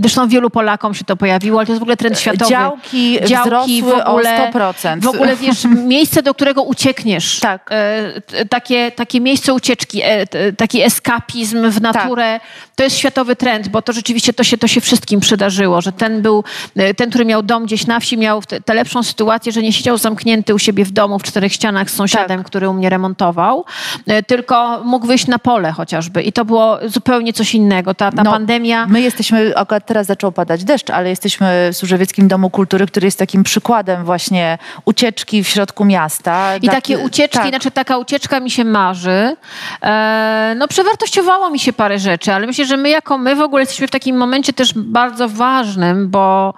Zresztą 0.00 0.28
wielu 0.28 0.50
Polakom 0.50 0.94
się 0.94 1.04
to 1.04 1.16
pojawiło, 1.16 1.58
ale 1.58 1.66
to 1.66 1.72
jest 1.72 1.80
w 1.80 1.82
ogóle 1.82 1.96
trend 1.96 2.18
światowy. 2.20 2.50
Działki 2.50 3.18
wzrosły 3.42 4.04
o 4.04 4.18
100%. 4.18 5.00
W 5.00 5.06
ogóle, 5.08 5.36
wiesz, 5.36 5.64
miejsce, 5.94 6.22
do 6.22 6.34
którego 6.34 6.62
uciekniesz. 6.62 7.40
Tak. 7.40 7.70
E, 7.72 8.46
takie, 8.50 8.90
takie 8.90 9.20
miejsce 9.20 9.54
ucieczki, 9.54 10.00
e, 10.04 10.26
taki 10.52 10.82
eskapizm 10.82 11.70
w 11.70 11.80
naturę, 11.80 12.40
to 12.76 12.84
jest 12.84 12.96
światowy 12.96 13.36
trend, 13.36 13.68
bo 13.68 13.82
to 13.82 13.92
rzeczywiście 13.92 14.32
to 14.32 14.44
się, 14.44 14.58
to 14.58 14.68
się 14.68 14.80
wszystkim 14.80 15.20
przydarzyło, 15.20 15.80
że 15.80 15.92
ten 15.92 16.22
był, 16.22 16.44
e, 16.76 16.94
ten, 16.94 17.08
który 17.10 17.24
miał 17.24 17.42
dom 17.42 17.64
gdzieś 17.64 17.86
na 17.86 18.00
wsi, 18.00 18.18
miał 18.18 18.42
te- 18.42 18.60
tę 18.60 18.74
lepszą 18.74 19.02
sytuację, 19.02 19.52
że 19.52 19.62
nie 19.62 19.72
siedział 19.72 19.98
zamknięty 19.98 20.54
u 20.54 20.58
siebie 20.58 20.84
w 20.84 20.90
domu 20.90 21.18
w 21.18 21.22
czterech 21.22 21.52
ścianach 21.52 21.90
z 21.90 21.94
sąsiadem, 21.94 22.38
Tak. 22.38 22.46
który 22.46 22.68
u 22.68 22.72
mnie 22.72 22.90
remontował, 22.90 23.64
e, 24.06 24.22
tylko 24.22 24.80
mógł 24.84 25.06
wyjść 25.06 25.26
na 25.26 25.38
pole 25.38 25.72
chociażby 25.72 26.22
i 26.22 26.32
to 26.32 26.44
było 26.44 26.78
zupełnie 26.84 27.32
coś 27.32 27.54
innego. 27.54 27.94
Ta, 27.94 28.11
ta 28.16 28.22
No, 28.22 28.30
pandemia... 28.30 28.86
My 28.86 29.00
jesteśmy, 29.00 29.56
akurat 29.56 29.86
teraz 29.86 30.06
zaczął 30.06 30.32
padać 30.32 30.64
deszcz, 30.64 30.90
ale 30.90 31.08
jesteśmy 31.08 31.70
w 31.72 31.76
Służewieckim 31.76 32.28
Domu 32.28 32.50
Kultury, 32.50 32.86
który 32.86 33.06
jest 33.06 33.18
takim 33.18 33.42
przykładem 33.42 34.04
właśnie 34.04 34.58
ucieczki 34.84 35.44
w 35.44 35.48
środku 35.48 35.84
miasta. 35.84 36.56
I 36.56 36.68
takie 36.68 36.98
ucieczki, 36.98 37.38
tak. 37.38 37.48
znaczy 37.48 37.70
taka 37.70 37.98
ucieczka 37.98 38.40
mi 38.40 38.50
się 38.50 38.64
marzy. 38.64 39.36
E, 39.82 40.54
no 40.58 40.68
przewartościowało 40.68 41.50
mi 41.50 41.58
się 41.58 41.72
parę 41.72 41.98
rzeczy, 41.98 42.32
ale 42.32 42.46
myślę, 42.46 42.64
że 42.64 42.76
my 42.76 42.88
jako 42.88 43.18
my 43.18 43.36
w 43.36 43.40
ogóle 43.40 43.62
jesteśmy 43.62 43.86
w 43.86 43.90
takim 43.90 44.16
momencie 44.16 44.52
też 44.52 44.72
bardzo 44.76 45.28
ważnym, 45.28 46.08
bo 46.10 46.54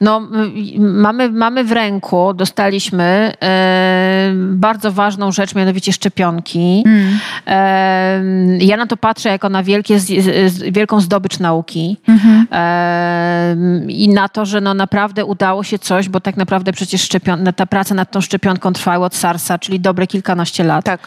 no, 0.00 0.28
mamy, 0.78 1.30
mamy 1.30 1.64
w 1.64 1.72
ręku, 1.72 2.34
dostaliśmy 2.34 3.32
e, 3.42 4.30
bardzo 4.34 4.92
ważną 4.92 5.32
rzecz, 5.32 5.54
mianowicie 5.54 5.92
szczepionki. 5.92 6.84
Mm. 6.86 7.18
E, 7.46 8.64
ja 8.64 8.76
na 8.76 8.86
to 8.86 8.96
patrzę 8.96 9.28
jako 9.28 9.48
na 9.48 9.62
wielkie, 9.62 9.98
z, 9.98 10.06
z, 10.52 10.74
wielką 10.98 11.00
zdobycz 11.00 11.38
nauki 11.38 11.96
Mhm. 12.08 12.46
e, 12.52 13.56
i 13.88 14.08
na 14.08 14.28
to, 14.28 14.46
że 14.46 14.60
no 14.60 14.74
naprawdę 14.74 15.24
udało 15.24 15.62
się 15.64 15.78
coś, 15.78 16.08
bo 16.08 16.20
tak 16.20 16.36
naprawdę 16.36 16.72
przecież 16.72 17.08
szczepion- 17.08 17.52
ta 17.52 17.66
praca 17.66 17.94
nad 17.94 18.10
tą 18.10 18.20
szczepionką 18.20 18.72
trwała 18.72 19.06
od 19.06 19.14
SARS-a, 19.14 19.58
czyli 19.58 19.80
dobre 19.80 20.06
kilkanaście 20.06 20.64
lat. 20.64 20.84
Tak. 20.84 21.00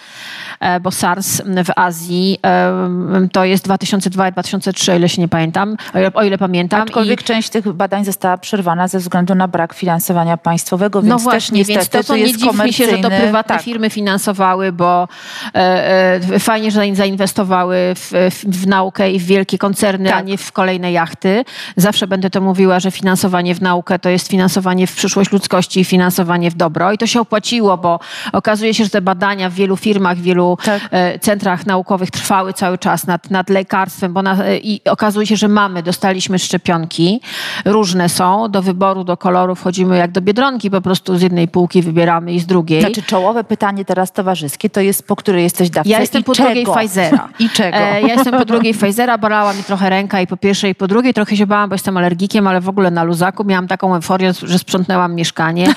E, 0.59 0.79
Bo 0.79 0.91
SARS 0.91 1.41
w 1.65 1.71
Azji 1.75 2.39
e, 2.45 3.27
to 3.31 3.45
jest 3.45 3.67
2002-2003, 3.67 4.91
o 4.91 4.95
ile 4.95 5.09
się 5.09 5.21
nie 5.21 5.27
pamiętam, 5.27 5.77
o 5.93 5.99
ile, 5.99 6.13
o 6.13 6.23
ile 6.23 6.37
pamiętam. 6.37 6.81
Aczkolwiek 6.81 7.23
część 7.23 7.49
tych 7.49 7.71
badań 7.73 8.05
została 8.05 8.37
przerwana 8.37 8.87
ze 8.87 8.99
względu 8.99 9.35
na 9.35 9.47
brak 9.47 9.73
finansowania 9.73 10.37
państwowego, 10.37 11.01
więc 11.01 11.09
no 11.09 11.15
też 11.15 11.23
właśnie, 11.23 11.57
niestety 11.59 11.79
więc 11.79 12.07
to, 12.07 12.13
to 12.13 12.17
nie 12.17 12.37
dziwmy 12.37 12.73
się, 12.73 12.85
że 12.85 12.97
to 12.97 13.09
prywatne 13.09 13.55
tak. 13.55 13.63
firmy 13.63 13.89
finansowały, 13.89 14.71
bo 14.71 15.07
e, 15.55 16.19
e, 16.35 16.39
fajnie, 16.39 16.71
że 16.71 16.81
zainwestowały 16.93 17.75
w, 17.95 18.11
w, 18.31 18.61
w 18.61 18.67
naukę 18.67 19.11
i 19.11 19.19
w 19.19 19.25
wielkie 19.25 19.57
koncerny, 19.57 19.80
a 19.87 20.11
Tak. 20.11 20.25
nie 20.25 20.37
w 20.37 20.51
kolejne 20.51 20.91
jachty. 20.91 21.45
Zawsze 21.75 22.07
będę 22.07 22.29
to 22.29 22.41
mówiła, 22.41 22.79
że 22.79 22.91
finansowanie 22.91 23.55
w 23.55 23.61
naukę 23.61 23.99
to 23.99 24.09
jest 24.09 24.27
finansowanie 24.27 24.87
w 24.87 24.95
przyszłość 24.95 25.31
ludzkości 25.31 25.79
i 25.79 25.85
finansowanie 25.85 26.51
w 26.51 26.55
dobro. 26.55 26.91
I 26.91 26.97
to 26.97 27.07
się 27.07 27.21
opłaciło, 27.21 27.77
bo 27.77 27.99
okazuje 28.33 28.73
się, 28.73 28.83
że 28.83 28.89
te 28.89 29.01
badania 29.01 29.49
w 29.49 29.53
wielu 29.53 29.77
firmach, 29.77 30.17
w 30.17 30.21
wielu 30.21 30.57
Tak. 30.63 30.81
e, 30.91 31.19
centrach 31.19 31.65
naukowych 31.65 32.11
trwały 32.11 32.53
cały 32.53 32.77
czas 32.77 33.07
nad, 33.07 33.31
nad 33.31 33.49
lekarstwem, 33.49 34.13
bo 34.13 34.21
na, 34.21 34.45
e, 34.45 34.57
i 34.57 34.81
okazuje 34.89 35.27
się, 35.27 35.35
że 35.35 35.47
mamy, 35.47 35.83
dostaliśmy 35.83 36.39
szczepionki. 36.39 37.21
Różne 37.65 38.09
są, 38.09 38.47
do 38.51 38.61
wyboru, 38.61 39.03
do 39.03 39.17
koloru 39.17 39.55
wchodzimy 39.55 39.97
jak 39.97 40.11
do 40.11 40.21
Biedronki, 40.21 40.71
po 40.71 40.81
prostu 40.81 41.17
z 41.17 41.21
jednej 41.21 41.47
półki 41.47 41.81
wybieramy 41.81 42.33
i 42.33 42.39
z 42.39 42.45
drugiej. 42.45 42.81
Znaczy 42.81 43.03
czołowe 43.03 43.43
pytanie 43.43 43.85
teraz 43.85 44.11
towarzyskie 44.11 44.69
to 44.69 44.81
jest, 44.81 45.07
po 45.07 45.15
której 45.15 45.43
jesteś 45.43 45.69
dawce 45.69 45.89
Ja 45.89 45.99
jestem 45.99 46.23
po 46.23 46.35
czego? 46.35 46.49
drugiej 46.49 46.65
Pfizera. 46.65 47.29
I 47.39 47.49
czego? 47.49 47.77
E, 47.77 48.01
ja 48.01 48.13
jestem 48.13 48.33
po 48.37 48.45
drugiej 48.45 48.73
Pfizera, 48.73 49.17
bolała 49.17 49.53
mi 49.53 49.63
trochę 49.71 49.89
ręka 49.89 50.21
i 50.21 50.27
po 50.27 50.37
pierwszej 50.37 50.71
i 50.71 50.75
po 50.75 50.87
drugiej. 50.87 51.13
Trochę 51.13 51.37
się 51.37 51.47
bałam, 51.47 51.69
bo 51.69 51.75
jestem 51.75 51.97
alergikiem, 51.97 52.47
ale 52.47 52.61
w 52.61 52.69
ogóle 52.69 52.91
na 52.91 53.03
luzaku 53.03 53.43
miałam 53.43 53.67
taką 53.67 53.95
euforię, 53.95 54.31
że 54.43 54.59
sprzątnęłam 54.59 55.15
mieszkanie. 55.15 55.67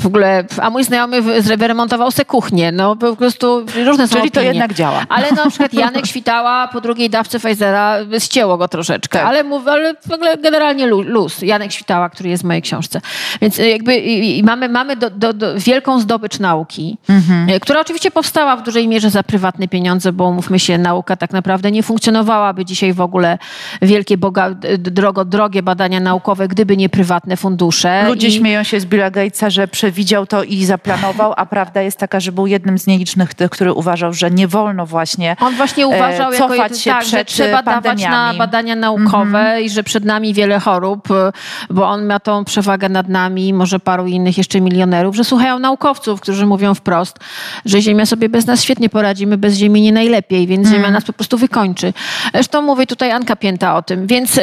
W 0.00 0.06
ogóle, 0.06 0.44
a 0.62 0.70
mój 0.70 0.84
znajomy 0.84 1.22
wyremontował 1.56 2.10
se 2.10 2.24
kuchnię. 2.24 2.72
No 2.72 2.96
po 2.96 3.16
prostu 3.16 3.64
różne 3.84 4.08
są 4.08 4.16
Czyli 4.16 4.30
to 4.30 4.40
opinie. 4.40 4.54
jednak 4.54 4.74
działa. 4.74 5.04
Ale 5.08 5.32
na 5.32 5.50
przykład 5.50 5.74
Janek 5.74 6.06
Świtała 6.06 6.68
po 6.68 6.80
drugiej 6.80 7.10
dawce 7.10 7.38
Pfizera 7.40 7.96
ścięło 8.18 8.56
go 8.58 8.68
troszeczkę, 8.68 9.18
Tak. 9.18 9.28
ale, 9.28 9.44
mów, 9.44 9.66
ale 9.68 9.94
w 10.08 10.12
ogóle 10.12 10.36
generalnie 10.36 10.86
lu- 10.86 11.02
luz. 11.02 11.42
Janek 11.42 11.72
Świtała, 11.72 12.10
który 12.10 12.28
jest 12.30 12.42
w 12.42 12.46
mojej 12.46 12.62
książce. 12.62 13.00
Więc 13.40 13.58
e, 13.60 13.68
jakby 13.68 13.96
i, 13.96 14.38
i 14.38 14.42
mamy, 14.42 14.68
mamy 14.68 14.96
do, 14.96 15.10
do, 15.10 15.32
do 15.32 15.54
wielką 15.58 16.00
zdobycz 16.00 16.38
nauki, 16.38 16.98
Mhm. 17.08 17.48
e, 17.50 17.60
która 17.60 17.80
oczywiście 17.80 18.10
powstała 18.10 18.56
w 18.56 18.62
dużej 18.62 18.88
mierze 18.88 19.10
za 19.10 19.22
prywatne 19.22 19.68
pieniądze, 19.68 20.12
bo 20.12 20.24
umówmy 20.28 20.58
się, 20.58 20.78
nauka 20.78 21.16
tak 21.16 21.32
naprawdę 21.32 21.70
nie 21.70 21.82
funkcjonowałaby 21.82 22.64
dzisiaj 22.64 22.92
w 22.92 23.00
ogóle 23.00 23.31
wielkie, 23.82 24.18
boga, 24.18 24.50
drogo, 24.78 25.24
drogie 25.24 25.62
badania 25.62 26.00
naukowe, 26.00 26.48
gdyby 26.48 26.76
nie 26.76 26.88
prywatne 26.88 27.36
fundusze. 27.36 28.04
Ludzie 28.08 28.28
I- 28.28 28.32
śmieją 28.32 28.62
się 28.62 28.80
z 28.80 28.86
Billa 28.86 29.10
Gatesa, 29.10 29.50
że 29.50 29.68
przewidział 29.68 30.26
to 30.26 30.42
i 30.44 30.64
zaplanował, 30.64 31.32
a 31.36 31.46
prawda 31.46 31.82
jest 31.82 31.98
taka, 31.98 32.20
że 32.20 32.32
był 32.32 32.46
jednym 32.46 32.78
z 32.78 32.86
nielicznych 32.86 33.34
tych, 33.34 33.50
który 33.50 33.72
uważał, 33.72 34.12
że 34.12 34.30
nie 34.30 34.48
wolno 34.48 34.86
właśnie 34.86 35.36
On 35.40 35.54
właśnie 35.54 35.86
uważał, 35.86 36.30
e, 36.30 36.34
jako 36.34 36.48
cofać 36.48 36.70
jedy- 36.70 36.80
się 36.82 36.90
tak, 36.90 37.04
że 37.04 37.10
przed 37.10 37.28
trzeba 37.28 37.62
dawać 37.62 37.84
na 37.84 37.90
pandemiami. 38.08 38.38
badania 38.38 38.76
naukowe 38.76 39.62
i 39.62 39.70
że 39.70 39.82
przed 39.82 40.04
nami 40.04 40.34
wiele 40.34 40.58
chorób, 40.60 41.10
e, 41.10 41.32
bo 41.70 41.88
on 41.88 42.06
ma 42.06 42.20
tą 42.20 42.44
przewagę 42.44 42.88
nad 42.88 43.08
nami, 43.08 43.54
może 43.54 43.80
paru 43.80 44.06
innych 44.06 44.38
jeszcze 44.38 44.60
milionerów, 44.60 45.16
że 45.16 45.24
słuchają 45.24 45.58
naukowców, 45.58 46.20
którzy 46.20 46.46
mówią 46.46 46.74
wprost, 46.74 47.18
że 47.64 47.80
Ziemia 47.82 48.06
sobie 48.06 48.28
bez 48.28 48.46
nas 48.46 48.62
świetnie 48.62 48.88
poradzi, 48.88 49.26
my 49.26 49.36
bez 49.38 49.54
Ziemi 49.56 49.82
nie 49.82 49.92
najlepiej, 49.92 50.46
więc 50.46 50.68
Ziemia 50.68 50.90
nas 50.90 51.04
po 51.04 51.12
prostu 51.12 51.38
wykończy. 51.38 51.92
Zresztą 52.34 52.62
mówi 52.62 52.86
tutaj 52.86 53.12
Anka 53.22 53.36
Pięta 53.36 53.76
o 53.76 53.82
tym, 53.82 54.06
więc 54.06 54.40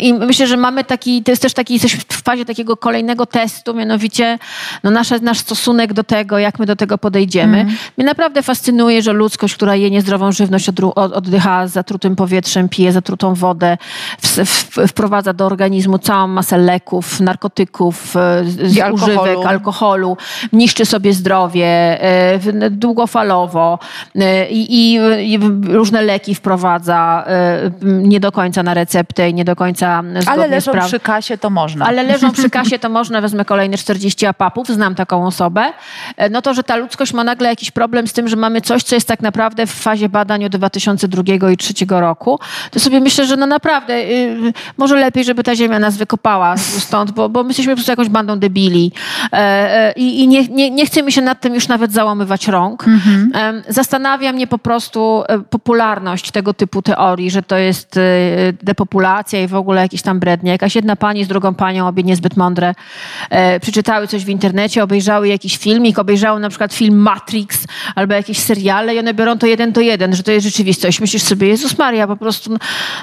i 0.00 0.14
myślę, 0.14 0.46
że 0.46 0.56
mamy 0.56 0.84
taki, 0.84 1.22
to 1.22 1.32
jest 1.32 1.42
też 1.42 1.54
taki, 1.54 1.72
jesteśmy 1.74 2.00
w 2.08 2.22
fazie 2.22 2.44
takiego 2.44 2.76
kolejnego 2.76 3.26
testu, 3.26 3.74
mianowicie 3.74 4.38
no 4.84 4.90
nasze, 4.90 5.18
nasz 5.18 5.38
stosunek 5.38 5.92
do 5.92 6.04
tego, 6.04 6.38
jak 6.38 6.58
my 6.58 6.66
do 6.66 6.76
tego 6.76 6.98
podejdziemy. 6.98 7.66
Mnie 7.96 8.06
naprawdę 8.06 8.42
fascynuje, 8.42 9.02
że 9.02 9.12
ludzkość, 9.12 9.54
która 9.54 9.76
je 9.76 9.90
niezdrową 9.90 10.32
żywność, 10.32 10.70
oddycha 10.94 11.66
zatrutym 11.66 12.16
powietrzem, 12.16 12.68
pije 12.68 12.92
zatrutą 12.92 13.34
wodę, 13.34 13.78
w, 14.22 14.26
w, 14.26 14.88
wprowadza 14.88 15.32
do 15.32 15.46
organizmu 15.46 15.98
całą 15.98 16.26
masę 16.26 16.58
leków, 16.58 17.20
narkotyków, 17.20 18.14
z- 18.44 18.76
I 18.76 18.80
alkoholu. 18.80 19.20
używek, 19.22 19.46
alkoholu, 19.46 20.16
niszczy 20.52 20.86
sobie 20.86 21.12
zdrowie 21.12 21.98
w- 22.38 22.68
długofalowo 22.70 23.78
e, 24.16 24.46
i, 24.50 24.98
różne 25.68 26.02
leki 26.02 26.34
wprowadza 26.34 27.24
e, 27.26 27.70
nie 28.08 28.20
do 28.20 28.32
końca 28.32 28.62
na 28.62 28.74
receptę 28.74 29.30
i 29.30 29.34
nie 29.34 29.44
do 29.44 29.56
końca 29.56 30.02
zgodnie 30.02 30.30
Ale 30.30 30.48
leżą 30.48 30.72
przy 30.86 31.00
kasie, 31.00 31.38
to 31.38 31.50
można. 31.50 31.86
Ale 31.86 32.02
leżą 32.02 32.32
przy 32.32 32.50
kasie, 32.50 32.78
to 32.78 32.88
można, 32.88 33.20
wezmę 33.20 33.44
kolejne 33.44 33.76
40 33.78 34.26
apapów, 34.26 34.68
znam 34.68 34.94
taką 34.94 35.26
osobę. 35.26 35.72
E, 36.16 36.30
No 36.30 36.42
to, 36.42 36.54
że 36.54 36.62
ta 36.62 36.76
ludzkość 36.76 37.12
ma 37.12 37.24
nagle 37.24 37.48
jakiś 37.48 37.70
problem 37.70 38.06
z 38.06 38.12
tym, 38.12 38.28
że 38.28 38.36
mamy 38.36 38.60
coś, 38.60 38.82
co 38.82 38.94
jest 38.94 39.08
tak 39.08 39.20
naprawdę 39.20 39.66
w 39.66 39.70
fazie 39.70 40.08
badań 40.08 40.44
od 40.44 40.56
2002 40.56 41.22
i 41.34 41.38
2003 41.38 42.00
roku, 42.00 42.40
to 42.70 42.80
sobie 42.80 43.00
myślę, 43.00 43.26
że 43.26 43.36
no 43.36 43.46
naprawdę 43.46 43.94
y, 43.94 44.52
może 44.76 44.96
lepiej, 44.96 45.24
żeby 45.24 45.44
ta 45.44 45.56
ziemia 45.56 45.78
nas 45.78 45.96
wykopała 45.96 46.56
stąd, 46.56 47.10
bo, 47.10 47.28
bo 47.28 47.42
my 47.42 47.48
jesteśmy 47.48 47.72
po 47.72 47.76
prostu 47.76 47.92
jakąś 47.92 48.08
bandą 48.08 48.38
debili. 48.38 48.92
E, 49.32 49.36
e, 49.36 49.92
I 49.92 50.20
i 50.20 50.28
nie, 50.28 50.48
nie, 50.48 50.70
nie 50.70 50.86
chce 50.86 51.02
mi 51.02 51.12
się 51.12 51.22
nad 51.22 51.40
tym 51.40 51.54
już 51.54 51.68
nawet 51.68 51.92
załamywać 51.92 52.48
rąk. 52.48 52.84
Em, 53.34 53.62
Zastanawia 53.68 54.32
mnie 54.32 54.46
po 54.46 54.58
prostu 54.58 55.22
popularność 55.50 56.30
tego 56.30 56.54
typu 56.54 56.82
teorii, 56.82 57.30
że 57.30 57.42
to 57.42 57.56
jest 57.56 57.89
e, 57.96 58.52
depopulacja 58.62 59.42
i 59.42 59.46
w 59.46 59.54
ogóle 59.54 59.82
jakieś 59.82 60.02
tam 60.02 60.20
brednie. 60.20 60.50
Jakaś 60.50 60.74
jedna 60.74 60.96
pani 60.96 61.24
z 61.24 61.28
drugą 61.28 61.54
panią, 61.54 61.88
obie 61.88 62.02
niezbyt 62.02 62.36
mądre, 62.36 62.74
e, 63.30 63.60
przeczytały 63.60 64.06
coś 64.06 64.24
w 64.24 64.28
internecie, 64.28 64.82
obejrzały 64.82 65.28
jakiś 65.28 65.56
filmik, 65.56 65.98
obejrzały 65.98 66.40
na 66.40 66.48
przykład 66.48 66.74
film 66.74 66.98
Matrix 66.98 67.66
albo 67.94 68.14
jakieś 68.14 68.38
seriale 68.38 68.94
i 68.94 68.98
one 68.98 69.14
biorą 69.14 69.38
to 69.38 69.46
jeden 69.46 69.72
do 69.72 69.80
jeden, 69.80 70.16
że 70.16 70.22
to 70.22 70.32
jest 70.32 70.46
rzeczywistość. 70.46 71.00
Myślisz 71.00 71.22
sobie, 71.22 71.48
Jezus 71.48 71.78
Maria, 71.78 72.06
po 72.06 72.16
prostu, 72.16 72.50
no, 72.52 72.58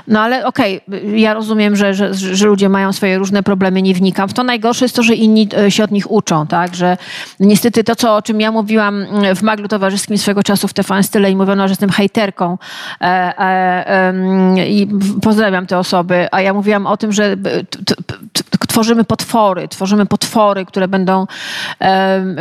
no 0.08 0.22
ale 0.22 0.46
okej, 0.46 0.82
ja 1.16 1.34
rozumiem, 1.34 1.76
że, 1.76 1.94
że, 1.94 2.14
że 2.14 2.48
ludzie 2.48 2.70
mają 2.70 2.94
swoje 2.94 3.18
różne 3.18 3.44
problemy, 3.44 3.82
nie 3.82 3.94
wnikam 3.94 4.30
w 4.30 4.34
to. 4.34 4.44
Najgorsze 4.44 4.86
jest 4.86 4.96
to, 4.96 5.04
że 5.04 5.14
inni 5.14 5.50
e, 5.58 5.72
się 5.72 5.84
od 5.84 5.92
nich 5.92 6.12
uczą, 6.12 6.48
tak, 6.48 6.76
że 6.76 6.98
niestety 7.40 7.84
to, 7.84 7.96
co, 7.96 8.16
o 8.16 8.22
czym 8.22 8.42
ja 8.42 8.52
mówiłam 8.52 9.04
mm, 9.04 9.36
w 9.36 9.42
maglu 9.42 9.68
towarzyskim 9.68 10.18
swego 10.18 10.44
czasu 10.44 10.68
w 10.68 10.74
TVN 10.74 11.04
Style 11.04 11.32
i 11.32 11.36
mówiono, 11.36 11.68
że 11.68 11.72
jestem 11.72 11.90
hejterką 11.90 12.58
e, 13.02 13.06
e, 13.06 13.88
em, 13.88 14.58
i 14.78 14.88
pozdrawiam 15.22 15.68
te 15.68 15.78
osoby, 15.78 16.28
a 16.32 16.42
ja 16.42 16.54
mówiłam 16.54 16.88
o 16.88 16.98
tym, 16.98 17.12
że 17.12 17.38
t, 17.86 17.96
tworzymy 18.68 19.04
potwory, 19.04 19.68
tworzymy 19.68 20.06
potwory, 20.06 20.66
które 20.66 20.88
będą, 20.88 21.28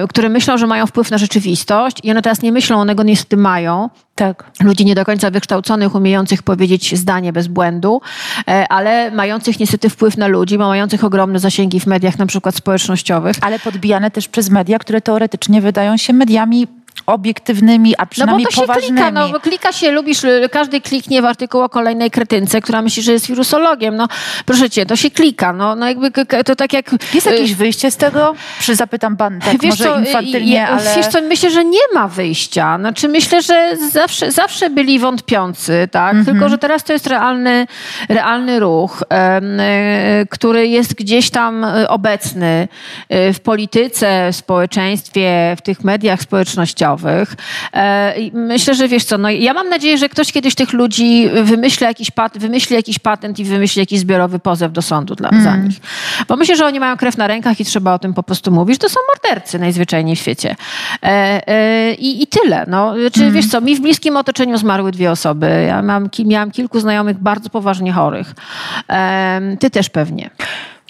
które 0.09 0.29
myślą, 0.29 0.59
że 0.59 0.67
mają 0.67 0.87
wpływ 0.87 1.11
na 1.11 1.19
rzeczywistość 1.19 1.97
i 2.03 2.11
one 2.11 2.23
teraz 2.23 2.43
nie 2.43 2.53
myślą, 2.53 2.81
one 2.81 2.95
go 2.95 3.03
niestety 3.03 3.37
mają, 3.37 3.91
Tak. 4.15 4.45
ludzi 4.63 4.85
nie 4.85 4.95
do 4.95 5.05
końca 5.05 5.31
wykształconych, 5.31 5.95
umiejących 5.95 6.43
powiedzieć 6.43 6.99
zdanie 6.99 7.33
bez 7.33 7.47
błędu, 7.49 8.01
e, 8.49 8.69
ale 8.69 9.11
mających 9.11 9.61
niestety 9.61 9.91
wpływ 9.91 10.17
na 10.17 10.27
ludzi, 10.27 10.59
mających 10.59 11.05
ogromne 11.05 11.39
zasięgi 11.39 11.81
w 11.81 11.87
mediach, 11.87 12.19
na 12.19 12.27
przykład 12.27 12.55
społecznościowych. 12.55 13.37
Ale 13.41 13.59
podbijane 13.59 14.11
też 14.11 14.29
przez 14.29 14.51
media, 14.51 14.79
które 14.79 15.01
teoretycznie 15.01 15.61
wydają 15.61 15.97
się 15.97 16.13
mediami 16.13 16.67
obiektywnymi, 17.07 17.95
a 17.97 18.01
No 18.01 18.05
bo 18.07 18.11
przynajmniej 18.11 18.47
to 18.47 18.53
się 18.53 18.61
poważnymi. 18.61 18.97
klika, 18.97 19.11
no 19.11 19.29
bo 19.29 19.41
klika 19.41 19.73
się, 19.73 19.91
lubisz, 19.91 20.25
y, 20.25 20.49
każdy 20.53 20.81
kliknie 20.81 21.23
w 21.23 21.25
artykuł 21.25 21.61
o 21.63 21.69
kolejnej 21.69 22.11
kretynce, 22.11 22.61
która 22.61 22.83
myśli, 22.83 23.03
że 23.03 23.13
jest 23.13 23.27
wirusologiem. 23.27 23.97
No 23.97 24.09
proszę 24.47 24.71
cię, 24.71 24.87
to 24.87 24.97
się 24.97 25.11
klika, 25.11 25.53
no, 25.53 25.77
no 25.77 25.89
jakby 25.89 26.11
to 26.47 26.57
tak 26.57 26.73
jak... 26.73 26.91
Jest 27.15 27.27
y, 27.27 27.31
jakieś 27.31 27.55
wyjście 27.55 27.91
z 27.91 27.97
tego? 27.97 28.35
Przy 28.59 28.75
zapytam 28.77 29.17
pan 29.17 29.41
tak 29.41 29.63
Wiesz 29.63 29.71
może 29.71 29.85
co, 29.85 29.99
infantylnie, 29.99 30.55
ja- 30.55 30.69
ale... 30.69 30.97
Wiesz 30.97 31.07
co, 31.07 31.21
myślę, 31.23 31.51
że 31.51 31.65
nie 31.65 31.81
ma 31.95 32.09
wyjścia. 32.09 32.79
Znaczy 32.79 33.09
myślę, 33.09 33.43
że 33.43 33.77
zawsze, 33.93 34.33
zawsze 34.33 34.71
byli 34.71 34.99
wątpiący, 34.99 35.89
tak? 35.91 36.15
Mhm. 36.15 36.25
Tylko, 36.37 36.49
że 36.49 36.59
teraz 36.59 36.85
to 36.85 36.93
jest 36.93 37.07
realny, 37.07 37.67
realny 38.09 38.61
ruch, 38.61 39.03
który 40.31 40.69
jest 40.69 40.95
gdzieś 40.95 41.31
tam 41.31 41.67
obecny 41.89 42.69
w 43.11 43.37
polityce, 43.43 44.29
w 44.33 44.37
społeczeństwie, 44.37 45.55
w 45.59 45.63
tych 45.63 45.85
mediach 45.85 46.23
społecznościowych. 46.23 46.86
E, 47.75 48.15
Myślę, 48.33 48.75
że 48.75 48.89
wiesz 48.89 49.05
co, 49.05 49.19
no 49.19 49.31
ja 49.31 49.55
mam 49.55 49.69
nadzieję, 49.69 49.99
że 49.99 50.09
ktoś 50.09 50.33
kiedyś 50.33 50.55
tych 50.55 50.73
ludzi 50.73 51.29
wymyśli 51.43 51.85
jakiś, 51.87 52.11
pat, 52.11 52.39
wymyśli 52.39 52.77
jakiś 52.77 52.99
patent 52.99 53.39
i 53.39 53.45
wymyśli 53.45 53.81
jakiś 53.81 53.99
zbiorowy 54.01 54.39
pozew 54.39 54.73
do 54.73 54.83
sądu 54.83 55.15
dla, 55.15 55.31
za 55.31 55.51
Mm. 55.51 55.65
nich. 55.69 55.77
Bo 56.29 56.37
myślę, 56.37 56.57
że 56.57 56.67
oni 56.67 56.81
mają 56.81 56.97
krew 56.97 57.17
na 57.17 57.27
rękach 57.27 57.61
i 57.61 57.65
trzeba 57.65 57.95
o 57.95 57.99
tym 57.99 58.15
po 58.15 58.23
prostu 58.23 58.51
mówić. 58.53 58.79
To 58.81 58.89
są 58.89 59.01
mordercy 59.15 59.59
najzwyczajniej 59.59 60.17
w 60.17 60.19
świecie. 60.19 60.57
E, 61.03 61.49
e, 61.49 61.95
i, 61.95 62.23
I 62.23 62.27
tyle. 62.27 62.65
No. 62.69 62.95
Czy 63.13 63.21
Mm. 63.21 63.35
wiesz 63.35 63.47
co, 63.47 63.61
mi 63.61 63.77
w 63.77 63.81
bliskim 63.81 64.17
otoczeniu 64.17 64.57
zmarły 64.59 64.93
dwie 64.93 65.11
osoby. 65.11 65.65
Ja 65.69 65.83
mam, 65.83 66.09
miałam 66.25 66.51
kilku 66.51 66.81
znajomych 66.81 67.19
bardzo 67.19 67.51
poważnie 67.51 67.93
chorych. 67.93 68.35
Ty 69.61 69.71
też 69.71 69.91
pewnie. 69.91 70.31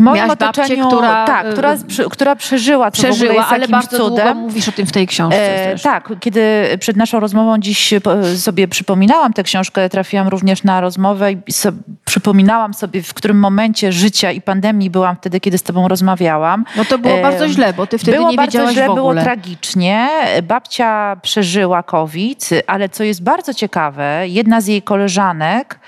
Moim 0.01 0.17
Miałaś 0.17 0.39
babcię, 0.39 0.63
otoczeniu, 0.63 0.87
która, 0.89 1.27
tak, 1.27 1.51
która, 1.53 1.75
y, 1.75 1.79
która 2.11 2.37
przeżyła, 2.37 2.91
co 2.91 3.03
Przeżyła, 3.03 3.47
ale 3.47 3.69
bardzo 3.69 3.97
cudem. 3.97 4.37
mówisz 4.39 4.69
o 4.69 4.73
tym 4.73 4.87
w 4.87 4.93
tej 4.93 5.07
książce. 5.07 5.73
E, 5.73 5.79
tak, 5.79 6.13
kiedy 6.21 6.41
przed 6.81 6.97
naszą 6.97 7.21
rozmową 7.21 7.59
dziś 7.59 7.95
po- 8.03 8.25
sobie 8.37 8.69
przypominałam 8.69 9.33
tę 9.33 9.43
książkę, 9.43 9.89
trafiłam 9.89 10.29
również 10.29 10.65
na 10.65 10.81
rozmowę 10.81 11.33
i 11.33 11.53
so, 11.53 11.69
przypominałam 12.05 12.75
sobie, 12.75 13.03
w 13.03 13.15
którym 13.15 13.39
momencie 13.39 13.93
życia 13.93 14.33
i 14.33 14.41
pandemii 14.41 14.91
byłam 14.91 15.17
wtedy, 15.17 15.41
kiedy 15.41 15.59
z 15.59 15.63
tobą 15.63 15.89
rozmawiałam. 15.89 16.65
No 16.77 16.85
to 16.85 16.99
było 16.99 17.15
E, 17.15 17.23
bardzo 17.23 17.49
źle, 17.49 17.73
bo 17.73 17.87
ty 17.87 17.99
wtedy 17.99 18.17
było 18.17 18.31
nie 18.31 18.37
bardzo 18.37 18.59
wiedziałaś 18.59 18.75
źle, 18.75 18.87
w 18.87 18.91
ogóle. 18.91 19.03
było 19.15 19.25
tragicznie. 19.25 20.09
Babcia 20.43 21.17
przeżyła 21.23 21.83
COVID, 21.83 22.49
ale 22.67 22.89
co 22.89 23.05
jest 23.05 23.23
bardzo 23.23 23.55
ciekawe, 23.55 24.23
jedna 24.29 24.61
z 24.61 24.67
jej 24.67 24.83
koleżanek 24.83 25.75
e, 25.75 25.79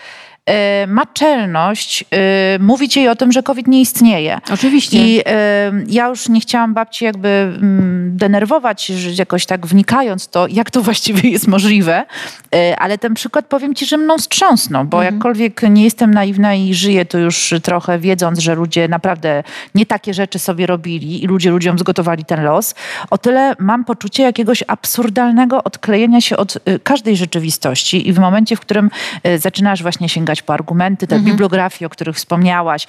ma 0.86 1.07
czelność 1.07 2.05
e, 2.11 2.59
mówić 2.59 2.96
jej 2.96 3.09
o 3.09 3.16
tym, 3.16 3.32
że 3.32 3.42
COVID 3.42 3.66
nie 3.66 3.80
istnieje. 3.80 4.38
Oczywiście. 4.53 4.99
I 4.99 5.20
e, 5.26 5.72
ja 5.88 6.09
już 6.09 6.28
nie 6.28 6.40
chciałam 6.40 6.74
babci 6.74 7.05
jakby 7.05 7.28
mm, 7.28 8.16
denerwować, 8.16 8.86
że 8.86 9.11
jakoś 9.18 9.46
tak 9.46 9.66
wnikając 9.66 10.28
to, 10.28 10.46
jak 10.51 10.70
to 10.70 10.82
właściwie 10.82 11.30
jest 11.30 11.49
możliwe, 11.49 12.05
ale 12.78 12.99
ten 12.99 13.14
przykład 13.14 13.46
powiem 13.46 13.74
ci, 13.74 13.86
że 13.86 13.96
mną 13.96 14.18
wstrząsnął, 14.18 14.84
bo 14.84 14.96
Mhm. 14.96 15.14
jakkolwiek 15.14 15.62
nie 15.70 15.84
jestem 15.84 16.14
naiwna 16.14 16.55
i 16.55 16.74
żyję 16.74 17.05
to 17.05 17.18
już 17.18 17.55
trochę 17.62 17.99
wiedząc, 17.99 18.38
że 18.38 18.55
ludzie 18.55 18.88
naprawdę 18.88 19.42
nie 19.74 19.86
takie 19.86 20.14
rzeczy 20.14 20.38
sobie 20.38 20.66
robili 20.66 21.24
i 21.24 21.26
ludzie 21.26 21.51
ludziom 21.51 21.78
zgotowali 21.78 22.24
ten 22.24 22.44
los, 22.44 22.74
o 23.11 23.18
tyle 23.18 23.55
mam 23.59 23.84
poczucie 23.84 24.22
jakiegoś 24.22 24.64
absurdalnego 24.66 25.64
odklejenia 25.64 26.20
się 26.20 26.36
od 26.36 26.57
y, 26.57 26.80
każdej 26.82 27.16
rzeczywistości 27.16 28.09
i 28.09 28.12
w 28.12 28.18
momencie, 28.18 28.57
w 28.57 28.61
którym 28.61 28.90
y, 29.26 29.38
zaczynasz 29.38 29.82
właśnie 29.82 30.09
sięgać 30.09 30.38
sięgać 30.39 30.43
po 30.43 30.55
argumenty, 30.55 31.07
te 31.07 31.16
mhm. 31.16 31.32
bibliografie, 31.32 31.86
o 31.86 31.91
których 31.91 32.16
wspomniałaś. 32.16 32.86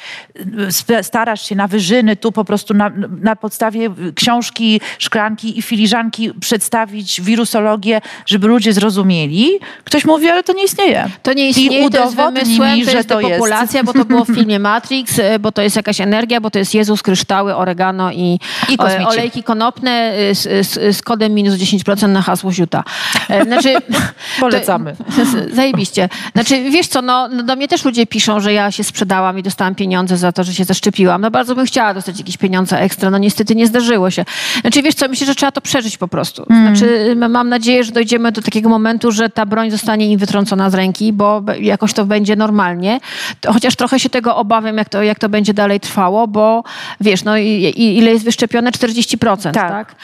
Starasz 1.01 1.41
się 1.49 1.55
na 1.55 1.67
wyżyny, 1.67 2.15
tu 2.15 2.31
po 2.31 2.45
prostu 2.45 2.73
na, 2.73 2.91
na 3.21 3.35
podstawie 3.35 3.89
książki, 4.15 4.81
szklanki 4.99 5.59
i 5.59 5.61
filiżanki 5.61 6.31
przedstawić 6.39 7.21
wirusologię, 7.21 8.01
żeby 8.25 8.47
ludzie 8.47 8.73
zrozumieli. 8.73 9.59
Ktoś 9.83 10.05
mówi, 10.05 10.29
ale 10.29 10.43
to 10.43 10.53
nie 10.53 10.63
istnieje. 10.63 11.09
To 11.23 11.33
nie 11.33 11.49
istnieje, 11.49 11.87
I 11.87 11.89
to 11.89 12.03
jest 12.03 12.15
wymysłem, 12.15 12.75
mi, 12.75 12.85
to 12.85 12.91
jest 12.91 13.09
to 13.09 13.21
depopulacja, 13.21 13.79
jest. 13.79 13.85
bo 13.85 13.93
to 13.93 14.05
było 14.05 14.25
w 14.25 14.33
filmie 14.37 14.59
Matrix, 14.59 15.19
e, 15.19 15.39
bo 15.39 15.51
to 15.51 15.61
jest 15.61 15.75
jakaś 15.75 16.01
energia, 16.01 16.41
bo 16.41 16.49
to 16.51 16.59
jest 16.59 16.73
Jezus, 16.73 17.01
kryształy, 17.01 17.55
oregano 17.55 18.11
i, 18.11 18.39
I 18.69 18.77
olejki 19.05 19.43
konopne 19.43 19.91
e, 19.91 20.35
z, 20.35 20.67
z, 20.67 20.97
z, 20.97 21.01
kodem 21.01 21.33
minus 21.33 21.55
10% 21.55 22.09
na 22.09 22.21
hasło 22.21 22.51
Ziuta. 22.51 22.83
E, 23.29 23.43
znaczy, 23.43 23.73
Polecamy. 24.39 24.95
To, 25.19 25.55
zajebiście. 25.55 26.09
Znaczy, 26.33 26.69
wiesz 26.71 26.87
co, 26.87 27.01
no, 27.01 27.29
no, 27.39 27.45
do 27.45 27.55
mnie 27.55 27.67
też 27.67 27.85
ludzie 27.85 28.07
piszą, 28.07 28.39
że 28.39 28.53
ja 28.53 28.71
się 28.71 28.83
sprzedałam 28.83 29.39
i 29.39 29.43
dostałam 29.43 29.75
pieniądze 29.75 30.17
za 30.17 30.31
to, 30.31 30.43
że 30.43 30.53
się 30.53 30.63
zaszczepiłam. 30.63 31.21
No 31.21 31.31
bardzo 31.31 31.55
bym 31.55 31.65
chciała 31.65 31.93
dostać 31.93 32.19
jakieś 32.19 32.37
pieniądze 32.37 32.79
ekstra, 32.79 33.09
no 33.09 33.17
niestety 33.17 33.55
nie 33.55 33.67
zdarzyło 33.67 34.11
się. 34.11 34.25
Znaczy, 34.61 34.81
wiesz 34.81 34.95
co, 34.95 35.07
myślę, 35.07 35.27
że 35.27 35.35
trzeba 35.35 35.51
to 35.51 35.61
przeżyć 35.61 35.97
po 35.97 36.07
prostu. 36.07 36.45
Mm. 36.49 36.75
Znaczy, 36.75 37.15
mam 37.29 37.49
nadzieję, 37.49 37.83
że 37.83 37.91
dojdziemy 37.91 38.31
do 38.31 38.41
takiego 38.41 38.69
momentu, 38.69 39.11
że 39.11 39.29
ta 39.29 39.45
broń 39.45 39.71
zostanie 39.71 40.11
im 40.11 40.19
wytrącona 40.19 40.69
z 40.69 40.73
ręki, 40.73 41.13
bo 41.13 41.43
jakoś 41.59 41.93
to 41.93 42.05
będzie 42.05 42.35
normalnie. 42.35 42.99
Chociaż 43.47 43.75
trochę 43.75 43.99
się 43.99 44.09
tego 44.09 44.35
obawiam, 44.35 44.77
jak 44.77 44.89
to, 44.89 45.03
jak 45.03 45.19
to 45.19 45.29
będzie 45.29 45.53
dalej 45.53 45.79
trwało, 45.79 46.27
bo 46.27 46.63
wiesz, 47.01 47.23
no 47.23 47.37
ile 47.37 48.11
jest 48.11 48.25
wyszczepione? 48.25 48.71
40%, 48.71 49.51
tak? 49.51 49.53
tak? 49.53 49.95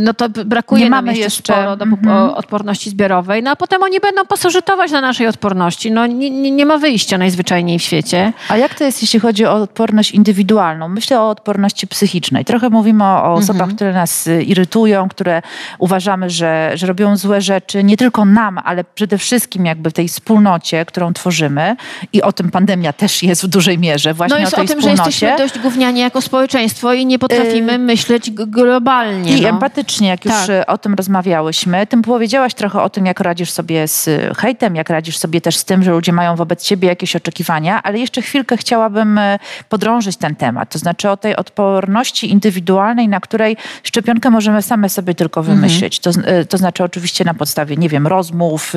No 0.00 0.14
to 0.14 0.28
brakuje 0.28 0.84
nie 0.84 0.90
nam 0.90 1.04
mamy 1.04 1.18
jeszcze 1.18 1.52
sporo 1.52 1.76
do 1.76 1.84
-hmm. 1.84 2.34
odporności 2.34 2.90
zbiorowej, 2.90 3.42
no 3.42 3.50
a 3.50 3.56
potem 3.56 3.82
oni 3.82 4.00
będą 4.00 4.26
pasożytować 4.26 4.90
na 4.90 5.00
naszej 5.00 5.26
odporności. 5.26 5.92
No 5.92 6.06
nie, 6.06 6.30
nie, 6.30 6.50
nie, 6.50 6.66
ma 6.68 6.78
wyjścia 6.78 7.18
najzwyczajniej 7.18 7.78
w 7.78 7.82
świecie. 7.82 8.32
A 8.48 8.56
jak 8.56 8.74
to 8.74 8.84
jest, 8.84 9.02
jeśli 9.02 9.20
chodzi 9.20 9.46
o 9.46 9.54
odporność 9.54 10.10
indywidualną? 10.10 10.88
Myślę 10.88 11.20
o 11.20 11.28
odporności 11.28 11.86
psychicznej. 11.86 12.44
Trochę 12.44 12.70
mówimy 12.70 13.04
o, 13.04 13.22
o 13.24 13.32
osobach, 13.32 13.68
-hmm. 13.68 13.74
które 13.74 13.92
nas 13.92 14.26
y, 14.26 14.42
irytują, 14.42 15.08
które 15.08 15.42
uważamy, 15.78 16.30
że, 16.30 16.72
że 16.74 16.86
robią 16.86 17.16
złe 17.16 17.40
rzeczy, 17.40 17.84
nie 17.84 17.96
tylko 17.96 18.24
nam, 18.24 18.58
ale 18.64 18.84
przede 18.84 19.18
wszystkim 19.18 19.66
jakby 19.66 19.90
w 19.90 19.92
tej 19.92 20.08
wspólnocie, 20.08 20.84
którą 20.84 21.12
tworzymy 21.12 21.76
i 22.12 22.22
o 22.22 22.32
tym 22.32 22.50
pandemia 22.50 22.92
też 22.92 23.22
jest 23.22 23.44
w 23.44 23.46
dużej 23.46 23.78
mierze, 23.78 24.14
właśnie 24.14 24.34
no 24.34 24.40
jest 24.40 24.52
o 24.52 24.56
tej 24.56 24.64
o 24.64 24.68
tym, 24.68 24.78
wspólnocie. 24.78 25.02
że 25.02 25.26
jesteśmy 25.26 25.38
dość 25.38 25.58
gówniani 25.58 26.00
jako 26.00 26.20
społeczeństwo 26.20 26.92
i 26.92 27.06
nie 27.06 27.18
potrafimy 27.18 27.72
y 27.72 27.78
myśleć 27.78 28.30
globalnie. 28.30 29.38
I 29.38 29.42
no. 29.42 29.48
empatycznie, 29.48 30.08
jak 30.08 30.24
już 30.24 30.34
tak. 30.34 30.48
Y, 30.48 30.66
o 30.66 30.78
tym 30.78 30.94
rozmawiałyśmy. 30.94 31.86
Tym 31.86 32.02
powiedziałaś 32.02 32.54
trochę 32.54 32.82
o 32.82 32.90
tym, 32.90 33.06
jak 33.06 33.20
radzisz 33.20 33.50
sobie 33.50 33.88
z 33.88 34.08
hejtem, 34.38 34.76
jak 34.76 34.90
radzisz 34.90 35.18
sobie 35.18 35.40
też 35.40 35.56
z 35.56 35.64
tym, 35.64 35.82
że 35.82 35.90
ludzie 35.90 36.12
mają 36.12 36.36
wobec 36.36 36.47
ciebie 36.56 36.88
jakieś 36.88 37.16
oczekiwania, 37.16 37.82
ale 37.82 37.98
jeszcze 37.98 38.22
chwilkę 38.22 38.56
chciałabym 38.56 39.18
y, 39.18 39.38
podrążyć 39.68 40.16
ten 40.16 40.36
temat, 40.36 40.72
to 40.72 40.78
znaczy 40.78 41.10
o 41.10 41.16
tej 41.16 41.36
odporności 41.36 42.30
indywidualnej, 42.30 43.08
na 43.08 43.20
której 43.20 43.56
szczepionkę 43.82 44.30
możemy 44.30 44.62
same 44.62 44.88
sobie 44.88 45.14
tylko 45.14 45.40
mhm. 45.40 45.58
wymyślić. 45.58 46.06
Mhm. 46.06 46.24
To, 46.24 46.44
to 46.44 46.58
znaczy 46.58 46.84
oczywiście 46.84 47.24
na 47.24 47.34
podstawie, 47.34 47.76
nie 47.76 47.88
wiem, 47.88 48.06
rozmów, 48.06 48.72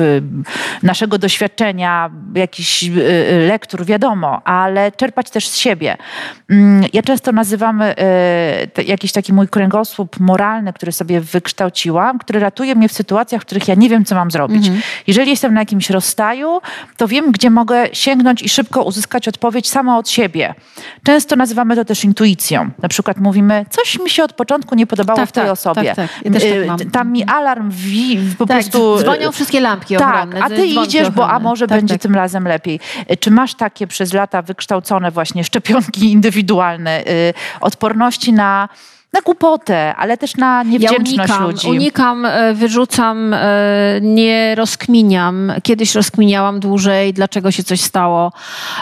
naszego 0.82 1.18
doświadczenia, 1.18 2.10
jakichś 2.34 2.84
lektur, 3.48 3.84
wiadomo, 3.84 4.42
ale 4.44 4.92
czerpać 4.92 5.30
też 5.30 5.48
z 5.48 5.56
siebie. 5.56 5.96
Mm, 6.50 6.84
ja 6.92 7.02
często 7.02 7.32
nazywam 7.32 7.82
jakiś 8.86 9.12
taki 9.12 9.32
mój 9.32 9.48
kręgosłup 9.48 10.20
moralny, 10.20 10.72
który 10.72 10.92
sobie 10.92 11.20
wykształciłam, 11.20 12.18
który 12.18 12.40
ratuje 12.40 12.74
mnie 12.74 12.88
w 12.88 12.92
sytuacjach, 12.92 13.42
w 13.42 13.44
których 13.44 13.68
ja 13.68 13.74
nie 13.74 13.88
wiem, 13.88 14.04
co 14.04 14.14
mam 14.14 14.30
zrobić. 14.30 14.66
Mhm. 14.66 14.82
Jeżeli 15.06 15.30
jestem 15.30 15.54
na 15.54 15.60
jakimś 15.60 15.90
rozstaju, 15.90 16.60
to 16.96 17.08
wiem, 17.08 17.32
gdzie 17.32 17.50
mogę 17.62 17.86
sięgnąć 17.92 18.42
i 18.42 18.48
szybko 18.48 18.82
uzyskać 18.82 19.28
odpowiedź 19.28 19.70
sama 19.70 19.98
od 19.98 20.10
siebie. 20.10 20.54
Często 21.02 21.36
nazywamy 21.36 21.76
to 21.76 21.84
też 21.84 22.04
intuicją. 22.04 22.70
Na 22.82 22.88
przykład 22.88 23.16
mówimy, 23.20 23.66
coś 23.70 23.98
mi 23.98 24.10
się 24.10 24.24
od 24.24 24.32
początku 24.32 24.74
nie 24.74 24.86
podobało 24.86 25.16
tak, 25.16 25.28
w 25.28 25.32
tej 25.32 25.44
tak, 25.44 25.52
osobie. 25.52 25.94
Tak, 25.94 25.96
tak. 25.96 26.08
Ja 26.24 26.30
tak 26.68 26.80
y, 26.80 26.90
Tam 26.90 27.12
mi 27.12 27.24
alarm 27.24 27.70
wi, 27.70 28.18
po 28.38 28.46
tak, 28.46 28.56
prostu... 28.56 28.98
Dzwonią 28.98 29.32
wszystkie 29.32 29.60
lampki. 29.60 29.96
Tak, 29.96 30.28
a 30.42 30.48
ty 30.48 30.66
idziesz, 30.66 31.10
bo 31.10 31.30
a 31.30 31.38
może 31.38 31.66
tak, 31.66 31.78
będzie 31.78 31.94
tak. 31.94 32.02
tym 32.02 32.14
razem 32.14 32.48
lepiej. 32.48 32.80
Y, 33.10 33.16
czy 33.16 33.30
masz 33.30 33.54
takie 33.54 33.86
przez 33.86 34.12
lata 34.12 34.42
wykształcone 34.42 35.10
właśnie 35.10 35.44
szczepionki 35.44 36.12
indywidualne, 36.12 37.00
y, 37.00 37.34
odporności 37.60 38.32
na 38.32 38.68
na 39.12 39.20
głupotę, 39.20 39.94
ale 39.96 40.16
też 40.18 40.36
na 40.36 40.62
niewdzięczność 40.62 41.12
ja 41.16 41.34
unikam, 41.36 41.42
ludzi. 41.42 41.68
Unikam, 41.68 42.26
e, 42.26 42.54
wyrzucam, 42.54 43.34
e, 43.34 43.40
nie 44.02 44.54
rozkminiam. 44.54 45.52
Kiedyś 45.62 45.94
rozkminiałam 45.94 46.60
dłużej, 46.60 47.12
dlaczego 47.12 47.50
się 47.50 47.64
coś 47.64 47.80
stało. 47.80 48.32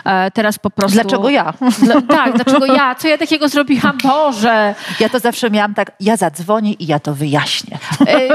E, 0.04 0.30
teraz 0.30 0.58
po 0.58 0.70
prostu... 0.70 0.94
Dlaczego 0.94 1.28
ja? 1.30 1.54
Dla, 1.82 2.02
tak, 2.02 2.34
dlaczego 2.34 2.66
ja? 2.66 2.94
Co 2.94 3.08
ja 3.08 3.18
takiego 3.18 3.48
zrobiłam? 3.48 3.98
Boże! 4.04 4.74
Ja 5.00 5.08
to 5.08 5.18
zawsze 5.18 5.50
miałam 5.50 5.74
tak, 5.74 5.92
ja 6.00 6.16
zadzwonię 6.16 6.72
i 6.72 6.86
ja 6.86 6.98
to 6.98 7.14
wyjaśnię. 7.14 7.78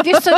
Wiesz 0.06 0.18
co, 0.18 0.32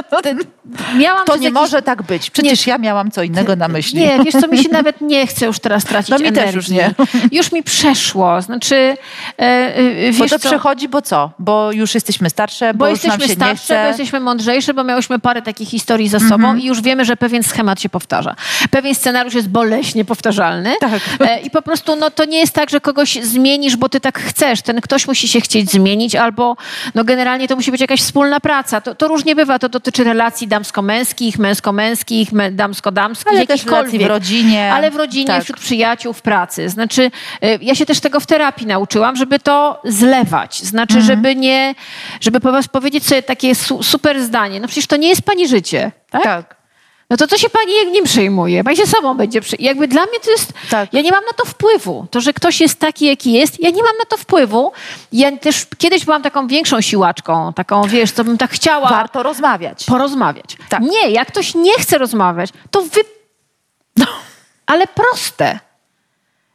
miałam 1.00 1.26
To 1.26 1.36
nie 1.38 1.44
jakiś... 1.44 1.54
może 1.54 1.82
tak 1.82 2.04
być. 2.04 2.30
Przecież 2.30 2.66
nie. 2.68 2.72
ja 2.72 2.78
miałam 2.78 3.12
co 3.12 3.24
innego 3.24 3.56
na 3.56 3.68
myśli. 3.68 4.00
Nie, 4.00 4.20
wiesz 4.24 4.34
co, 4.42 4.48
mi 4.48 4.58
się 4.64 4.70
nawet 4.70 5.02
nie 5.02 5.28
chce 5.28 5.46
już 5.46 5.60
teraz 5.60 5.84
tracić 5.84 6.10
No 6.10 6.18
mi 6.20 6.28
energii. 6.28 6.46
też 6.46 6.56
już 6.56 6.70
nie. 6.70 6.92
Już 7.32 7.52
mi 7.52 7.64
przeszło. 7.64 8.42
Znaczy, 8.42 8.98
wiesz 10.12 10.18
Bo 10.20 10.26
to 10.28 10.40
co? 10.40 10.50
przechodzi, 10.50 10.90
bo 10.90 11.02
co? 11.02 11.32
Bo 11.48 11.72
już 11.72 11.96
jesteśmy 11.96 12.30
starsze, 12.30 12.74
bo, 12.74 12.80
bo 12.80 12.88
jesteśmy 12.88 13.28
starsze, 13.28 13.82
bo 13.82 13.88
jesteśmy 13.88 14.20
mądrzejsze, 14.20 14.74
bo 14.74 14.84
miałyśmy 14.84 15.20
parę 15.20 15.42
takich 15.42 15.70
historii 15.70 16.10
za 16.10 16.20
sobą 16.20 16.36
mm 16.36 16.58
-hmm. 16.58 16.62
i 16.62 16.66
już 16.66 16.82
wiemy, 16.82 17.06
że 17.06 17.18
pewien 17.18 17.44
schemat 17.44 17.82
się 17.82 17.90
powtarza. 17.90 18.36
Pewien 18.72 18.96
scenariusz 18.96 19.34
jest 19.34 19.50
boleśnie 19.50 20.06
powtarzalny 20.06 20.76
tak. 20.80 21.02
E, 21.20 21.40
i 21.40 21.50
po 21.50 21.62
prostu 21.62 21.96
no, 21.96 22.12
to 22.12 22.26
nie 22.26 22.40
jest 22.40 22.54
tak, 22.54 22.70
że 22.70 22.82
kogoś 22.82 23.20
zmienisz, 23.22 23.76
bo 23.76 23.90
ty 23.90 24.00
tak 24.00 24.20
chcesz. 24.20 24.62
Ten 24.62 24.82
ktoś 24.82 25.08
musi 25.08 25.28
się 25.28 25.42
chcieć 25.42 25.72
zmienić 25.72 26.16
albo 26.16 26.58
no, 26.96 27.04
generalnie 27.04 27.48
to 27.48 27.56
musi 27.56 27.72
być 27.72 27.82
jakaś 27.82 28.02
wspólna 28.02 28.40
praca. 28.40 28.82
To, 28.82 28.96
to 28.96 29.08
różnie 29.08 29.36
bywa. 29.36 29.60
To 29.60 29.70
dotyczy 29.70 30.04
relacji 30.04 30.48
damsko-męskich, 30.48 31.40
męsko-męskich, 31.40 32.30
damsko-damskich, 32.52 33.32
ale 33.32 33.48
też 33.48 33.66
relacji 33.66 34.00
w 34.00 34.06
rodzinie. 34.06 34.74
Ale 34.74 34.92
w 34.92 34.96
rodzinie, 34.96 35.28
tak. 35.28 35.44
wśród 35.44 35.60
przyjaciół, 35.60 36.14
w 36.14 36.22
pracy. 36.22 36.70
Znaczy, 36.70 37.12
e, 37.42 37.58
ja 37.62 37.76
się 37.76 37.86
też 37.86 38.00
tego 38.00 38.20
w 38.20 38.26
terapii 38.26 38.68
nauczyłam, 38.68 39.16
żeby 39.16 39.40
to 39.40 39.82
zlewać. 39.84 40.60
Znaczy, 40.64 40.94
mm 40.94 41.04
-hmm. 41.04 41.08
żeby 41.08 41.37
nie, 41.38 41.76
żeby 42.22 42.40
powiedzieć 42.72 43.08
sobie 43.08 43.24
takie 43.24 43.56
su 43.56 43.84
super 43.84 44.22
zdanie. 44.24 44.60
No 44.60 44.68
przecież 44.68 44.88
to 44.88 44.96
nie 44.96 45.10
jest 45.10 45.22
pani 45.22 45.48
życie, 45.48 45.92
tak? 46.10 46.24
Tak. 46.24 46.58
No 47.10 47.18
to 47.18 47.28
co 47.28 47.38
się 47.38 47.50
pani 47.50 47.92
nim 47.92 48.04
przejmuje? 48.04 48.64
Pani 48.64 48.78
się 48.78 48.88
sobą 48.88 49.14
będzie 49.14 49.42
przejmować. 49.42 49.66
Jakby 49.66 49.88
dla 49.88 50.06
mnie 50.06 50.20
to 50.20 50.32
jest... 50.32 50.54
Tak. 50.70 50.94
Ja 50.94 51.02
nie 51.02 51.12
mam 51.12 51.24
na 51.24 51.34
to 51.38 51.46
wpływu. 51.46 52.08
To, 52.12 52.22
że 52.22 52.34
ktoś 52.34 52.62
jest 52.62 52.80
taki, 52.80 53.06
jaki 53.06 53.34
jest, 53.34 53.64
ja 53.64 53.70
nie 53.70 53.84
mam 53.84 53.98
na 54.00 54.06
to 54.06 54.18
wpływu. 54.18 54.72
Ja 55.12 55.38
też 55.38 55.66
kiedyś 55.78 56.06
byłam 56.06 56.22
taką 56.22 56.48
większą 56.48 56.82
siłaczką, 56.82 57.54
taką, 57.54 57.84
wiesz, 57.84 58.12
co 58.12 58.24
bym 58.24 58.38
tak 58.38 58.52
chciała... 58.52 58.90
Warto 58.90 59.24
rozmawiać. 59.24 59.86
Porozmawiać. 59.86 60.58
Tak. 60.70 60.82
Nie, 60.82 61.10
jak 61.10 61.28
ktoś 61.28 61.56
nie 61.56 61.80
chce 61.80 61.98
rozmawiać, 61.98 62.50
to 62.72 62.82
wy... 62.82 63.02
No. 63.98 64.06
Ale 64.66 64.88
proste. 64.88 65.60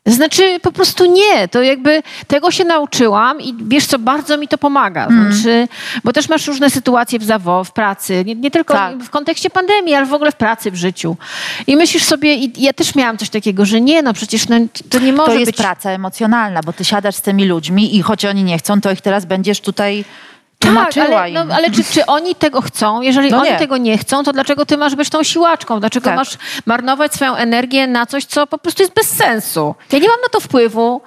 Znaczy 0.07 0.61
po 0.61 0.72
prostu 0.72 1.05
nie, 1.05 1.48
to 1.48 1.62
jakby 1.62 2.03
tego 2.26 2.50
się 2.50 2.64
nauczyłam 2.64 3.40
i 3.40 3.55
wiesz 3.61 3.86
co, 3.86 3.98
bardzo 3.98 4.38
mi 4.38 4.48
to 4.48 4.59
pomaga. 4.59 5.07
Mm. 5.07 5.32
Znaczy, 5.32 5.68
bo 6.05 6.12
też 6.12 6.28
masz 6.28 6.46
różne 6.46 6.70
sytuacje 6.70 7.18
w 7.18 7.24
zawo, 7.24 7.64
w 7.64 7.72
pracy, 7.72 8.22
nie, 8.26 8.34
nie 8.34 8.50
tylko 8.50 8.74
tak. 8.74 8.98
w 8.98 9.11
kontekście 9.11 9.50
pandemii, 9.50 9.94
ale 9.94 10.07
w 10.07 10.14
ogóle 10.14 10.32
w 10.32 10.36
pracy, 10.36 10.70
w 10.70 10.76
życiu. 10.76 11.16
I 11.66 11.76
myślisz 11.76 12.05
sobie, 12.05 12.34
i 12.34 12.62
ja 12.62 12.72
też 12.72 12.94
miałam 12.94 13.18
coś 13.18 13.30
takiego, 13.30 13.64
że 13.64 13.80
nie, 13.80 14.03
no 14.03 14.12
przecież 14.12 14.48
no, 14.48 14.57
to 14.90 14.98
nie 14.98 15.12
może 15.12 15.26
być... 15.26 15.34
To 15.34 15.40
jest 15.40 15.53
być... 15.53 15.57
praca 15.57 15.90
emocjonalna, 15.90 16.61
bo 16.62 16.72
ty 16.72 16.84
siadasz 16.84 17.14
z 17.14 17.22
tymi 17.22 17.44
ludźmi 17.44 17.96
i 17.96 18.03
choć 18.03 18.24
oni 18.24 18.44
nie 18.44 18.59
chcą, 18.59 18.80
to 18.80 18.92
ich 18.92 19.00
teraz 19.00 19.24
będziesz 19.24 19.61
tutaj 19.61 20.05
tak, 20.62 20.96
ale, 20.96 21.44
no, 21.44 21.54
ale 21.54 21.70
czy, 21.70 21.84
czy 21.84 22.06
oni 22.06 22.34
tego 22.34 22.60
chcą? 22.60 23.00
Jeżeli 23.00 23.30
no 23.30 23.38
oni 23.38 23.50
nie. 23.50 23.58
tego 23.58 23.76
nie 23.76 23.98
chcą, 23.98 24.24
to 24.24 24.32
dlaczego 24.32 24.66
ty 24.66 24.76
masz 24.76 24.94
być 24.94 25.10
tą 25.10 25.22
siłaczką? 25.22 25.80
Dlaczego 25.80 26.04
tak. 26.04 26.16
masz 26.16 26.38
marnować 26.66 27.14
swoją 27.14 27.34
energię 27.34 27.86
na 27.86 28.06
coś, 28.06 28.24
co 28.24 28.46
po 28.46 28.58
prostu 28.58 28.82
jest 28.82 28.94
bez 28.94 29.08
sensu? 29.08 29.74
Ja 29.92 29.98
nie 29.98 30.08
mam 30.08 30.20
na 30.20 30.28
to 30.28 30.40
wpływu 30.40 31.00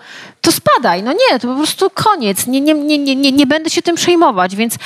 to 0.46 0.52
spadaj. 0.52 1.04
No 1.04 1.12
nie, 1.12 1.40
to 1.40 1.48
po 1.48 1.56
prostu 1.56 1.90
koniec. 1.90 2.48
Nie, 2.48 2.62
nie, 2.62 2.74
nie, 2.74 3.16
nie, 3.16 3.32
nie 3.32 3.48
będę 3.48 3.70
się 3.70 3.82
tym 3.82 3.96
przejmować, 3.96 4.56
więc 4.56 4.76
y, 4.76 4.78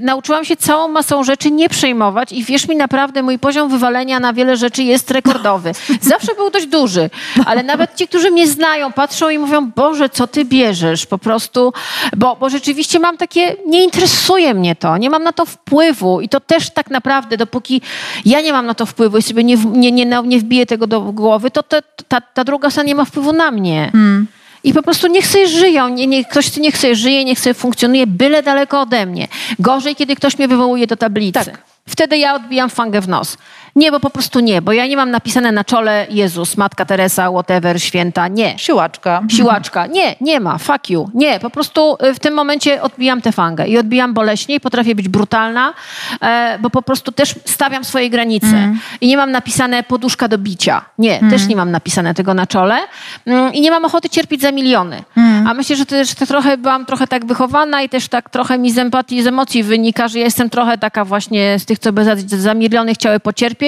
nauczyłam 0.00 0.44
się 0.44 0.56
całą 0.56 0.88
masą 0.88 1.24
rzeczy 1.24 1.50
nie 1.50 1.68
przejmować 1.68 2.32
i 2.32 2.44
wierz 2.44 2.68
mi, 2.68 2.76
naprawdę 2.76 3.22
mój 3.22 3.38
poziom 3.38 3.68
wywalenia 3.68 4.20
na 4.20 4.32
wiele 4.32 4.56
rzeczy 4.56 4.82
jest 4.82 5.10
rekordowy. 5.10 5.72
Zawsze 6.00 6.34
był 6.34 6.50
dość 6.50 6.66
duży, 6.66 7.10
ale 7.46 7.62
nawet 7.62 7.96
ci, 7.96 8.08
którzy 8.08 8.30
mnie 8.30 8.48
znają, 8.48 8.92
patrzą 8.92 9.28
i 9.28 9.38
mówią, 9.38 9.70
Boże, 9.76 10.08
co 10.08 10.26
ty 10.26 10.44
bierzesz? 10.44 11.06
Po 11.06 11.18
prostu, 11.18 11.72
bo, 12.16 12.36
bo 12.36 12.50
rzeczywiście 12.50 12.98
mam 12.98 13.16
takie, 13.16 13.56
nie 13.66 13.84
interesuje 13.84 14.54
mnie 14.54 14.76
to, 14.76 14.96
nie 14.96 15.10
mam 15.10 15.22
na 15.22 15.32
to 15.32 15.46
wpływu 15.46 16.20
i 16.20 16.28
to 16.28 16.40
też 16.40 16.70
tak 16.70 16.90
naprawdę, 16.90 17.36
dopóki 17.36 17.80
ja 18.24 18.40
nie 18.40 18.52
mam 18.52 18.66
na 18.66 18.74
to 18.74 18.86
wpływu 18.86 19.18
i 19.18 19.22
sobie 19.22 19.44
nie, 19.44 19.56
nie, 19.56 19.92
nie, 19.92 20.22
nie 20.24 20.38
wbiję 20.38 20.66
tego 20.66 20.86
do 20.86 21.00
głowy, 21.00 21.50
to 21.50 21.62
ta, 21.62 21.76
ta, 22.08 22.20
ta 22.20 22.44
druga 22.44 22.70
strona 22.70 22.86
nie 22.86 22.94
ma 22.94 23.04
wpływu 23.04 23.32
na 23.32 23.50
mnie. 23.50 23.90
Hmm. 23.92 24.26
I 24.64 24.72
po 24.72 24.82
prostu 24.82 25.06
niech 25.06 25.26
sobie 25.26 25.46
żyją. 25.46 25.88
Nie, 25.88 26.06
nie, 26.06 26.24
ktoś 26.24 26.56
niech 26.56 26.78
sobie 26.78 26.94
żyje, 26.94 27.24
niech 27.24 27.40
sobie 27.40 27.54
funkcjonuje, 27.54 28.06
byle 28.06 28.42
daleko 28.42 28.80
ode 28.80 29.06
mnie. 29.06 29.28
Gorzej, 29.58 29.96
kiedy 29.96 30.16
ktoś 30.16 30.38
mnie 30.38 30.48
wywołuje 30.48 30.86
do 30.86 30.96
tablicy. 30.96 31.44
Tak. 31.44 31.62
Wtedy 31.88 32.18
ja 32.18 32.34
odbijam 32.34 32.70
fangę 32.70 33.00
w 33.00 33.08
nos. 33.08 33.36
Nie, 33.76 33.92
bo 33.92 34.00
po 34.00 34.10
prostu 34.10 34.40
nie, 34.40 34.62
bo 34.62 34.72
ja 34.72 34.86
nie 34.86 34.96
mam 34.96 35.10
napisane 35.10 35.52
na 35.52 35.64
czole 35.64 36.06
Jezus, 36.10 36.56
Matka 36.56 36.84
Teresa, 36.84 37.30
whatever, 37.30 37.82
święta. 37.82 38.28
Nie. 38.28 38.58
Siłaczka. 38.58 39.22
Siłaczka. 39.28 39.86
Nie, 39.86 40.16
nie 40.20 40.40
ma. 40.40 40.58
Fuck 40.58 40.90
you. 40.90 41.10
Nie, 41.14 41.40
po 41.40 41.50
prostu 41.50 41.96
y, 42.10 42.14
w 42.14 42.18
tym 42.18 42.34
momencie 42.34 42.82
odbijam 42.82 43.20
tę 43.22 43.32
fangę 43.32 43.66
i 43.66 43.78
odbijam 43.78 44.14
boleśnie 44.14 44.54
i 44.54 44.60
potrafię 44.60 44.94
być 44.94 45.08
brutalna, 45.08 45.74
e, 46.22 46.58
bo 46.60 46.70
po 46.70 46.82
prostu 46.82 47.12
też 47.12 47.34
stawiam 47.44 47.84
swoje 47.84 48.10
granice. 48.10 48.46
Mm. 48.46 48.80
I 49.00 49.06
nie 49.06 49.16
mam 49.16 49.30
napisane 49.30 49.82
poduszka 49.82 50.28
do 50.28 50.38
bicia. 50.38 50.84
Nie, 50.98 51.20
też 51.30 51.46
nie 51.46 51.56
mam 51.56 51.70
napisane 51.70 52.14
tego 52.14 52.34
na 52.34 52.46
czole. 52.46 52.78
Mm, 53.26 53.54
I 53.54 53.60
nie 53.60 53.70
mam 53.70 53.84
ochoty 53.84 54.08
cierpieć 54.08 54.40
za 54.40 54.52
miliony. 54.52 55.02
Mm. 55.16 55.46
A 55.46 55.54
myślę, 55.54 55.76
że 55.76 55.86
też 55.86 56.14
to 56.14 56.26
trochę 56.26 56.56
byłam 56.58 56.86
trochę 56.86 57.06
tak 57.06 57.26
wychowana 57.26 57.82
i 57.82 57.88
też 57.88 58.08
tak 58.08 58.30
trochę 58.30 58.58
mi 58.58 58.70
z 58.70 58.78
empatii, 58.78 59.22
z 59.22 59.26
emocji 59.26 59.62
wynika, 59.62 60.08
że 60.08 60.18
ja 60.18 60.24
jestem 60.24 60.50
trochę 60.50 60.78
taka 60.78 61.04
właśnie 61.04 61.58
z 61.58 61.64
tych, 61.64 61.78
co 61.78 61.92
by 61.92 62.04
za, 62.04 62.16
za 62.26 62.54
miliony 62.54 62.94
chciały 62.94 63.20
pocierpieć. 63.20 63.63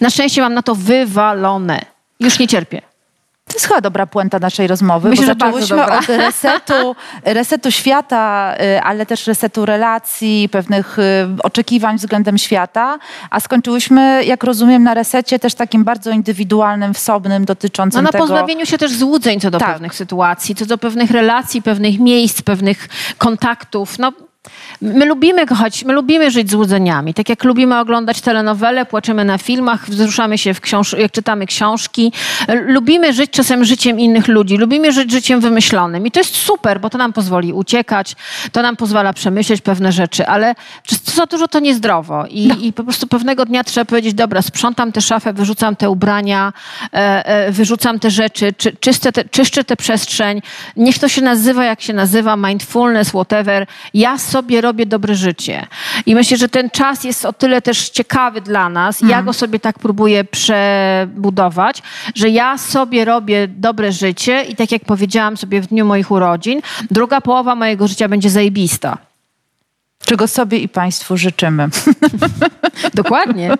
Na 0.00 0.10
szczęście 0.10 0.40
mam 0.42 0.54
na 0.54 0.62
to 0.62 0.74
wywalone. 0.74 1.80
Już 2.20 2.38
nie 2.38 2.48
cierpię. 2.48 2.82
To 3.48 3.54
jest 3.54 3.66
chyba 3.66 3.80
dobra 3.80 4.06
puenta 4.06 4.38
naszej 4.38 4.66
rozmowy, 4.66 5.08
Myślę, 5.08 5.26
bo 5.26 5.32
zaczęłyśmy 5.32 5.86
od 5.86 6.06
resetu, 6.08 6.96
resetu 7.24 7.70
świata, 7.70 8.54
y, 8.60 8.82
ale 8.82 9.06
też 9.06 9.26
resetu 9.26 9.66
relacji, 9.66 10.48
pewnych 10.52 10.98
y, 10.98 11.02
oczekiwań 11.42 11.96
względem 11.96 12.38
świata, 12.38 12.98
a 13.30 13.40
skończyłyśmy, 13.40 14.24
jak 14.24 14.44
rozumiem, 14.44 14.82
na 14.82 14.94
resecie 14.94 15.38
też 15.38 15.54
takim 15.54 15.84
bardzo 15.84 16.10
indywidualnym, 16.10 16.94
wsobnym, 16.94 17.44
dotyczącym 17.44 17.98
No 17.98 18.02
na 18.02 18.12
tego... 18.12 18.24
pozbawieniu 18.24 18.66
się 18.66 18.78
też 18.78 18.92
złudzeń 18.92 19.40
co 19.40 19.50
do 19.50 19.58
Tak. 19.58 19.72
pewnych 19.72 19.94
sytuacji, 19.94 20.54
co 20.54 20.66
do 20.66 20.78
pewnych 20.78 21.10
relacji, 21.10 21.62
pewnych 21.62 21.98
miejsc, 21.98 22.42
pewnych 22.42 22.88
kontaktów. 23.18 23.98
No, 23.98 24.12
my 24.80 25.06
lubimy 25.06 25.46
kochać, 25.46 25.84
my 25.84 25.92
lubimy 25.92 26.30
żyć 26.30 26.50
złudzeniami. 26.50 27.14
Tak 27.14 27.28
jak 27.28 27.44
lubimy 27.44 27.78
oglądać 27.78 28.20
telenowele, 28.20 28.86
płaczemy 28.86 29.24
na 29.24 29.38
filmach, 29.38 29.90
wzruszamy 29.90 30.38
się, 30.38 30.54
w 30.54 30.60
książ- 30.60 30.98
jak 30.98 31.12
czytamy 31.12 31.46
książki. 31.46 32.12
Lubimy 32.66 33.12
żyć 33.12 33.30
czasem 33.30 33.64
życiem 33.64 34.00
innych 34.00 34.28
ludzi. 34.28 34.56
Lubimy 34.56 34.92
żyć 34.92 35.10
życiem 35.10 35.40
wymyślonym. 35.40 36.06
I 36.06 36.10
to 36.10 36.20
jest 36.20 36.36
super, 36.36 36.80
bo 36.80 36.90
to 36.90 36.98
nam 36.98 37.12
pozwoli 37.12 37.52
uciekać, 37.52 38.16
to 38.52 38.62
nam 38.62 38.76
pozwala 38.76 39.12
przemyśleć 39.12 39.60
pewne 39.60 39.92
rzeczy, 39.92 40.26
ale 40.26 40.54
za 41.04 41.26
dużo 41.26 41.48
to 41.48 41.60
niezdrowo. 41.60 42.24
I, 42.26 42.66
I 42.66 42.72
po 42.72 42.84
prostu 42.84 43.06
pewnego 43.06 43.44
dnia 43.44 43.64
trzeba 43.64 43.84
powiedzieć, 43.84 44.14
dobra, 44.14 44.42
sprzątam 44.42 44.92
tę 44.92 45.00
szafę, 45.00 45.32
wyrzucam 45.32 45.76
te 45.76 45.90
ubrania, 45.90 46.52
e, 46.92 47.26
e, 47.26 47.52
wyrzucam 47.52 47.98
te 47.98 48.10
rzeczy, 48.10 48.52
czy, 48.58 48.76
czyszczę, 48.80 49.12
te, 49.12 49.24
czyszczę 49.24 49.64
tę 49.64 49.76
przestrzeń. 49.76 50.42
Niech 50.76 50.98
to 50.98 51.08
się 51.08 51.22
nazywa, 51.22 51.64
jak 51.64 51.80
się 51.80 51.92
nazywa, 51.92 52.36
mindfulness, 52.36 53.08
whatever. 53.08 53.66
Ja 53.94 54.18
sobie 54.18 54.35
robię 54.60 54.86
dobre 54.86 55.14
życie. 55.14 55.66
I 56.06 56.14
myślę, 56.14 56.36
że 56.36 56.48
ten 56.48 56.70
czas 56.70 57.04
jest 57.04 57.24
o 57.24 57.32
tyle 57.32 57.62
też 57.62 57.88
ciekawy 57.88 58.40
dla 58.40 58.68
nas. 58.68 59.00
Ja 59.00 59.22
go 59.22 59.32
sobie 59.32 59.60
tak 59.60 59.78
próbuję 59.78 60.24
przebudować, 60.24 61.82
że 62.14 62.28
ja 62.28 62.58
sobie 62.58 63.04
robię 63.04 63.48
dobre 63.48 63.92
życie 63.92 64.42
i 64.42 64.56
tak 64.56 64.72
jak 64.72 64.84
powiedziałam 64.84 65.36
sobie 65.36 65.60
w 65.60 65.66
dniu 65.66 65.84
moich 65.84 66.10
urodzin, 66.10 66.60
druga 66.90 67.20
połowa 67.20 67.54
mojego 67.54 67.88
życia 67.88 68.08
będzie 68.08 68.30
zajebista. 68.30 68.98
Czego 70.04 70.28
sobie 70.28 70.58
i 70.58 70.68
Państwu 70.68 71.16
życzymy. 71.16 71.68
Dokładnie. 72.94 73.54